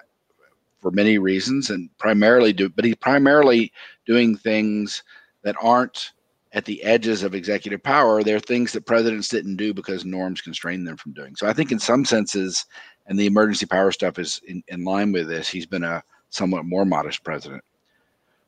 for 0.87 0.95
many 0.95 1.17
reasons, 1.17 1.69
and 1.69 1.89
primarily 1.97 2.53
do, 2.53 2.69
but 2.69 2.85
he's 2.85 2.95
primarily 2.95 3.73
doing 4.05 4.37
things 4.37 5.03
that 5.43 5.57
aren't 5.61 6.13
at 6.53 6.63
the 6.63 6.81
edges 6.81 7.23
of 7.23 7.35
executive 7.35 7.83
power. 7.83 8.23
They're 8.23 8.39
things 8.39 8.71
that 8.71 8.85
presidents 8.85 9.27
didn't 9.27 9.57
do 9.57 9.73
because 9.73 10.05
norms 10.05 10.39
constrain 10.39 10.85
them 10.85 10.95
from 10.95 11.11
doing. 11.11 11.35
So 11.35 11.45
I 11.45 11.51
think 11.51 11.73
in 11.73 11.79
some 11.79 12.05
senses, 12.05 12.65
and 13.05 13.19
the 13.19 13.25
emergency 13.25 13.65
power 13.65 13.91
stuff 13.91 14.17
is 14.17 14.39
in, 14.47 14.63
in 14.69 14.85
line 14.85 15.11
with 15.11 15.27
this. 15.27 15.49
He's 15.49 15.65
been 15.65 15.83
a 15.83 16.01
somewhat 16.29 16.63
more 16.63 16.85
modest 16.85 17.21
president. 17.25 17.65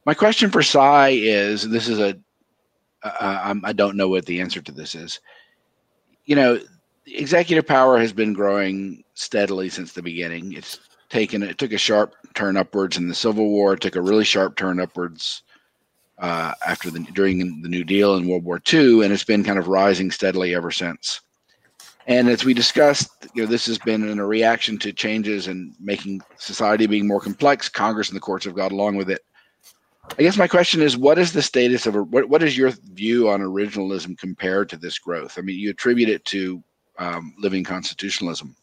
My 0.06 0.14
question 0.14 0.50
for 0.50 0.64
Sai 0.64 1.10
is: 1.10 1.68
This 1.70 1.90
is 1.90 2.00
a 2.00 2.18
uh, 3.04 3.54
I 3.66 3.74
don't 3.74 3.98
know 3.98 4.08
what 4.08 4.26
the 4.28 4.40
answer 4.40 4.62
to 4.62 4.72
this 4.72 4.96
is. 4.96 5.20
You 6.24 6.38
know, 6.38 6.62
executive 7.06 7.68
power 7.68 8.00
has 8.00 8.14
been 8.14 8.32
growing 8.32 9.04
steadily 9.14 9.68
since 9.68 9.92
the 9.92 10.02
beginning. 10.02 10.54
It's 10.54 10.80
taken 11.10 11.44
it 11.44 11.58
took 11.58 11.74
a 11.74 11.78
sharp 11.78 12.16
turn 12.34 12.58
upwards 12.58 12.98
in 12.98 13.08
the 13.08 13.16
Civil 13.16 13.50
War. 13.50 13.76
Took 13.76 13.96
a 13.96 14.02
really 14.02 14.24
sharp 14.24 14.56
turn 14.56 14.80
upwards 14.80 15.44
uh, 16.20 16.54
after 16.66 16.90
the 16.90 17.00
during 17.00 17.62
the 17.62 17.70
New 17.70 17.84
Deal 17.84 18.16
and 18.16 18.28
World 18.28 18.44
War 18.44 18.62
II, 18.72 19.04
and 19.04 19.14
it's 19.14 19.24
been 19.24 19.44
kind 19.44 19.60
of 19.60 19.68
rising 19.68 20.12
steadily 20.12 20.54
ever 20.54 20.72
since. 20.72 21.22
And 22.08 22.28
as 22.28 22.44
we 22.44 22.54
discussed, 22.54 23.10
you 23.36 23.44
know, 23.44 23.48
this 23.48 23.68
has 23.68 23.78
been 23.78 24.08
in 24.10 24.20
a 24.20 24.26
reaction 24.26 24.80
to 24.80 24.92
changes 24.92 25.48
and 25.48 25.76
making 25.80 26.22
society 26.38 26.88
being 26.88 27.08
more 27.08 27.22
complex. 27.22 27.70
Congress 27.70 28.10
and 28.10 28.16
the 28.16 28.22
courts 28.22 28.46
have 28.46 28.56
got 28.56 28.72
along 28.72 28.96
with 28.96 29.12
it. 29.12 29.22
I 30.18 30.24
guess 30.24 30.38
my 30.38 30.48
question 30.48 30.82
is, 30.82 30.98
what 30.98 31.20
is 31.20 31.34
the 31.34 31.42
status 31.42 31.86
of 31.86 31.94
what? 31.94 32.30
What 32.30 32.42
is 32.42 32.58
your 32.58 32.72
view 32.94 33.30
on 33.30 33.42
originalism 33.42 34.18
compared 34.18 34.70
to 34.70 34.78
this 34.78 34.98
growth? 34.98 35.38
I 35.38 35.42
mean, 35.42 35.60
you 35.60 35.70
attribute 35.70 36.10
it 36.10 36.26
to 36.26 36.64
um, 36.98 37.34
living 37.38 37.64
constitutionalism 37.64 38.56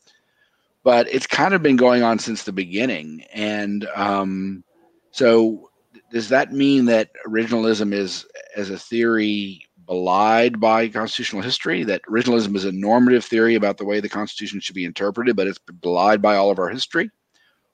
but 0.86 1.12
it's 1.12 1.26
kind 1.26 1.52
of 1.52 1.64
been 1.64 1.74
going 1.74 2.04
on 2.04 2.16
since 2.16 2.44
the 2.44 2.52
beginning. 2.52 3.24
And 3.32 3.88
um, 3.96 4.62
so, 5.10 5.68
does 6.12 6.28
that 6.28 6.52
mean 6.52 6.84
that 6.84 7.10
originalism 7.26 7.92
is, 7.92 8.24
as 8.54 8.70
a 8.70 8.78
theory, 8.78 9.66
belied 9.84 10.60
by 10.60 10.88
constitutional 10.88 11.42
history? 11.42 11.82
That 11.82 12.02
originalism 12.04 12.54
is 12.54 12.64
a 12.64 12.70
normative 12.70 13.24
theory 13.24 13.56
about 13.56 13.78
the 13.78 13.84
way 13.84 13.98
the 13.98 14.08
Constitution 14.08 14.60
should 14.60 14.76
be 14.76 14.84
interpreted, 14.84 15.34
but 15.34 15.48
it's 15.48 15.58
belied 15.58 16.22
by 16.22 16.36
all 16.36 16.52
of 16.52 16.60
our 16.60 16.68
history? 16.68 17.10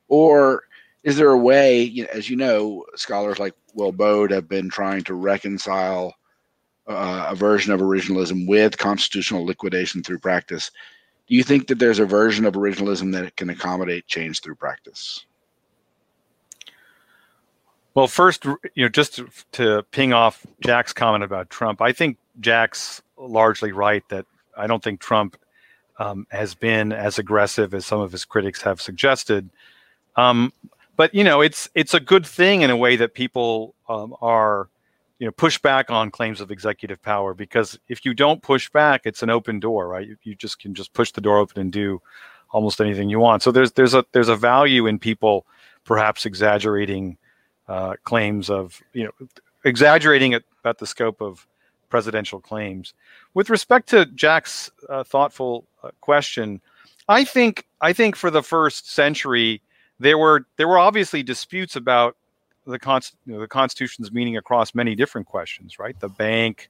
Or 0.09 0.63
is 1.05 1.19
there 1.19 1.33
a 1.33 1.39
way, 1.39 1.83
you 1.83 2.05
know, 2.05 2.11
as 2.15 2.31
you 2.31 2.37
know, 2.37 2.87
scholars 2.95 3.39
like 3.39 3.53
Will 3.75 3.93
Baude 3.93 4.31
have 4.31 4.49
been 4.49 4.71
trying 4.71 5.05
to 5.05 5.13
reconcile 5.13 6.15
uh, 6.87 7.27
a 7.29 7.35
version 7.35 7.75
of 7.75 7.81
originalism 7.81 8.49
with 8.49 8.79
constitutional 8.79 9.45
liquidation 9.45 10.03
through 10.03 10.21
practice? 10.21 10.71
Do 11.29 11.35
you 11.35 11.43
think 11.43 11.69
that 11.69 11.79
there's 11.79 11.99
a 11.99 12.05
version 12.05 12.45
of 12.45 12.55
originalism 12.55 13.13
that 13.13 13.37
can 13.37 13.51
accommodate 13.51 14.07
change 14.07 14.41
through 14.41 14.57
practice? 14.57 15.25
Well, 17.95 18.07
first, 18.07 18.45
you 18.45 18.85
know, 18.85 18.89
just 18.89 19.17
to, 19.17 19.29
to 19.53 19.83
ping 19.91 20.13
off 20.13 20.47
Jack's 20.65 20.93
comment 20.93 21.25
about 21.25 21.51
Trump, 21.51 21.83
I 21.83 21.93
think 21.93 22.17
Jack's 22.41 23.03
largely 23.19 23.73
right 23.73 24.03
that 24.09 24.25
I 24.57 24.67
don't 24.67 24.83
think 24.83 25.01
Trump 25.01 25.37
um, 25.99 26.27
has 26.31 26.55
been 26.55 26.93
as 26.93 27.19
aggressive 27.19 27.75
as 27.75 27.85
some 27.85 28.01
of 28.01 28.13
his 28.13 28.25
critics 28.25 28.63
have 28.63 28.81
suggested. 28.81 29.51
Um, 30.17 30.53
but 30.97 31.15
you 31.15 31.25
know, 31.25 31.41
it's 31.41 31.69
it's 31.75 31.95
a 31.95 32.01
good 32.01 32.27
thing 32.27 32.63
in 32.63 32.71
a 32.71 32.77
way 32.77 32.97
that 32.97 33.15
people 33.15 33.75
um, 33.89 34.15
are 34.21 34.69
you 35.23 35.27
know 35.27 35.33
push 35.33 35.57
back 35.57 35.89
on 35.89 36.11
claims 36.11 36.41
of 36.41 36.51
executive 36.51 37.01
power 37.01 37.33
because 37.33 37.79
if 37.87 38.05
you 38.05 38.13
don't 38.13 38.43
push 38.43 38.69
back 38.71 39.03
it's 39.05 39.23
an 39.23 39.31
open 39.31 39.61
door 39.61 39.87
right? 39.87 40.09
You, 40.09 40.17
you 40.25 40.35
just 40.35 40.59
can 40.59 40.75
just 40.75 40.93
push 40.95 41.13
the 41.13 41.21
door 41.21 41.39
open 41.39 41.61
and 41.61 41.71
do 41.71 42.03
almost 42.51 42.81
anything 42.81 43.09
you 43.09 43.21
want. 43.21 43.41
So 43.41 43.53
there's 43.53 43.71
there's 43.71 43.95
a 43.95 44.05
there's 44.11 44.29
a 44.29 44.35
value 44.35 44.89
in 44.89 44.99
people 44.99 45.47
perhaps 45.85 46.27
exaggerating 46.27 47.19
uh, 47.69 47.95
claims 48.03 48.51
of 48.51 48.83
you 48.95 49.05
know 49.05 49.29
exaggerating 49.65 50.33
it 50.33 50.43
about 50.59 50.79
the 50.79 50.89
scope 50.89 51.21
of 51.23 51.47
presidential 51.89 52.41
claims. 52.41 52.93
With 53.33 53.49
respect 53.49 53.91
to 53.91 54.07
jack's 54.07 54.73
uh, 54.89 55.05
thoughtful 55.05 55.69
uh, 55.85 55.91
question 56.01 56.61
i 57.09 57.23
think 57.23 57.65
i 57.81 57.93
think 57.93 58.17
for 58.17 58.31
the 58.31 58.43
first 58.43 58.91
century 58.91 59.63
there 60.01 60.19
were 60.19 60.47
there 60.57 60.67
were 60.67 60.79
obviously 60.79 61.23
disputes 61.23 61.77
about 61.77 62.17
the, 62.67 62.79
you 63.27 63.33
know, 63.35 63.41
the 63.41 63.49
Constitution's 63.49 64.13
meaning 64.13 64.37
across 64.37 64.75
many 64.75 64.95
different 64.95 65.27
questions, 65.27 65.79
right? 65.79 65.99
The 65.99 66.09
bank, 66.09 66.69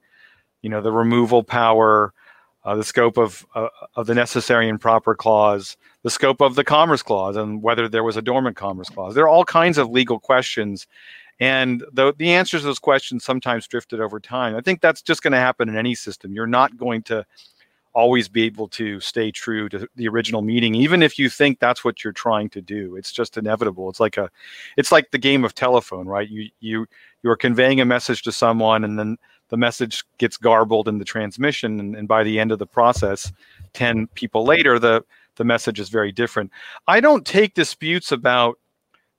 you 0.61 0.69
know, 0.69 0.81
the 0.81 0.91
removal 0.91 1.43
power, 1.43 2.13
uh, 2.65 2.75
the 2.75 2.83
scope 2.83 3.17
of 3.17 3.45
uh, 3.55 3.67
of 3.95 4.07
the 4.07 4.15
necessary 4.15 4.69
and 4.69 4.79
proper 4.79 5.15
clause, 5.15 5.77
the 6.03 6.09
scope 6.09 6.41
of 6.41 6.55
the 6.55 6.63
commerce 6.63 7.03
clause, 7.03 7.35
and 7.35 7.61
whether 7.61 7.89
there 7.89 8.03
was 8.03 8.17
a 8.17 8.21
dormant 8.21 8.55
commerce 8.55 8.89
clause. 8.89 9.13
There 9.15 9.25
are 9.25 9.29
all 9.29 9.45
kinds 9.45 9.77
of 9.77 9.89
legal 9.89 10.19
questions, 10.19 10.87
and 11.39 11.83
the 11.91 12.13
the 12.17 12.31
answers 12.31 12.61
to 12.61 12.67
those 12.67 12.79
questions 12.79 13.23
sometimes 13.23 13.67
drifted 13.67 13.99
over 13.99 14.19
time. 14.19 14.55
I 14.55 14.61
think 14.61 14.79
that's 14.81 15.01
just 15.01 15.21
going 15.21 15.33
to 15.33 15.39
happen 15.39 15.67
in 15.67 15.75
any 15.75 15.93
system. 15.93 16.33
You're 16.33 16.47
not 16.47 16.77
going 16.77 17.01
to 17.03 17.25
always 17.93 18.27
be 18.27 18.43
able 18.43 18.67
to 18.67 18.99
stay 18.99 19.31
true 19.31 19.69
to 19.69 19.87
the 19.95 20.07
original 20.07 20.41
meaning 20.41 20.73
even 20.73 21.03
if 21.03 21.19
you 21.19 21.29
think 21.29 21.59
that's 21.59 21.83
what 21.83 22.03
you're 22.03 22.13
trying 22.13 22.49
to 22.49 22.61
do. 22.61 22.95
It's 22.95 23.11
just 23.11 23.37
inevitable. 23.37 23.89
It's 23.89 23.99
like 23.99 24.17
a 24.17 24.29
it's 24.77 24.91
like 24.91 25.11
the 25.11 25.17
game 25.17 25.45
of 25.45 25.53
telephone 25.53 26.07
right? 26.07 26.29
You 26.29 26.49
you 26.59 26.87
you're 27.21 27.35
conveying 27.35 27.81
a 27.81 27.85
message 27.85 28.23
to 28.23 28.31
someone 28.31 28.83
and 28.83 28.97
then 28.97 29.17
the 29.49 29.57
message 29.57 30.03
gets 30.17 30.37
garbled 30.37 30.87
in 30.87 30.97
the 30.97 31.05
transmission 31.05 31.79
and, 31.79 31.95
and 31.95 32.07
by 32.07 32.23
the 32.23 32.39
end 32.39 32.51
of 32.51 32.59
the 32.59 32.65
process 32.65 33.31
10 33.73 34.07
people 34.15 34.43
later 34.43 34.79
the 34.79 35.03
the 35.35 35.43
message 35.43 35.79
is 35.79 35.89
very 35.89 36.11
different. 36.11 36.51
I 36.87 36.99
don't 36.99 37.25
take 37.25 37.53
disputes 37.53 38.11
about 38.11 38.59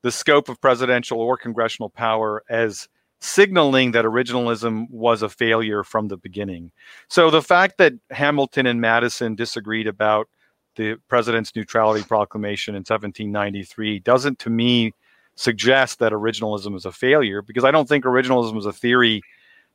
the 0.03 0.13
scope 0.13 0.49
of 0.49 0.61
presidential 0.61 1.21
or 1.21 1.37
congressional 1.37 1.91
power 1.91 2.45
as 2.49 2.89
signaling 3.25 3.93
that 3.93 4.05
originalism 4.05 4.89
was 4.91 5.23
a 5.23 5.29
failure 5.29 5.83
from 5.83 6.09
the 6.09 6.17
beginning. 6.17 6.71
So 7.09 7.31
the 7.31 7.43
fact 7.43 7.79
that 7.79 7.95
Hamilton 8.11 8.67
and 8.67 8.81
Madison 8.81 9.35
disagreed 9.35 9.87
about 9.87 10.29
the 10.77 10.97
president's 11.09 11.55
neutrality 11.57 12.05
proclamation 12.05 12.75
in 12.75 12.81
1793 12.81 14.01
doesn't, 14.01 14.39
to 14.41 14.51
me, 14.51 14.93
suggest 15.37 15.99
that 16.01 16.13
originalism 16.13 16.77
is 16.77 16.85
a 16.85 16.93
failure 16.93 17.41
because 17.43 17.65
I 17.65 17.71
don't 17.71 17.89
think 17.89 18.05
originalism 18.05 18.59
is 18.59 18.67
a 18.67 18.73
theory 18.73 19.23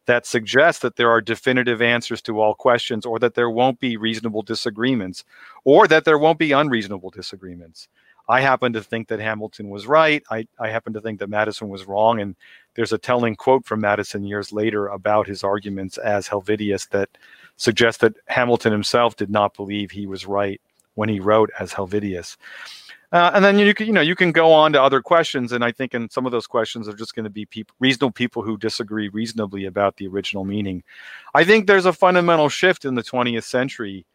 that 0.05 0.25
suggests 0.25 0.81
that 0.81 0.95
there 0.95 1.09
are 1.09 1.19
definitive 1.19 1.81
answers 1.81 2.21
to 2.23 2.39
all 2.39 2.53
questions 2.53 3.05
or 3.05 3.19
that 3.19 3.33
there 3.33 3.49
won't 3.49 3.79
be 3.79 3.97
reasonable 3.97 4.41
disagreements 4.41 5.23
or 5.65 5.87
that 5.87 6.05
there 6.05 6.17
won't 6.17 6.39
be 6.39 6.51
unreasonable 6.51 7.09
disagreements. 7.09 7.87
I 8.29 8.41
happen 8.41 8.73
to 8.73 8.83
think 8.83 9.07
that 9.07 9.19
Hamilton 9.19 9.69
was 9.69 9.87
right. 9.87 10.23
I, 10.29 10.47
I 10.59 10.69
happen 10.69 10.93
to 10.93 11.01
think 11.01 11.19
that 11.19 11.29
Madison 11.29 11.67
was 11.67 11.87
wrong. 11.87 12.21
And 12.21 12.35
there's 12.75 12.93
a 12.93 12.97
telling 12.99 13.35
quote 13.35 13.65
from 13.65 13.81
Madison 13.81 14.23
years 14.23 14.53
later 14.53 14.87
about 14.87 15.27
his 15.27 15.43
arguments 15.43 15.97
as 15.97 16.29
Helvidius 16.29 16.87
that 16.89 17.09
suggests 17.57 17.99
that 18.01 18.13
Hamilton 18.27 18.71
himself 18.71 19.15
did 19.15 19.31
not 19.31 19.55
believe 19.55 19.89
he 19.89 20.05
was 20.05 20.27
right 20.27 20.61
when 20.93 21.09
he 21.09 21.19
wrote 21.19 21.49
as 21.59 21.73
Helvidius. 21.73 22.37
Uh, 23.11 23.31
and 23.33 23.43
then 23.43 23.57
you 23.57 23.73
can, 23.73 23.87
you 23.87 23.93
know, 23.93 24.01
you 24.01 24.15
can 24.15 24.31
go 24.31 24.53
on 24.53 24.71
to 24.71 24.81
other 24.81 25.01
questions, 25.01 25.51
and 25.51 25.63
I 25.63 25.71
think 25.71 25.95
in 25.95 26.11
some 26.11 26.27
of 26.27 26.31
those 26.31 26.45
questions 26.45 26.87
are 26.87 26.93
just 26.93 27.15
going 27.15 27.23
to 27.23 27.29
be 27.31 27.47
reasonable 27.79 28.11
people 28.11 28.43
who 28.43 28.55
disagree 28.55 29.09
reasonably 29.09 29.65
about 29.65 29.97
the 29.97 30.07
original 30.07 30.45
meaning. 30.45 30.83
I 31.33 31.43
think 31.43 31.65
there's 31.65 31.87
a 31.87 31.93
fundamental 31.93 32.49
shift 32.49 32.85
in 32.85 32.93
the 32.93 33.01
20th 33.01 33.45
century 33.45 34.05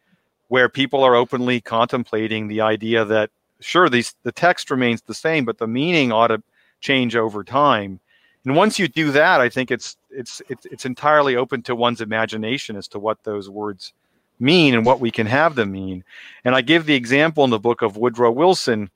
where 0.47 0.69
people 0.69 1.03
are 1.03 1.15
openly 1.15 1.59
contemplating 1.59 2.47
the 2.47 2.61
idea 2.61 3.03
that 3.03 3.31
sure 3.59 3.89
these 3.89 4.15
the 4.23 4.31
text 4.31 4.71
remains 4.71 5.01
the 5.01 5.13
same, 5.13 5.45
but 5.45 5.57
the 5.57 5.67
meaning 5.67 6.11
ought 6.11 6.27
to 6.27 6.41
change 6.81 7.15
over 7.15 7.43
time. 7.43 7.99
And 8.45 8.55
once 8.55 8.77
you 8.77 8.87
do 8.87 9.11
that, 9.11 9.41
I 9.41 9.49
think 9.49 9.71
it's 9.71 9.97
it's 10.09 10.41
it's, 10.49 10.65
it's 10.67 10.85
entirely 10.85 11.35
open 11.35 11.61
to 11.63 11.75
one's 11.75 12.01
imagination 12.01 12.75
as 12.75 12.87
to 12.89 12.99
what 12.99 13.23
those 13.23 13.49
words 13.49 13.93
mean 14.39 14.75
and 14.75 14.85
what 14.85 14.99
we 14.99 15.11
can 15.11 15.27
have 15.27 15.55
them 15.55 15.71
mean. 15.71 16.03
And 16.43 16.55
I 16.55 16.61
give 16.61 16.85
the 16.85 16.95
example 16.95 17.43
in 17.43 17.49
the 17.49 17.59
book 17.59 17.81
of 17.81 17.97
Woodrow 17.97 18.31
Wilson, 18.31 18.89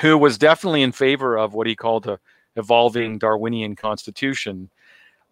who 0.00 0.18
was 0.18 0.36
definitely 0.36 0.82
in 0.82 0.92
favor 0.92 1.38
of 1.38 1.54
what 1.54 1.66
he 1.66 1.76
called 1.76 2.06
a 2.06 2.18
evolving 2.56 3.18
Darwinian 3.18 3.76
constitution. 3.76 4.70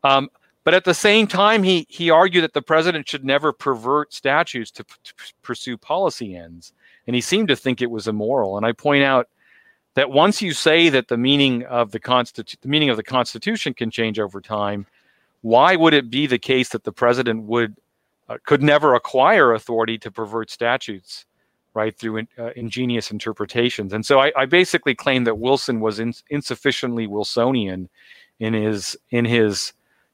Um, 0.05 0.29
but 0.65 0.75
at 0.75 0.85
the 0.85 0.95
same 0.95 1.27
time, 1.27 1.63
he 1.63 1.87
he 1.89 2.11
argued 2.11 2.45
that 2.45 2.53
the 2.53 2.63
president 2.63 3.09
should 3.09 3.25
never 3.25 3.53
pervert 3.53 4.15
statutes 4.15 4.71
to, 4.73 4.85
to 4.85 5.15
pursue 5.43 5.77
policy 5.77 6.37
ends, 6.37 6.73
and 7.07 7.15
he 7.15 7.21
seemed 7.21 7.49
to 7.49 7.57
think 7.57 7.81
it 7.81 7.91
was 7.91 8.09
immoral. 8.09 8.57
And 8.57 8.65
I 8.65 8.73
point 8.73 9.05
out 9.05 9.29
that 9.95 10.11
once 10.11 10.41
you 10.41 10.53
say 10.53 10.89
that 10.89 11.09
the 11.09 11.17
meaning 11.17 11.65
of 11.65 11.91
the 11.91 12.01
constitu- 12.01 12.61
the 12.61 12.69
meaning 12.69 12.91
of 12.91 12.97
the 12.97 13.03
Constitution 13.03 13.75
can 13.75 13.91
change 13.91 14.19
over 14.19 14.41
time, 14.41 14.87
why 15.43 15.77
would 15.77 15.95
it 15.95 16.11
be 16.11 16.27
the 16.27 16.39
case 16.39 16.71
that 16.71 16.85
the 16.85 16.93
president 16.93 17.45
would 17.45 17.77
uh, 18.29 18.39
could 18.45 18.63
never 18.63 18.95
acquire 18.95 19.53
authority 19.53 19.99
to 19.99 20.11
pervert 20.11 20.49
statutes, 20.51 21.27
right, 21.75 21.99
through 21.99 22.19
in, 22.19 22.29
uh, 22.39 22.51
ingenious 22.57 23.11
interpretations. 23.11 23.93
And 23.93 24.07
so 24.07 24.21
I, 24.21 24.33
I, 24.37 24.47
basically 24.47 24.95
claim 24.95 25.25
that 25.25 25.39
Wilson 25.39 25.81
was 25.81 25.99
in, 25.99 26.15
insufficiently 26.31 27.07
Wilsonian 27.07 27.89
in 28.39 28.55
his 28.55 28.97
in 29.11 29.25
his 29.25 29.73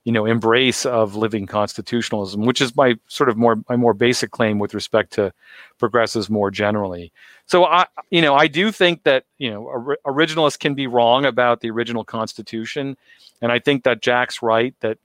you 0.09 0.13
know 0.13 0.25
embrace 0.25 0.87
of 0.87 1.17
living 1.17 1.45
constitutionalism, 1.45 2.47
which 2.47 2.63
is 2.63 2.75
my 2.75 2.95
sort 3.09 3.29
of 3.29 3.37
more 3.37 3.57
my 3.69 3.77
more 3.77 3.93
basic 3.93 4.31
claim 4.31 4.59
with 4.59 4.73
respect 4.73 5.13
to 5.13 5.35
progressives 5.77 6.31
more 6.31 6.51
generally. 6.51 7.13
So 7.45 7.67
I 7.67 7.85
you 8.09 8.23
know 8.23 8.35
I 8.35 8.47
do 8.47 8.73
think 8.73 9.03
that 9.03 9.25
you 9.37 9.51
know 9.51 9.65
or, 9.65 9.99
originalists 10.07 10.59
can 10.59 10.75
be 10.75 10.87
wrong 10.87 11.27
about 11.27 11.61
the 11.61 11.69
original 11.69 12.05
Constitution, 12.05 12.97
and 13.43 13.53
I 13.53 13.59
think 13.59 13.85
that 13.85 14.01
Jack's 14.01 14.41
right 14.43 14.75
that. 14.81 14.97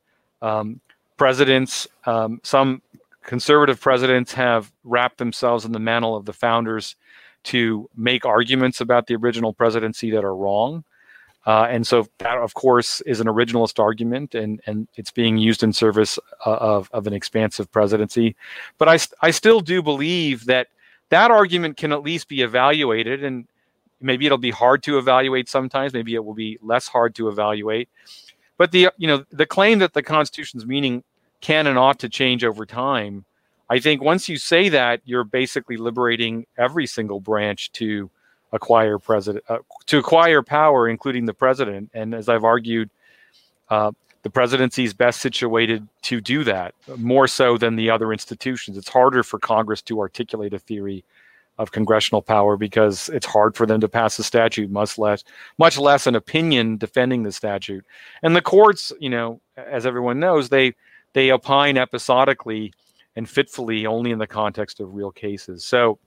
Um, 0.42 0.80
presidents, 1.16 1.88
um, 2.06 2.42
some 2.44 2.82
conservative 3.24 3.80
presidents 3.80 4.34
have 4.34 4.72
wrapped 4.84 5.18
themselves 5.18 5.64
in 5.64 5.72
the 5.72 5.80
mantle 5.80 6.16
of 6.16 6.26
the 6.26 6.34
founders 6.34 6.96
to 7.44 7.90
make 7.96 8.26
arguments 8.26 8.82
about 8.82 9.08
the 9.08 9.16
original 9.16 9.54
presidency 9.54 10.12
that 10.12 10.26
are 10.26 10.36
wrong. 10.36 10.84
Uh, 11.46 11.68
and 11.70 11.86
so 11.86 12.08
that, 12.20 12.38
of 12.38 12.54
course, 12.54 13.02
is 13.02 13.20
an 13.20 13.28
originalist 13.28 13.80
argument, 13.80 14.34
and, 14.34 14.62
and 14.66 14.88
it's 14.96 15.12
being 15.12 15.38
used 15.38 15.62
in 15.62 15.74
service 15.74 16.18
uh, 16.46 16.56
of, 16.56 16.90
of 16.94 17.06
an 17.06 17.14
expansive 17.14 17.70
presidency. 17.72 18.36
But 18.78 18.88
I, 18.88 19.00
I 19.22 19.32
still 19.32 19.60
do 19.60 19.82
believe 19.82 20.46
that 20.46 20.68
that 21.10 21.32
argument 21.32 21.78
can 21.78 21.92
at 21.92 22.02
least 22.02 22.30
be 22.30 22.42
evaluated, 22.42 23.24
and 23.24 23.46
maybe 24.00 24.26
it'll 24.26 24.38
be 24.38 24.52
hard 24.52 24.84
to 24.84 24.98
evaluate 24.98 25.50
sometimes. 25.50 25.94
Maybe 25.94 26.16
it 26.16 26.24
will 26.24 26.34
be 26.34 26.58
less 26.62 26.88
hard 26.88 27.14
to 27.16 27.28
evaluate. 27.28 27.90
But 28.58 28.72
the 28.72 28.90
you 28.98 29.08
know 29.08 29.26
the 29.32 29.46
claim 29.46 29.80
that 29.80 29.94
the 29.94 30.04
Constitution's 30.04 30.66
meaning 30.66 31.04
can 31.42 31.68
and 31.68 31.78
ought 31.78 32.00
to 32.00 32.10
change 32.10 32.46
over 32.46 32.66
time, 32.66 33.26
I 33.70 33.80
think 33.80 34.02
once 34.02 34.30
you 34.30 34.38
say 34.38 34.70
that, 34.70 35.02
you're 35.04 35.24
basically 35.24 35.78
liberating 35.78 36.46
every 36.58 36.88
single 36.88 37.20
branch 37.20 37.72
to 37.74 38.10
acquire 38.54 38.98
president 39.00 39.44
uh, 39.50 39.58
to 39.88 39.98
acquire 39.98 40.42
power, 40.42 40.88
including 40.88 41.26
the 41.26 41.34
president. 41.34 41.90
And 41.94 42.14
as 42.14 42.30
I've 42.30 42.46
argued, 42.46 42.90
uh, 43.70 43.92
the 44.22 44.30
presidency 44.30 44.86
is 44.86 44.94
best 44.94 45.20
situated 45.20 45.86
to 46.04 46.22
do 46.22 46.46
that 46.46 46.74
more 46.98 47.28
so 47.28 47.58
than 47.58 47.76
the 47.76 47.90
other 47.90 48.14
institutions. 48.14 48.78
It's 48.78 48.88
harder 48.88 49.22
for 49.24 49.38
Congress 49.38 49.82
to 49.84 50.00
articulate 50.00 50.54
a 50.54 50.60
theory 50.60 51.04
of 51.60 51.72
congressional 51.72 52.22
power 52.22 52.56
because 52.56 53.10
it's 53.10 53.26
hard 53.26 53.56
for 53.56 53.66
them 53.66 53.82
to 53.82 53.90
pass 53.90 54.18
a 54.18 54.24
statute, 54.24 54.72
much 54.72 54.98
less 54.98 55.24
much 55.58 55.78
less 55.78 56.08
an 56.08 56.16
opinion 56.16 56.78
defending 56.78 57.24
the 57.24 57.32
statute. 57.32 57.86
And 58.24 58.36
the 58.36 58.42
courts, 58.42 58.94
you 59.00 59.10
know, 59.10 59.42
as 59.58 59.86
everyone 59.86 60.20
knows, 60.20 60.50
they 60.50 60.74
they 61.14 61.32
opine 61.32 61.78
episodically 61.78 62.74
and 63.16 63.30
fitfully 63.30 63.86
only 63.86 64.12
in 64.12 64.20
the 64.20 64.28
context 64.28 64.80
of 64.80 64.96
real 64.96 65.12
cases. 65.12 65.64
So 65.64 66.00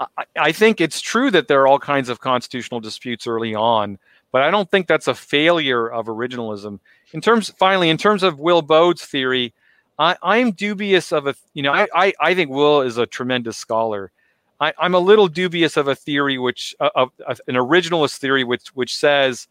I, 0.00 0.24
I 0.38 0.52
think 0.52 0.80
it's 0.80 1.00
true 1.00 1.30
that 1.30 1.48
there 1.48 1.60
are 1.62 1.66
all 1.66 1.78
kinds 1.78 2.08
of 2.08 2.20
constitutional 2.20 2.80
disputes 2.80 3.26
early 3.26 3.54
on, 3.54 3.98
but 4.32 4.42
I 4.42 4.50
don't 4.50 4.70
think 4.70 4.86
that's 4.86 5.08
a 5.08 5.14
failure 5.14 5.88
of 5.88 6.06
originalism. 6.06 6.78
In 7.12 7.20
terms, 7.20 7.50
finally, 7.50 7.90
in 7.90 7.96
terms 7.96 8.22
of 8.22 8.38
Will 8.38 8.62
Baude's 8.62 9.04
theory, 9.04 9.52
I, 9.98 10.16
I'm 10.22 10.52
dubious 10.52 11.12
of 11.12 11.26
a, 11.26 11.34
you 11.54 11.62
know, 11.62 11.72
I, 11.72 11.88
I, 11.94 12.12
I 12.20 12.34
think 12.34 12.50
Will 12.50 12.82
is 12.82 12.98
a 12.98 13.06
tremendous 13.06 13.56
scholar 13.56 14.12
I, 14.60 14.72
am 14.80 14.94
a 14.94 14.98
little 14.98 15.28
dubious 15.28 15.76
of 15.76 15.88
a 15.88 15.94
theory 15.94 16.38
which 16.38 16.74
uh, 16.80 16.90
of, 16.94 17.12
of, 17.26 17.40
an 17.46 17.54
originalist 17.54 18.18
theory 18.18 18.44
which 18.44 18.68
which 18.68 18.96
says 18.96 19.46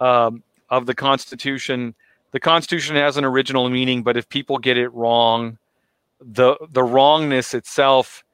um, 0.00 0.42
of 0.70 0.86
the 0.86 0.94
Constitution, 0.94 1.94
the 2.32 2.40
Constitution 2.40 2.94
has 2.96 3.16
an 3.16 3.24
original 3.24 3.68
meaning, 3.68 4.02
but 4.02 4.16
if 4.16 4.28
people 4.28 4.58
get 4.58 4.78
it 4.78 4.90
wrong, 4.90 5.58
the 6.20 6.56
the 6.70 6.82
wrongness 6.82 7.54
itself 7.54 8.24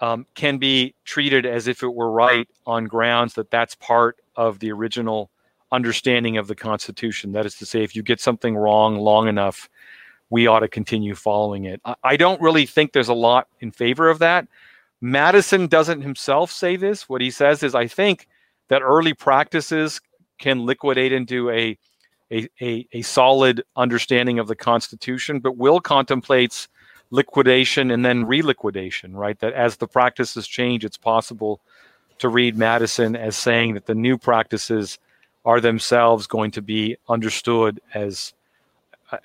um, 0.00 0.26
can 0.34 0.58
be 0.58 0.94
treated 1.04 1.46
as 1.46 1.68
if 1.68 1.82
it 1.82 1.94
were 1.94 2.10
right 2.10 2.48
on 2.66 2.84
grounds 2.84 3.34
that 3.34 3.50
that's 3.50 3.74
part 3.76 4.18
of 4.36 4.58
the 4.58 4.72
original 4.72 5.30
understanding 5.72 6.36
of 6.36 6.46
the 6.46 6.54
Constitution. 6.54 7.32
That 7.32 7.46
is 7.46 7.56
to 7.56 7.66
say, 7.66 7.82
if 7.82 7.96
you 7.96 8.02
get 8.02 8.20
something 8.20 8.56
wrong 8.56 8.98
long 8.98 9.28
enough, 9.28 9.68
we 10.30 10.46
ought 10.46 10.60
to 10.60 10.68
continue 10.68 11.14
following 11.14 11.64
it. 11.64 11.80
I, 11.84 11.94
I 12.04 12.16
don't 12.16 12.40
really 12.40 12.66
think 12.66 12.92
there's 12.92 13.08
a 13.08 13.14
lot 13.14 13.48
in 13.60 13.70
favor 13.70 14.08
of 14.08 14.18
that. 14.20 14.46
Madison 15.00 15.66
doesn't 15.66 16.02
himself 16.02 16.50
say 16.50 16.76
this. 16.76 17.08
What 17.08 17.20
he 17.20 17.30
says 17.30 17.62
is, 17.62 17.74
I 17.74 17.86
think 17.86 18.28
that 18.68 18.82
early 18.82 19.14
practices 19.14 20.00
can 20.38 20.64
liquidate 20.64 21.12
into 21.12 21.50
a 21.50 21.78
a, 22.32 22.48
a, 22.60 22.88
a 22.92 23.02
solid 23.02 23.62
understanding 23.76 24.38
of 24.38 24.48
the 24.48 24.56
Constitution, 24.56 25.40
but 25.40 25.58
Will 25.58 25.78
contemplates 25.78 26.68
liquidation 27.10 27.90
and 27.90 28.04
then 28.04 28.24
reliquidation, 28.24 29.14
right? 29.14 29.38
That 29.38 29.52
as 29.52 29.76
the 29.76 29.86
practices 29.86 30.46
change, 30.46 30.84
it's 30.84 30.96
possible 30.96 31.60
to 32.18 32.28
read 32.28 32.56
Madison 32.56 33.16
as 33.16 33.36
saying 33.36 33.74
that 33.74 33.86
the 33.86 33.94
new 33.94 34.18
practices 34.18 34.98
are 35.44 35.60
themselves 35.60 36.26
going 36.26 36.50
to 36.52 36.62
be 36.62 36.96
understood 37.08 37.80
as 37.92 38.32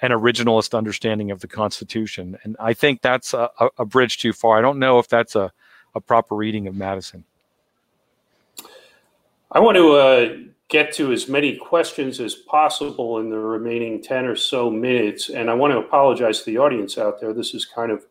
an 0.01 0.11
originalist 0.11 0.77
understanding 0.77 1.31
of 1.31 1.39
the 1.39 1.47
Constitution. 1.47 2.37
And 2.43 2.55
I 2.59 2.73
think 2.73 3.01
that's 3.01 3.33
a, 3.33 3.49
a, 3.77 3.85
bridge 3.85 4.17
too 4.17 4.33
far. 4.33 4.57
I 4.57 4.61
don't 4.61 4.79
know 4.79 4.99
if 4.99 5.07
that's 5.07 5.35
a, 5.35 5.51
a 5.95 6.01
proper 6.01 6.35
reading 6.35 6.67
of 6.67 6.75
Madison. 6.75 7.23
I 9.51 9.59
want 9.59 9.77
to 9.77 9.91
uh, 9.93 10.37
get 10.69 10.93
to 10.93 11.11
as 11.11 11.27
many 11.27 11.57
questions 11.57 12.19
as 12.19 12.35
possible 12.35 13.19
in 13.19 13.29
the 13.29 13.37
remaining 13.37 14.01
10 14.01 14.25
or 14.25 14.35
so 14.35 14.69
minutes. 14.69 15.29
And 15.29 15.49
I 15.49 15.53
want 15.55 15.73
to 15.73 15.79
apologize 15.79 16.39
to 16.39 16.45
the 16.45 16.59
audience 16.59 16.97
out 16.97 17.19
there. 17.19 17.33
This 17.33 17.55
is 17.55 17.65
kind 17.65 17.91
of 17.91 18.05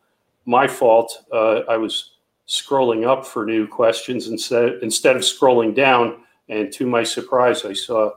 my 0.45 0.67
fault. 0.67 1.23
Uh, 1.31 1.61
I 1.69 1.77
was 1.77 2.11
scrolling 2.47 3.07
up 3.07 3.25
for 3.25 3.45
new 3.45 3.65
questions 3.65 4.27
instead, 4.27 4.79
instead 4.81 5.15
of 5.15 5.21
scrolling 5.21 5.73
down. 5.73 6.23
And 6.49 6.71
to 6.73 6.85
my 6.85 7.03
surprise, 7.03 7.63
I 7.63 7.73
saw 7.73 8.11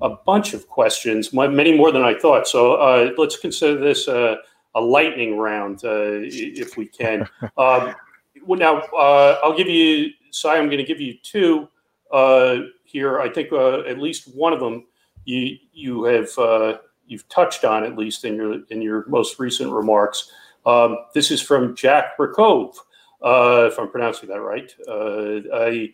a 0.00 0.10
bunch 0.10 0.54
of 0.54 0.68
questions, 0.68 1.32
many 1.32 1.76
more 1.76 1.92
than 1.92 2.02
I 2.02 2.18
thought. 2.18 2.48
So 2.48 2.74
uh, 2.74 3.10
let's 3.18 3.38
consider 3.38 3.78
this 3.78 4.08
a, 4.08 4.38
a 4.74 4.80
lightning 4.80 5.36
round, 5.36 5.84
uh, 5.84 6.22
if 6.22 6.76
we 6.76 6.86
can. 6.86 7.28
Um, 7.58 7.94
now 8.48 8.80
uh, 8.80 9.38
I'll 9.44 9.56
give 9.56 9.68
you. 9.68 10.10
Sai, 10.30 10.56
I'm 10.56 10.66
going 10.66 10.78
to 10.78 10.84
give 10.84 11.00
you 11.00 11.14
two 11.22 11.68
uh, 12.10 12.56
here. 12.92 13.20
I 13.20 13.28
think 13.28 13.52
uh, 13.52 13.80
at 13.80 13.98
least 13.98 14.34
one 14.34 14.52
of 14.52 14.60
them 14.60 14.86
you 15.24 15.56
you 15.72 16.04
have 16.04 16.36
uh, 16.38 16.78
you've 17.06 17.28
touched 17.28 17.64
on 17.64 17.84
at 17.84 17.96
least 17.96 18.24
in 18.24 18.36
your 18.36 18.60
in 18.70 18.82
your 18.82 19.06
most 19.08 19.38
recent 19.38 19.72
remarks. 19.72 20.30
Um, 20.64 20.98
this 21.14 21.30
is 21.30 21.40
from 21.40 21.74
Jack 21.74 22.16
Rakove, 22.18 22.76
uh, 23.22 23.68
if 23.70 23.78
I'm 23.78 23.90
pronouncing 23.90 24.28
that 24.28 24.40
right. 24.40 24.72
Uh, 24.86 25.40
I, 25.52 25.92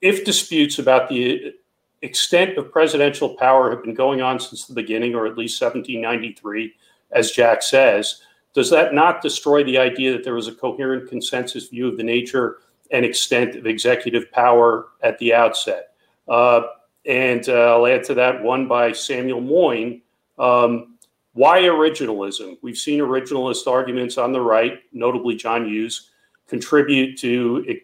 if 0.00 0.24
disputes 0.24 0.78
about 0.78 1.08
the 1.08 1.54
extent 2.02 2.56
of 2.56 2.70
presidential 2.70 3.36
power 3.36 3.70
have 3.70 3.82
been 3.82 3.94
going 3.94 4.22
on 4.22 4.38
since 4.38 4.66
the 4.66 4.74
beginning, 4.74 5.14
or 5.14 5.26
at 5.26 5.36
least 5.36 5.60
1793, 5.60 6.72
as 7.10 7.32
Jack 7.32 7.62
says, 7.62 8.22
does 8.54 8.70
that 8.70 8.94
not 8.94 9.22
destroy 9.22 9.62
the 9.64 9.78
idea 9.78 10.12
that 10.12 10.24
there 10.24 10.34
was 10.34 10.48
a 10.48 10.54
coherent 10.54 11.08
consensus 11.08 11.68
view 11.68 11.88
of 11.88 11.96
the 11.96 12.02
nature 12.02 12.58
and 12.90 13.04
extent 13.04 13.56
of 13.56 13.66
executive 13.66 14.30
power 14.32 14.86
at 15.02 15.18
the 15.18 15.34
outset? 15.34 15.89
Uh, 16.30 16.62
and 17.06 17.48
uh, 17.48 17.74
I'll 17.74 17.86
add 17.86 18.04
to 18.04 18.14
that 18.14 18.42
one 18.42 18.68
by 18.68 18.92
Samuel 18.92 19.40
Moyn. 19.40 20.00
Um, 20.38 20.96
why 21.32 21.62
originalism? 21.62 22.56
We've 22.62 22.78
seen 22.78 23.00
originalist 23.00 23.66
arguments 23.66 24.16
on 24.16 24.32
the 24.32 24.40
right, 24.40 24.78
notably 24.92 25.34
John 25.34 25.68
Yoo's, 25.68 26.10
contribute 26.48 27.18
to, 27.18 27.80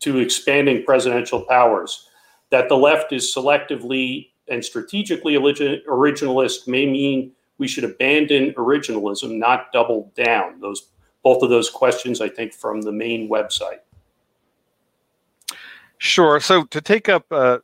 to 0.00 0.18
expanding 0.18 0.84
presidential 0.84 1.42
powers. 1.42 2.08
That 2.50 2.68
the 2.68 2.76
left 2.76 3.12
is 3.12 3.34
selectively 3.34 4.30
and 4.48 4.64
strategically 4.64 5.34
originalist 5.34 6.68
may 6.68 6.86
mean 6.86 7.32
we 7.58 7.68
should 7.68 7.84
abandon 7.84 8.52
originalism, 8.54 9.38
not 9.38 9.72
double 9.72 10.12
down. 10.16 10.60
Those 10.60 10.88
both 11.22 11.42
of 11.42 11.50
those 11.50 11.70
questions, 11.70 12.20
I 12.20 12.28
think, 12.28 12.52
from 12.52 12.82
the 12.82 12.92
main 12.92 13.28
website. 13.28 13.78
Sure. 16.02 16.40
So 16.40 16.64
to 16.64 16.80
take 16.80 17.08
up 17.08 17.26
uh, 17.30 17.58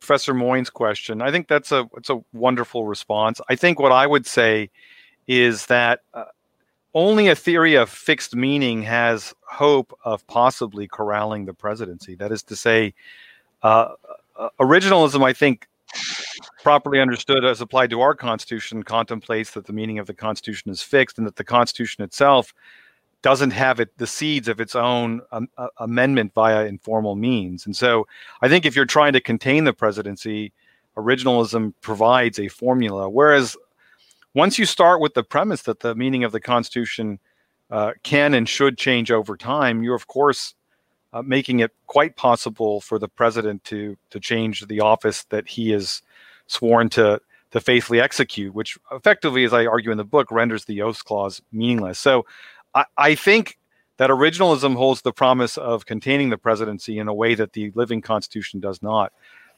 Professor 0.00 0.32
Moyn's 0.32 0.70
question, 0.70 1.20
I 1.20 1.30
think 1.30 1.46
that's 1.46 1.70
a 1.72 1.86
it's 1.94 2.08
a 2.08 2.22
wonderful 2.32 2.86
response. 2.86 3.38
I 3.50 3.54
think 3.54 3.78
what 3.78 3.92
I 3.92 4.06
would 4.06 4.26
say 4.26 4.70
is 5.26 5.66
that 5.66 6.00
uh, 6.14 6.24
only 6.94 7.28
a 7.28 7.34
theory 7.34 7.74
of 7.74 7.90
fixed 7.90 8.34
meaning 8.34 8.80
has 8.84 9.34
hope 9.46 9.92
of 10.06 10.26
possibly 10.26 10.88
corralling 10.88 11.44
the 11.44 11.52
presidency. 11.52 12.14
That 12.14 12.32
is 12.32 12.42
to 12.44 12.56
say, 12.56 12.94
uh, 13.62 13.90
uh 14.36 14.48
originalism, 14.58 15.22
I 15.22 15.34
think, 15.34 15.68
properly 16.62 16.98
understood 16.98 17.44
as 17.44 17.60
applied 17.60 17.90
to 17.90 18.00
our 18.00 18.14
Constitution, 18.14 18.84
contemplates 18.84 19.50
that 19.50 19.66
the 19.66 19.74
meaning 19.74 19.98
of 19.98 20.06
the 20.06 20.14
Constitution 20.14 20.70
is 20.70 20.80
fixed 20.80 21.18
and 21.18 21.26
that 21.26 21.36
the 21.36 21.44
Constitution 21.44 22.04
itself 22.04 22.54
doesn't 23.22 23.50
have 23.50 23.80
it 23.80 23.96
the 23.98 24.06
seeds 24.06 24.48
of 24.48 24.60
its 24.60 24.74
own 24.74 25.20
um, 25.32 25.48
uh, 25.58 25.68
amendment 25.78 26.32
via 26.34 26.64
informal 26.64 27.16
means. 27.16 27.66
And 27.66 27.76
so 27.76 28.06
I 28.40 28.48
think 28.48 28.64
if 28.64 28.74
you're 28.74 28.86
trying 28.86 29.12
to 29.12 29.20
contain 29.20 29.64
the 29.64 29.72
presidency, 29.72 30.52
originalism 30.96 31.74
provides 31.80 32.38
a 32.38 32.48
formula. 32.48 33.08
Whereas 33.08 33.56
once 34.34 34.58
you 34.58 34.64
start 34.64 35.00
with 35.00 35.14
the 35.14 35.22
premise 35.22 35.62
that 35.62 35.80
the 35.80 35.94
meaning 35.94 36.24
of 36.24 36.32
the 36.32 36.40
Constitution 36.40 37.18
uh, 37.70 37.92
can 38.02 38.34
and 38.34 38.48
should 38.48 38.78
change 38.78 39.10
over 39.10 39.36
time, 39.36 39.82
you're 39.82 39.94
of 39.94 40.06
course 40.06 40.54
uh, 41.12 41.22
making 41.22 41.60
it 41.60 41.72
quite 41.86 42.16
possible 42.16 42.80
for 42.80 42.98
the 42.98 43.08
president 43.08 43.64
to 43.64 43.96
to 44.10 44.20
change 44.20 44.66
the 44.66 44.80
office 44.80 45.24
that 45.24 45.48
he 45.48 45.72
is 45.72 46.02
sworn 46.46 46.88
to 46.88 47.20
to 47.50 47.60
faithfully 47.60 48.00
execute, 48.00 48.54
which 48.54 48.78
effectively, 48.92 49.44
as 49.44 49.52
I 49.52 49.66
argue 49.66 49.90
in 49.90 49.98
the 49.98 50.04
book, 50.04 50.30
renders 50.30 50.64
the 50.64 50.82
oath 50.82 51.04
clause 51.04 51.42
meaningless. 51.52 51.98
So 51.98 52.24
I, 52.74 52.84
I 52.96 53.14
think 53.14 53.58
that 53.96 54.10
originalism 54.10 54.76
holds 54.76 55.02
the 55.02 55.12
promise 55.12 55.58
of 55.58 55.84
containing 55.84 56.30
the 56.30 56.38
presidency 56.38 56.98
in 56.98 57.08
a 57.08 57.14
way 57.14 57.34
that 57.34 57.52
the 57.52 57.70
living 57.74 58.00
constitution 58.00 58.60
does 58.60 58.82
not. 58.82 59.12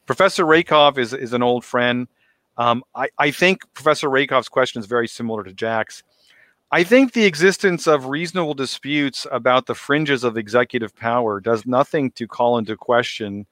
Professor 0.07 0.45
Rakove 0.45 0.99
is, 0.99 1.13
is 1.13 1.33
an 1.33 1.43
old 1.43 1.65
friend. 1.65 2.09
Um, 2.57 2.83
I, 2.95 3.09
I 3.19 3.31
think 3.31 3.63
Professor 3.73 4.09
Rakove's 4.09 4.49
question 4.49 4.81
is 4.81 4.87
very 4.87 5.07
similar 5.07 5.45
to 5.45 5.53
Jack's. 5.53 6.03
I 6.73 6.85
think 6.85 7.13
the 7.13 7.25
existence 7.25 7.87
of 7.87 8.07
reasonable 8.07 8.55
disputes 8.55 9.27
about 9.31 9.67
the 9.67 9.75
fringes 9.75 10.25
of 10.25 10.37
executive 10.37 10.97
power 10.97 11.39
does 11.39 11.67
nothing 11.67 12.11
to 12.13 12.27
call 12.27 12.59
into 12.59 12.77
question 12.77 13.47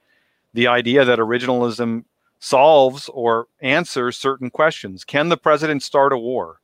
the 0.55 0.67
idea 0.67 1.05
that 1.05 1.19
originalism 1.19 2.05
solves 2.41 3.11
or 3.13 3.47
answers 3.61 4.17
certain 4.17 4.51
questions. 4.51 5.05
Can 5.05 5.29
the 5.29 5.37
president 5.37 5.83
start 5.83 6.13
a 6.13 6.19
war? 6.19 6.60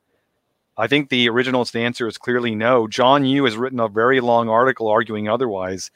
I 0.77 0.87
think 0.87 1.09
the 1.09 1.27
originalist 1.27 1.75
answer 1.75 2.07
is 2.07 2.17
clearly 2.17 2.53
no. 2.53 2.87
John 2.87 3.25
Yoo 3.25 3.45
has 3.45 3.57
written 3.57 3.79
a 3.79 3.87
very 3.87 4.19
long 4.19 4.47
article 4.47 4.87
arguing 4.87 5.27
otherwise, 5.27 5.89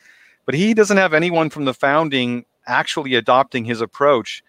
but 0.45 0.55
he 0.55 0.73
doesn't 0.73 0.97
have 0.97 1.13
anyone 1.13 1.49
from 1.49 1.65
the 1.65 1.73
founding 1.73 2.45
actually 2.65 3.15
adopting 3.15 3.65
his 3.65 3.81
approach. 3.81 4.43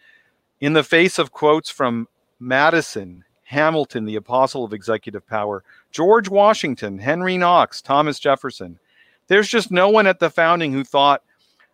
In 0.61 0.73
the 0.73 0.85
face 0.85 1.19
of 1.19 1.33
quotes 1.33 1.71
from 1.71 2.09
Madison, 2.41 3.25
Hamilton, 3.45 4.07
the 4.07 4.17
apostle 4.17 4.65
of 4.65 4.73
executive 4.73 5.27
power, 5.27 5.65
George 5.91 6.29
Washington, 6.29 6.99
Henry 6.99 7.37
Knox, 7.37 7.83
Thomas 7.83 8.19
Jefferson, 8.19 8.79
there's 9.27 9.49
just 9.49 9.71
no 9.71 9.91
one 9.91 10.07
at 10.07 10.19
the 10.19 10.31
founding 10.31 10.73
who 10.73 10.85
thought 10.85 11.23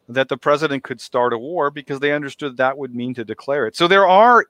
that 0.09 0.28
the 0.28 0.36
president 0.36 0.82
could 0.82 1.00
start 1.00 1.32
a 1.32 1.38
war 1.38 1.70
because 1.70 2.00
they 2.00 2.12
understood 2.12 2.56
that 2.56 2.78
would 2.78 2.94
mean 2.94 3.14
to 3.14 3.24
declare 3.24 3.66
it. 3.66 3.76
So 3.76 3.86
there 3.86 4.06
are 4.06 4.46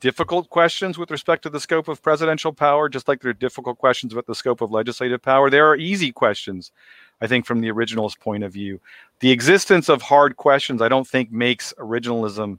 difficult 0.00 0.50
questions 0.50 0.98
with 0.98 1.10
respect 1.10 1.42
to 1.42 1.50
the 1.50 1.60
scope 1.60 1.88
of 1.88 2.02
presidential 2.02 2.52
power, 2.52 2.88
just 2.88 3.08
like 3.08 3.20
there 3.20 3.30
are 3.30 3.34
difficult 3.34 3.78
questions 3.78 4.12
about 4.12 4.26
the 4.26 4.34
scope 4.34 4.60
of 4.60 4.70
legislative 4.70 5.22
power. 5.22 5.50
There 5.50 5.66
are 5.66 5.76
easy 5.76 6.12
questions, 6.12 6.72
I 7.20 7.26
think, 7.26 7.46
from 7.46 7.60
the 7.60 7.68
originalist 7.68 8.20
point 8.20 8.44
of 8.44 8.52
view. 8.52 8.80
The 9.20 9.30
existence 9.30 9.88
of 9.88 10.02
hard 10.02 10.36
questions, 10.36 10.82
I 10.82 10.88
don't 10.88 11.06
think, 11.06 11.32
makes 11.32 11.72
originalism 11.78 12.58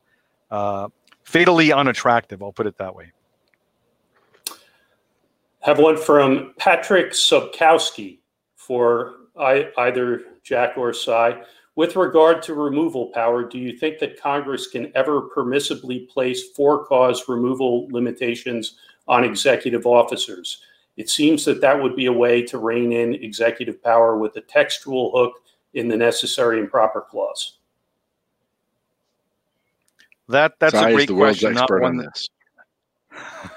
uh, 0.50 0.88
fatally 1.24 1.72
unattractive. 1.72 2.42
I'll 2.42 2.54
put 2.54 2.68
it 2.68 2.78
that 2.78 2.96
way. 2.96 3.12
Have 5.62 5.80
one 5.80 5.98
from 5.98 6.54
Patrick 6.58 7.12
Sobkowski 7.12 8.20
for 8.56 9.16
either 9.38 10.22
Jack 10.44 10.78
or 10.78 10.94
Sai. 10.94 11.42
With 11.78 11.96
regard 11.96 12.42
to 12.42 12.56
removal 12.56 13.06
power, 13.10 13.44
do 13.44 13.60
you 13.60 13.78
think 13.78 14.00
that 14.00 14.20
Congress 14.20 14.66
can 14.66 14.92
ever 14.96 15.30
permissibly 15.30 16.10
place 16.10 16.50
for 16.56 16.84
cause 16.84 17.30
removal 17.30 17.88
limitations 17.92 18.80
on 19.08 19.24
executive 19.24 19.86
officers? 19.86 20.64
It 20.98 21.08
seems 21.08 21.46
that 21.46 21.62
that 21.62 21.80
would 21.80 21.96
be 21.96 22.08
a 22.08 22.12
way 22.12 22.42
to 22.48 22.58
rein 22.58 22.92
in 22.92 23.14
executive 23.14 23.84
power 23.84 24.18
with 24.18 24.36
a 24.38 24.42
textual 24.42 25.12
hook 25.12 25.44
in 25.76 25.88
the 25.88 25.96
necessary 25.96 26.60
and 26.60 26.68
proper 26.68 27.00
clause. 27.00 27.60
That 30.30 30.56
that's 30.58 30.74
a 30.74 30.92
great 30.92 31.10
question. 31.10 31.54
Not 31.54 31.70
one 31.70 31.84
on 31.84 31.98
this. 31.98 32.28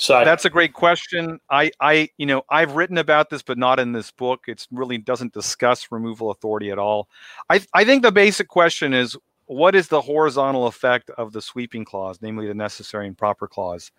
So 0.00 0.24
that's 0.24 0.46
a 0.46 0.50
great 0.50 0.72
question. 0.72 1.38
I, 1.50 1.70
I, 1.78 2.08
you 2.16 2.24
know, 2.24 2.42
I've 2.48 2.74
written 2.74 2.96
about 2.96 3.28
this, 3.28 3.42
but 3.42 3.58
not 3.58 3.78
in 3.78 3.92
this 3.92 4.10
book. 4.10 4.44
It 4.48 4.66
really 4.70 4.96
doesn't 4.96 5.34
discuss 5.34 5.92
removal 5.92 6.30
authority 6.30 6.70
at 6.70 6.78
all. 6.78 7.10
I, 7.50 7.60
I 7.74 7.84
think 7.84 8.02
the 8.02 8.10
basic 8.10 8.48
question 8.48 8.94
is 8.94 9.14
what 9.44 9.74
is 9.74 9.88
the 9.88 10.00
horizontal 10.00 10.66
effect 10.66 11.10
of 11.10 11.32
the 11.34 11.42
sweeping 11.42 11.84
clause, 11.84 12.18
namely 12.22 12.46
the 12.46 12.54
necessary 12.54 13.06
and 13.06 13.18
proper 13.18 13.46
clause? 13.46 13.92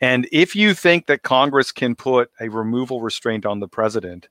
And 0.00 0.26
if 0.32 0.56
you 0.56 0.72
think 0.72 1.04
that 1.04 1.22
Congress 1.22 1.70
can 1.70 1.94
put 1.94 2.30
a 2.40 2.48
removal 2.48 3.02
restraint 3.02 3.44
on 3.44 3.60
the 3.60 3.68
president, 3.68 4.28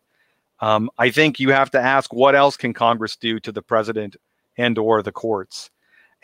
um, 0.60 0.90
I 0.98 1.12
think 1.12 1.40
you 1.40 1.52
have 1.52 1.70
to 1.72 1.80
ask 1.80 2.14
what 2.14 2.34
else 2.34 2.58
can 2.58 2.74
Congress 2.74 3.16
do 3.16 3.40
to 3.42 3.52
the 3.52 3.62
president 3.62 4.16
and 4.58 4.76
or 4.80 5.04
the 5.04 5.12
courts. 5.12 5.70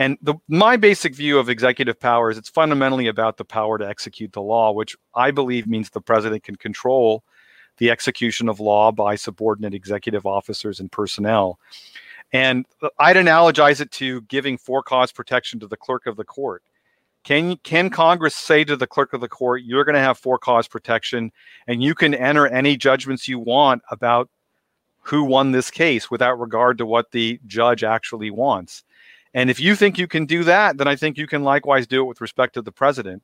And 0.02 0.18
the, 0.20 0.34
my 0.48 0.78
basic 0.78 1.14
view 1.14 1.38
of 1.38 1.48
executive 1.48 2.00
power 2.00 2.32
is 2.32 2.38
it's 2.40 2.50
fundamentally 2.50 3.06
about 3.06 3.38
the 3.38 3.46
power 3.46 3.78
to 3.78 3.88
execute 3.88 4.34
the 4.34 4.42
law, 4.42 4.72
which 4.72 4.96
I 5.14 5.30
believe 5.30 5.68
means 5.68 5.92
the 5.92 6.02
president 6.02 6.42
can 6.42 6.56
control 6.56 7.24
the 7.78 7.92
execution 7.92 8.50
of 8.50 8.60
law 8.60 8.92
by 8.92 9.14
subordinate 9.14 9.76
executive 9.76 10.26
officers 10.26 10.80
and 10.80 10.92
personnel. 10.92 11.60
And 12.34 12.66
I'd 12.98 13.16
analogize 13.16 13.80
it 13.80 13.92
to 13.92 14.22
giving 14.22 14.58
for 14.58 14.82
cause 14.82 15.12
protection 15.12 15.60
to 15.60 15.68
the 15.68 15.78
clerk 15.78 16.08
of 16.08 16.18
the 16.18 16.26
court. 16.26 16.64
Can, 17.24 17.58
can 17.58 17.92
Congress 17.92 18.34
say 18.34 18.64
to 18.64 18.76
the 18.76 18.88
clerk 18.88 19.14
of 19.14 19.22
the 19.22 19.30
court, 19.30 19.62
you're 19.62 19.86
going 19.86 19.94
to 19.94 20.02
have 20.02 20.18
for 20.18 20.40
cause 20.40 20.68
protection 20.68 21.32
and 21.68 21.84
you 21.84 21.94
can 21.94 22.16
enter 22.16 22.48
any 22.48 22.76
judgments 22.76 23.28
you 23.28 23.38
want 23.38 23.84
about 23.92 24.32
who 25.02 25.24
won 25.24 25.52
this 25.52 25.70
case 25.70 26.10
without 26.10 26.40
regard 26.40 26.80
to 26.80 26.88
what 26.88 27.12
the 27.12 27.40
judge 27.46 27.84
actually 27.84 28.32
wants? 28.32 28.84
And 29.34 29.50
if 29.50 29.60
you 29.60 29.76
think 29.76 29.98
you 29.98 30.08
can 30.08 30.26
do 30.26 30.44
that, 30.44 30.78
then 30.78 30.88
I 30.88 30.96
think 30.96 31.18
you 31.18 31.28
can 31.28 31.44
likewise 31.44 31.88
do 31.88 32.02
it 32.02 32.06
with 32.06 32.22
respect 32.22 32.54
to 32.56 32.62
the 32.62 32.72
president. 32.72 33.24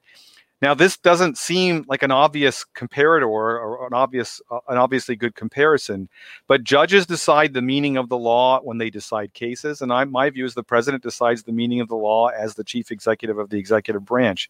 Now, 0.60 0.74
this 0.74 0.98
doesn't 0.98 1.38
seem 1.38 1.86
like 1.88 2.02
an 2.02 2.10
obvious 2.10 2.66
comparator 2.76 3.28
or 3.28 3.86
an 3.86 3.94
obvious, 3.94 4.42
uh, 4.50 4.60
an 4.68 4.78
obviously 4.78 5.16
good 5.16 5.36
comparison, 5.36 6.10
but 6.48 6.64
judges 6.64 7.06
decide 7.06 7.54
the 7.54 7.62
meaning 7.62 7.96
of 7.96 8.10
the 8.10 8.18
law 8.18 8.60
when 8.62 8.80
they 8.80 8.90
decide 8.90 9.36
cases, 9.36 9.82
and 9.84 9.94
I, 9.94 10.06
my 10.06 10.32
view 10.32 10.46
is 10.46 10.56
the 10.56 10.64
president 10.64 11.04
decides 11.04 11.44
the 11.44 11.52
meaning 11.52 11.80
of 11.80 11.90
the 11.90 11.96
law 11.96 12.30
as 12.30 12.56
the 12.56 12.64
chief 12.64 12.90
executive 12.90 13.38
of 13.38 13.52
the 13.52 13.60
executive 13.60 14.04
branch. 14.04 14.50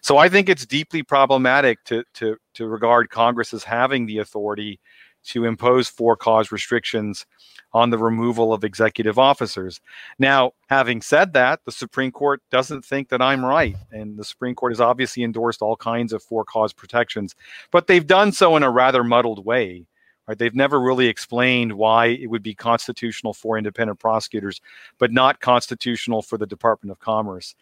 So 0.00 0.16
I 0.16 0.28
think 0.28 0.48
it's 0.48 0.66
deeply 0.66 1.04
problematic 1.04 1.84
to 1.84 2.02
to 2.14 2.36
to 2.54 2.66
regard 2.66 3.10
Congress 3.10 3.54
as 3.54 3.62
having 3.62 4.06
the 4.06 4.18
authority 4.18 4.80
to 5.24 5.44
impose 5.44 5.88
for 5.88 6.16
cause 6.16 6.52
restrictions 6.52 7.26
on 7.72 7.90
the 7.90 7.98
removal 7.98 8.52
of 8.52 8.62
executive 8.62 9.18
officers. 9.18 9.80
Now, 10.18 10.52
having 10.68 11.02
said 11.02 11.32
that, 11.32 11.60
the 11.64 11.72
Supreme 11.72 12.12
Court 12.12 12.40
doesn't 12.50 12.84
think 12.84 13.08
that 13.08 13.20
I'm 13.20 13.44
right. 13.44 13.76
And 13.90 14.16
the 14.16 14.24
Supreme 14.24 14.54
Court 14.54 14.72
has 14.72 14.80
obviously 14.80 15.24
endorsed 15.24 15.60
all 15.60 15.76
kinds 15.76 16.12
of 16.12 16.22
for 16.22 16.44
cause 16.44 16.72
protections, 16.72 17.34
but 17.72 17.86
they've 17.86 18.06
done 18.06 18.32
so 18.32 18.56
in 18.56 18.62
a 18.62 18.70
rather 18.70 19.02
muddled 19.02 19.44
way, 19.44 19.86
Right? 20.26 20.38
They've 20.38 20.54
never 20.54 20.80
really 20.80 21.06
explained 21.06 21.74
why 21.74 22.06
it 22.06 22.28
would 22.28 22.42
be 22.42 22.54
constitutional 22.54 23.34
for 23.34 23.58
independent 23.58 23.98
prosecutors, 23.98 24.60
but 24.98 25.12
not 25.12 25.40
constitutional 25.40 26.22
for 26.22 26.38
the 26.38 26.46
Department 26.46 26.92
of 26.92 26.98
Commerce. 26.98 27.54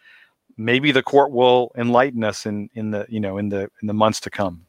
Maybe 0.55 0.91
the 0.91 1.03
court 1.03 1.31
will 1.31 1.71
enlighten 1.75 2.23
us 2.23 2.45
in, 2.45 2.69
in 2.73 2.91
the 2.91 3.05
you 3.09 3.19
know 3.19 3.37
in 3.37 3.49
the 3.49 3.69
in 3.81 3.87
the 3.87 3.93
months 3.93 4.19
to 4.21 4.29
come. 4.29 4.65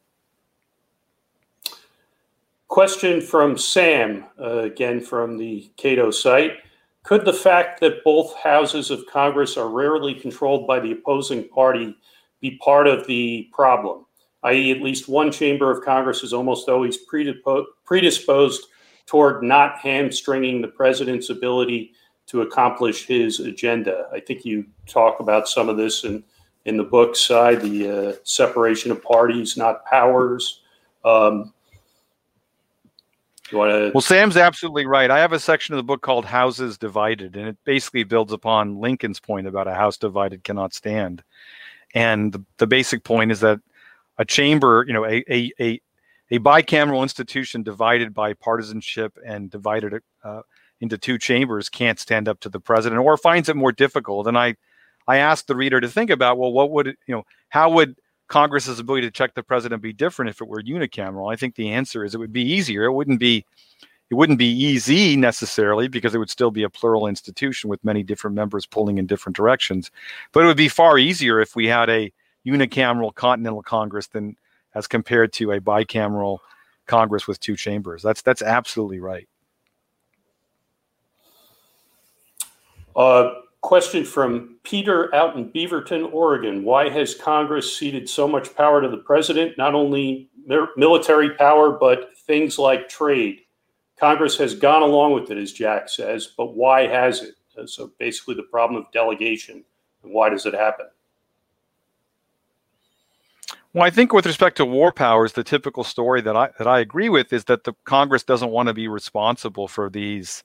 Question 2.75 3.21
from 3.21 3.57
Sam, 3.57 4.25
uh, 4.37 4.63
again 4.63 4.99
from 4.99 5.37
the 5.37 5.71
Cato 5.77 6.11
site. 6.11 6.57
Could 7.03 7.23
the 7.23 7.31
fact 7.31 7.79
that 7.79 8.03
both 8.03 8.35
houses 8.35 8.91
of 8.91 9.05
Congress 9.05 9.55
are 9.55 9.69
rarely 9.69 10.13
controlled 10.13 10.67
by 10.67 10.81
the 10.81 10.91
opposing 10.91 11.47
party 11.47 11.95
be 12.41 12.57
part 12.57 12.87
of 12.87 13.07
the 13.07 13.47
problem? 13.53 14.05
i.e., 14.43 14.71
at 14.71 14.81
least 14.81 15.07
one 15.07 15.31
chamber 15.31 15.71
of 15.71 15.85
Congress 15.85 16.21
is 16.21 16.33
almost 16.33 16.67
always 16.67 16.97
predisposed 16.97 18.67
toward 19.05 19.41
not 19.41 19.79
hamstringing 19.79 20.61
the 20.61 20.67
president's 20.67 21.29
ability 21.29 21.93
to 22.25 22.41
accomplish 22.41 23.05
his 23.05 23.39
agenda. 23.39 24.09
I 24.11 24.19
think 24.19 24.43
you 24.43 24.65
talk 24.85 25.21
about 25.21 25.47
some 25.47 25.69
of 25.69 25.77
this 25.77 26.03
in, 26.03 26.25
in 26.65 26.75
the 26.75 26.83
book 26.83 27.15
Sai, 27.15 27.55
the 27.55 28.09
uh, 28.09 28.13
separation 28.25 28.91
of 28.91 29.01
parties, 29.01 29.55
not 29.55 29.85
powers. 29.85 30.59
Um, 31.05 31.53
Wanna... 33.53 33.91
Well, 33.93 34.01
Sam's 34.01 34.37
absolutely 34.37 34.85
right. 34.85 35.11
I 35.11 35.19
have 35.19 35.33
a 35.33 35.39
section 35.39 35.75
of 35.75 35.77
the 35.77 35.83
book 35.83 36.01
called 36.01 36.25
Houses 36.25 36.77
Divided, 36.77 37.35
and 37.35 37.47
it 37.47 37.57
basically 37.63 38.03
builds 38.03 38.33
upon 38.33 38.79
Lincoln's 38.79 39.19
point 39.19 39.47
about 39.47 39.67
a 39.67 39.73
house 39.73 39.97
divided 39.97 40.43
cannot 40.43 40.73
stand. 40.73 41.23
And 41.93 42.33
the, 42.33 42.43
the 42.57 42.67
basic 42.67 43.03
point 43.03 43.31
is 43.31 43.39
that 43.41 43.59
a 44.17 44.25
chamber, 44.25 44.83
you 44.87 44.93
know, 44.93 45.05
a, 45.05 45.23
a, 45.29 45.51
a, 45.59 45.81
a 46.31 46.39
bicameral 46.39 47.03
institution 47.03 47.63
divided 47.63 48.13
by 48.13 48.33
partisanship 48.33 49.17
and 49.25 49.51
divided 49.51 50.01
uh, 50.23 50.41
into 50.81 50.97
two 50.97 51.17
chambers 51.17 51.69
can't 51.69 51.99
stand 51.99 52.27
up 52.27 52.39
to 52.39 52.49
the 52.49 52.59
president 52.59 53.01
or 53.01 53.15
finds 53.15 53.47
it 53.47 53.55
more 53.55 53.71
difficult. 53.71 54.27
And 54.27 54.37
I, 54.37 54.55
I 55.07 55.17
asked 55.17 55.47
the 55.47 55.55
reader 55.55 55.79
to 55.79 55.87
think 55.87 56.09
about, 56.09 56.37
well, 56.37 56.51
what 56.51 56.71
would, 56.71 56.87
it, 56.87 56.97
you 57.05 57.15
know, 57.15 57.25
how 57.49 57.69
would 57.71 57.95
Congress's 58.27 58.79
ability 58.79 59.07
to 59.07 59.11
check 59.11 59.33
the 59.33 59.43
president 59.43 59.81
be 59.81 59.93
different 59.93 60.29
if 60.29 60.41
it 60.41 60.47
were 60.47 60.61
unicameral? 60.61 61.31
I 61.31 61.35
think 61.35 61.55
the 61.55 61.71
answer 61.71 62.03
is 62.03 62.15
it 62.15 62.19
would 62.19 62.33
be 62.33 62.43
easier. 62.43 62.85
It 62.85 62.93
wouldn't 62.93 63.19
be 63.19 63.45
it 64.09 64.15
wouldn't 64.15 64.39
be 64.39 64.51
easy 64.51 65.15
necessarily 65.15 65.87
because 65.87 66.13
it 66.13 66.19
would 66.19 66.29
still 66.29 66.51
be 66.51 66.63
a 66.63 66.69
plural 66.69 67.07
institution 67.07 67.69
with 67.69 67.83
many 67.83 68.03
different 68.03 68.35
members 68.35 68.65
pulling 68.65 68.99
in 68.99 69.07
different 69.07 69.35
directions. 69.35 69.89
But 70.31 70.43
it 70.43 70.47
would 70.47 70.57
be 70.57 70.69
far 70.69 70.99
easier 70.99 71.39
if 71.39 71.55
we 71.55 71.65
had 71.67 71.89
a 71.89 72.11
unicameral 72.45 73.13
continental 73.15 73.63
Congress 73.63 74.07
than 74.07 74.37
as 74.75 74.85
compared 74.85 75.33
to 75.33 75.51
a 75.51 75.59
bicameral 75.59 76.39
Congress 76.85 77.27
with 77.27 77.39
two 77.39 77.55
chambers. 77.55 78.03
That's 78.03 78.21
that's 78.21 78.41
absolutely 78.41 78.99
right. 78.99 79.27
Uh, 82.95 83.31
question 83.65 84.05
from 84.05 84.57
Peter 84.61 85.13
out 85.15 85.35
in 85.35 85.51
Beaverton, 85.51 86.13
Oregon. 86.13 86.63
Why 86.63 86.87
has 86.87 87.15
Congress 87.15 87.75
ceded 87.75 88.07
so 88.07 88.27
much 88.27 88.55
power 88.55 88.79
to 88.79 88.87
the 88.87 88.97
president? 88.97 89.57
Not 89.57 89.73
only 89.73 90.29
military 90.77 91.31
power, 91.31 91.71
but 91.71 92.15
things 92.15 92.59
like 92.59 92.87
trade. 92.87 93.41
Congress 93.99 94.37
has 94.37 94.53
gone 94.53 94.83
along 94.83 95.13
with 95.13 95.31
it, 95.31 95.39
as 95.39 95.51
Jack 95.51 95.89
says, 95.89 96.27
but 96.37 96.55
why 96.55 96.85
has 96.85 97.23
it? 97.23 97.35
Uh, 97.57 97.65
so 97.65 97.91
basically, 97.97 98.35
the 98.35 98.43
problem 98.43 98.79
of 98.79 98.91
delegation. 98.91 99.63
And 100.03 100.13
why 100.13 100.29
does 100.29 100.45
it 100.45 100.53
happen? 100.53 100.85
Well, 103.73 103.83
I 103.83 103.89
think 103.89 104.13
with 104.13 104.27
respect 104.27 104.57
to 104.57 104.65
war 104.65 104.91
powers, 104.91 105.33
the 105.33 105.43
typical 105.43 105.83
story 105.83 106.21
that 106.21 106.37
I 106.37 106.49
that 106.59 106.67
I 106.67 106.81
agree 106.81 107.09
with 107.09 107.33
is 107.33 107.45
that 107.45 107.63
the 107.63 107.73
Congress 107.85 108.23
doesn't 108.23 108.51
want 108.51 108.67
to 108.67 108.73
be 108.75 108.87
responsible 108.87 109.67
for 109.67 109.89
these 109.89 110.43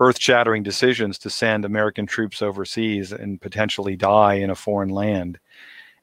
earth-shattering 0.00 0.62
decisions 0.62 1.18
to 1.18 1.30
send 1.30 1.64
American 1.64 2.06
troops 2.06 2.42
overseas 2.42 3.12
and 3.12 3.40
potentially 3.40 3.96
die 3.96 4.34
in 4.34 4.50
a 4.50 4.54
foreign 4.54 4.88
land, 4.88 5.38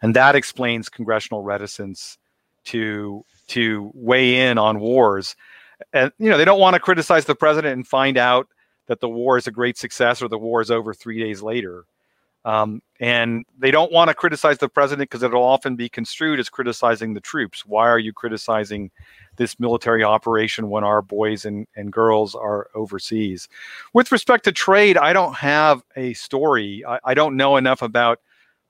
and 0.01 0.15
that 0.15 0.35
explains 0.35 0.89
congressional 0.89 1.43
reticence 1.43 2.17
to 2.65 3.25
to 3.47 3.91
weigh 3.93 4.49
in 4.49 4.57
on 4.57 4.79
wars. 4.79 5.35
And 5.93 6.11
you 6.19 6.29
know 6.29 6.37
they 6.37 6.45
don't 6.45 6.59
want 6.59 6.75
to 6.75 6.79
criticize 6.79 7.25
the 7.25 7.35
president 7.35 7.73
and 7.73 7.87
find 7.87 8.17
out 8.17 8.47
that 8.87 8.99
the 8.99 9.09
war 9.09 9.37
is 9.37 9.47
a 9.47 9.51
great 9.51 9.77
success 9.77 10.21
or 10.21 10.27
the 10.27 10.37
war 10.37 10.61
is 10.61 10.71
over 10.71 10.93
three 10.93 11.19
days 11.19 11.41
later. 11.41 11.85
Um, 12.43 12.81
and 12.99 13.45
they 13.59 13.69
don't 13.69 13.91
want 13.91 14.07
to 14.07 14.15
criticize 14.15 14.57
the 14.57 14.69
president 14.69 15.09
because 15.09 15.21
it'll 15.21 15.43
often 15.43 15.75
be 15.75 15.89
construed 15.89 16.39
as 16.39 16.49
criticizing 16.49 17.13
the 17.13 17.19
troops. 17.19 17.65
Why 17.65 17.87
are 17.87 17.99
you 17.99 18.13
criticizing 18.13 18.89
this 19.35 19.59
military 19.59 20.03
operation 20.03 20.69
when 20.69 20.83
our 20.83 21.01
boys 21.01 21.45
and, 21.45 21.67
and 21.75 21.91
girls 21.91 22.33
are 22.33 22.69
overseas? 22.73 23.47
With 23.93 24.11
respect 24.11 24.43
to 24.45 24.51
trade, 24.51 24.97
I 24.97 25.13
don't 25.13 25.35
have 25.35 25.83
a 25.95 26.13
story. 26.13 26.83
I, 26.87 26.99
I 27.03 27.13
don't 27.13 27.37
know 27.37 27.57
enough 27.57 27.83
about 27.83 28.19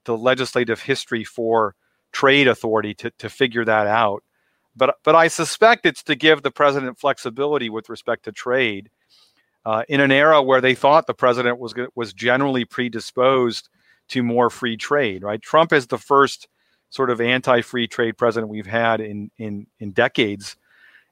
the 0.03 0.17
legislative 0.17 0.82
history 0.82 1.24
for 1.24 1.76
trade 2.11 2.47
authority 2.47 2.93
to, 2.95 3.11
to 3.19 3.30
figure 3.30 3.63
that 3.63 3.88
out. 3.88 4.24
But, 4.76 4.95
but 5.03 5.15
I 5.15 5.28
suspect 5.28 5.86
it's 5.86 6.03
to 6.03 6.15
give 6.15 6.41
the 6.41 6.51
president 6.51 6.99
flexibility 6.99 7.69
with 7.69 7.89
respect 7.89 8.24
to 8.26 8.32
trade 8.32 8.89
uh, 9.66 9.84
in 9.88 9.99
an 9.99 10.12
era 10.12 10.41
where 10.41 10.62
they 10.62 10.76
thought 10.76 11.07
the 11.07 11.14
president 11.14 11.59
was 11.59 11.74
was 11.95 12.14
generally 12.14 12.66
predisposed 12.66 13.70
to 14.09 14.24
more 14.24 14.49
free 14.49 14.78
trade. 14.78 15.24
Right, 15.24 15.41
Trump 15.41 15.74
is 15.74 15.88
the 15.88 15.97
first 15.97 16.47
sort 16.89 17.09
of 17.09 17.22
anti-free 17.22 17.88
trade 17.88 18.18
president 18.18 18.49
we've 18.49 18.66
had 18.66 19.01
in 19.01 19.32
in 19.38 19.68
in 19.80 19.91
decades, 19.91 20.55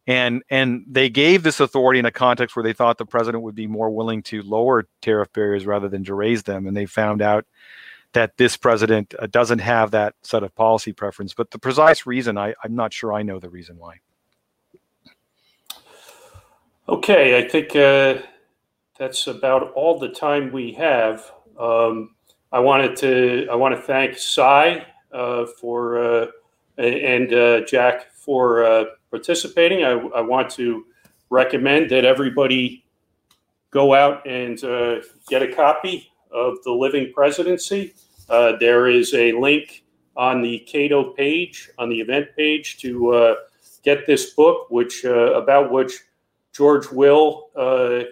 and 0.08 0.43
and 0.50 0.84
they 0.88 1.10
gave 1.10 1.43
this 1.43 1.60
authority 1.60 2.00
in 2.00 2.06
a 2.06 2.12
context 2.12 2.56
where 2.56 2.64
they 2.64 2.74
thought 2.74 2.97
the 2.97 3.06
president 3.06 3.43
would 3.43 3.56
be 3.56 3.68
more 3.68 3.89
willing 3.89 4.24
to 4.24 4.41
lower 4.41 4.88
tariff 5.02 5.32
barriers 5.34 5.66
rather 5.66 5.88
than 5.88 6.04
to 6.04 6.14
raise 6.14 6.43
them, 6.43 6.68
and 6.68 6.76
they 6.76 6.86
found 6.86 7.22
out 7.22 7.45
that 8.14 8.38
this 8.38 8.58
president 8.58 9.14
uh, 9.20 9.28
doesn't 9.28 9.60
have 9.60 9.91
that 9.91 10.16
set 10.24 10.43
of 10.43 10.54
policy 10.56 10.91
preference. 10.91 11.34
But 11.34 11.52
the 11.52 11.60
precise 11.60 12.08
reason, 12.08 12.38
I, 12.38 12.56
I'm 12.64 12.76
not 12.76 12.91
sure 12.91 13.14
I 13.14 13.22
know 13.22 13.39
the 13.39 13.50
reason 13.50 13.78
why. 13.78 13.97
Okay, 16.88 17.38
I 17.38 17.47
think 17.47 17.76
uh, 17.76 18.16
that's 19.00 19.28
about 19.28 19.72
all 19.74 19.97
the 19.97 20.10
time 20.10 20.52
we 20.52 20.74
have. 20.74 21.32
Um, 21.58 22.16
I 22.52 22.60
wanted 22.60 22.95
to 22.97 23.47
I 23.50 23.56
want 23.56 23.76
to 23.76 23.82
thank 23.82 24.18
Sai 24.18 24.86
uh, 25.12 25.45
for 25.60 26.04
uh, 26.04 26.28
and 26.78 27.34
uh, 27.34 27.62
Jack 27.62 28.12
for 28.12 28.64
uh, 28.64 28.86
participating. 29.10 29.84
I, 29.84 29.91
I, 29.91 30.22
want 30.22 30.50
to 30.52 30.86
recommend 31.30 31.89
that 31.91 32.06
everybody 32.06 32.86
go 33.72 33.93
out 33.93 34.26
and 34.28 34.64
uh, 34.64 34.97
get 35.28 35.41
a 35.41 35.54
copy 35.54 36.12
of 36.32 36.58
the 36.64 36.72
Living 36.72 37.12
Presidency. 37.14 37.93
Uh, 38.30 38.54
there 38.60 38.88
is 38.88 39.14
a 39.14 39.32
link 39.34 39.84
on 40.16 40.41
the 40.41 40.60
Cato 40.60 41.12
page 41.14 41.70
on 41.78 41.89
the 41.89 42.00
event 42.00 42.28
page 42.36 42.78
to 42.80 43.36
get 43.84 44.06
this 44.06 44.34
book, 44.34 44.70
which 44.70 45.06
about 45.06 45.72
which 45.72 45.93
George 46.52 46.89
Will 46.91 47.50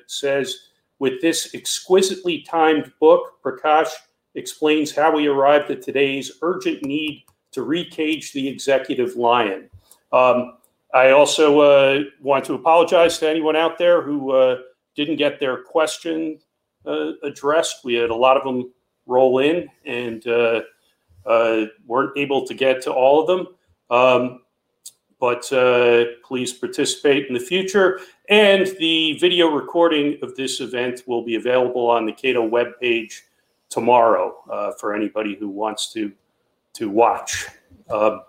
says 0.08 0.67
with 1.00 1.22
this 1.22 1.54
exquisitely 1.54 2.42
timed 2.42 2.92
book, 3.00 3.42
Prakash 3.44 3.92
explains 4.36 4.96
how 4.96 5.16
we 5.16 5.28
arrived 5.28 5.70
at 5.72 5.82
today's 5.82 6.32
urgent 6.42 6.84
need 6.84 7.24
to 7.52 7.62
recage 7.66 8.32
the 8.34 8.48
executive 8.48 9.16
lion. 9.16 9.70
Um, 10.12 10.58
I 10.94 11.12
also 11.12 11.60
uh, 11.60 12.04
want 12.22 12.46
to 12.46 12.54
apologize 12.54 13.20
to 13.20 13.30
anyone 13.30 13.56
out 13.56 13.78
there 13.78 14.02
who 14.02 14.32
uh, 14.32 14.60
didn't 14.96 15.18
get 15.18 15.40
their 15.40 15.64
question 15.64 16.40
uh, 16.86 17.12
addressed. 17.24 17.84
We 17.84 17.96
had 17.96 18.10
a 18.10 18.16
lot 18.16 18.38
of 18.38 18.44
them 18.44 18.72
roll 19.06 19.40
in 19.40 19.68
and 19.86 20.26
uh, 20.28 20.62
uh, 21.26 21.66
weren't 21.86 22.18
able 22.18 22.46
to 22.48 22.54
get 22.54 22.82
to 22.84 22.94
all 22.94 23.22
of 23.22 23.28
them. 23.28 23.48
Um, 23.90 24.42
but 25.20 25.52
uh, 25.52 26.06
please 26.24 26.54
participate 26.54 27.28
in 27.28 27.34
the 27.34 27.40
future. 27.40 28.00
And 28.30 28.68
the 28.80 29.18
video 29.20 29.48
recording 29.48 30.20
of 30.22 30.36
this 30.36 30.60
event 30.60 31.04
will 31.08 31.24
be 31.24 31.36
available 31.36 31.90
on 31.90 32.06
the 32.06 32.12
Cato 32.12 32.48
webpage 32.48 33.22
tomorrow 33.70 34.44
uh, 34.52 34.72
for 34.80 34.94
anybody 34.94 35.36
who 35.36 35.50
wants 35.50 35.92
to 35.94 36.12
to 36.74 36.90
watch. 36.90 37.48
Uh, 37.90 38.20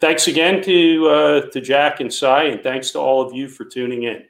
thanks 0.00 0.26
again 0.26 0.62
to 0.62 1.08
uh, 1.08 1.40
to 1.50 1.60
Jack 1.60 2.00
and 2.00 2.12
Sai, 2.12 2.44
and 2.44 2.62
thanks 2.62 2.90
to 2.92 2.98
all 2.98 3.20
of 3.20 3.32
you 3.32 3.48
for 3.48 3.64
tuning 3.64 4.04
in. 4.04 4.24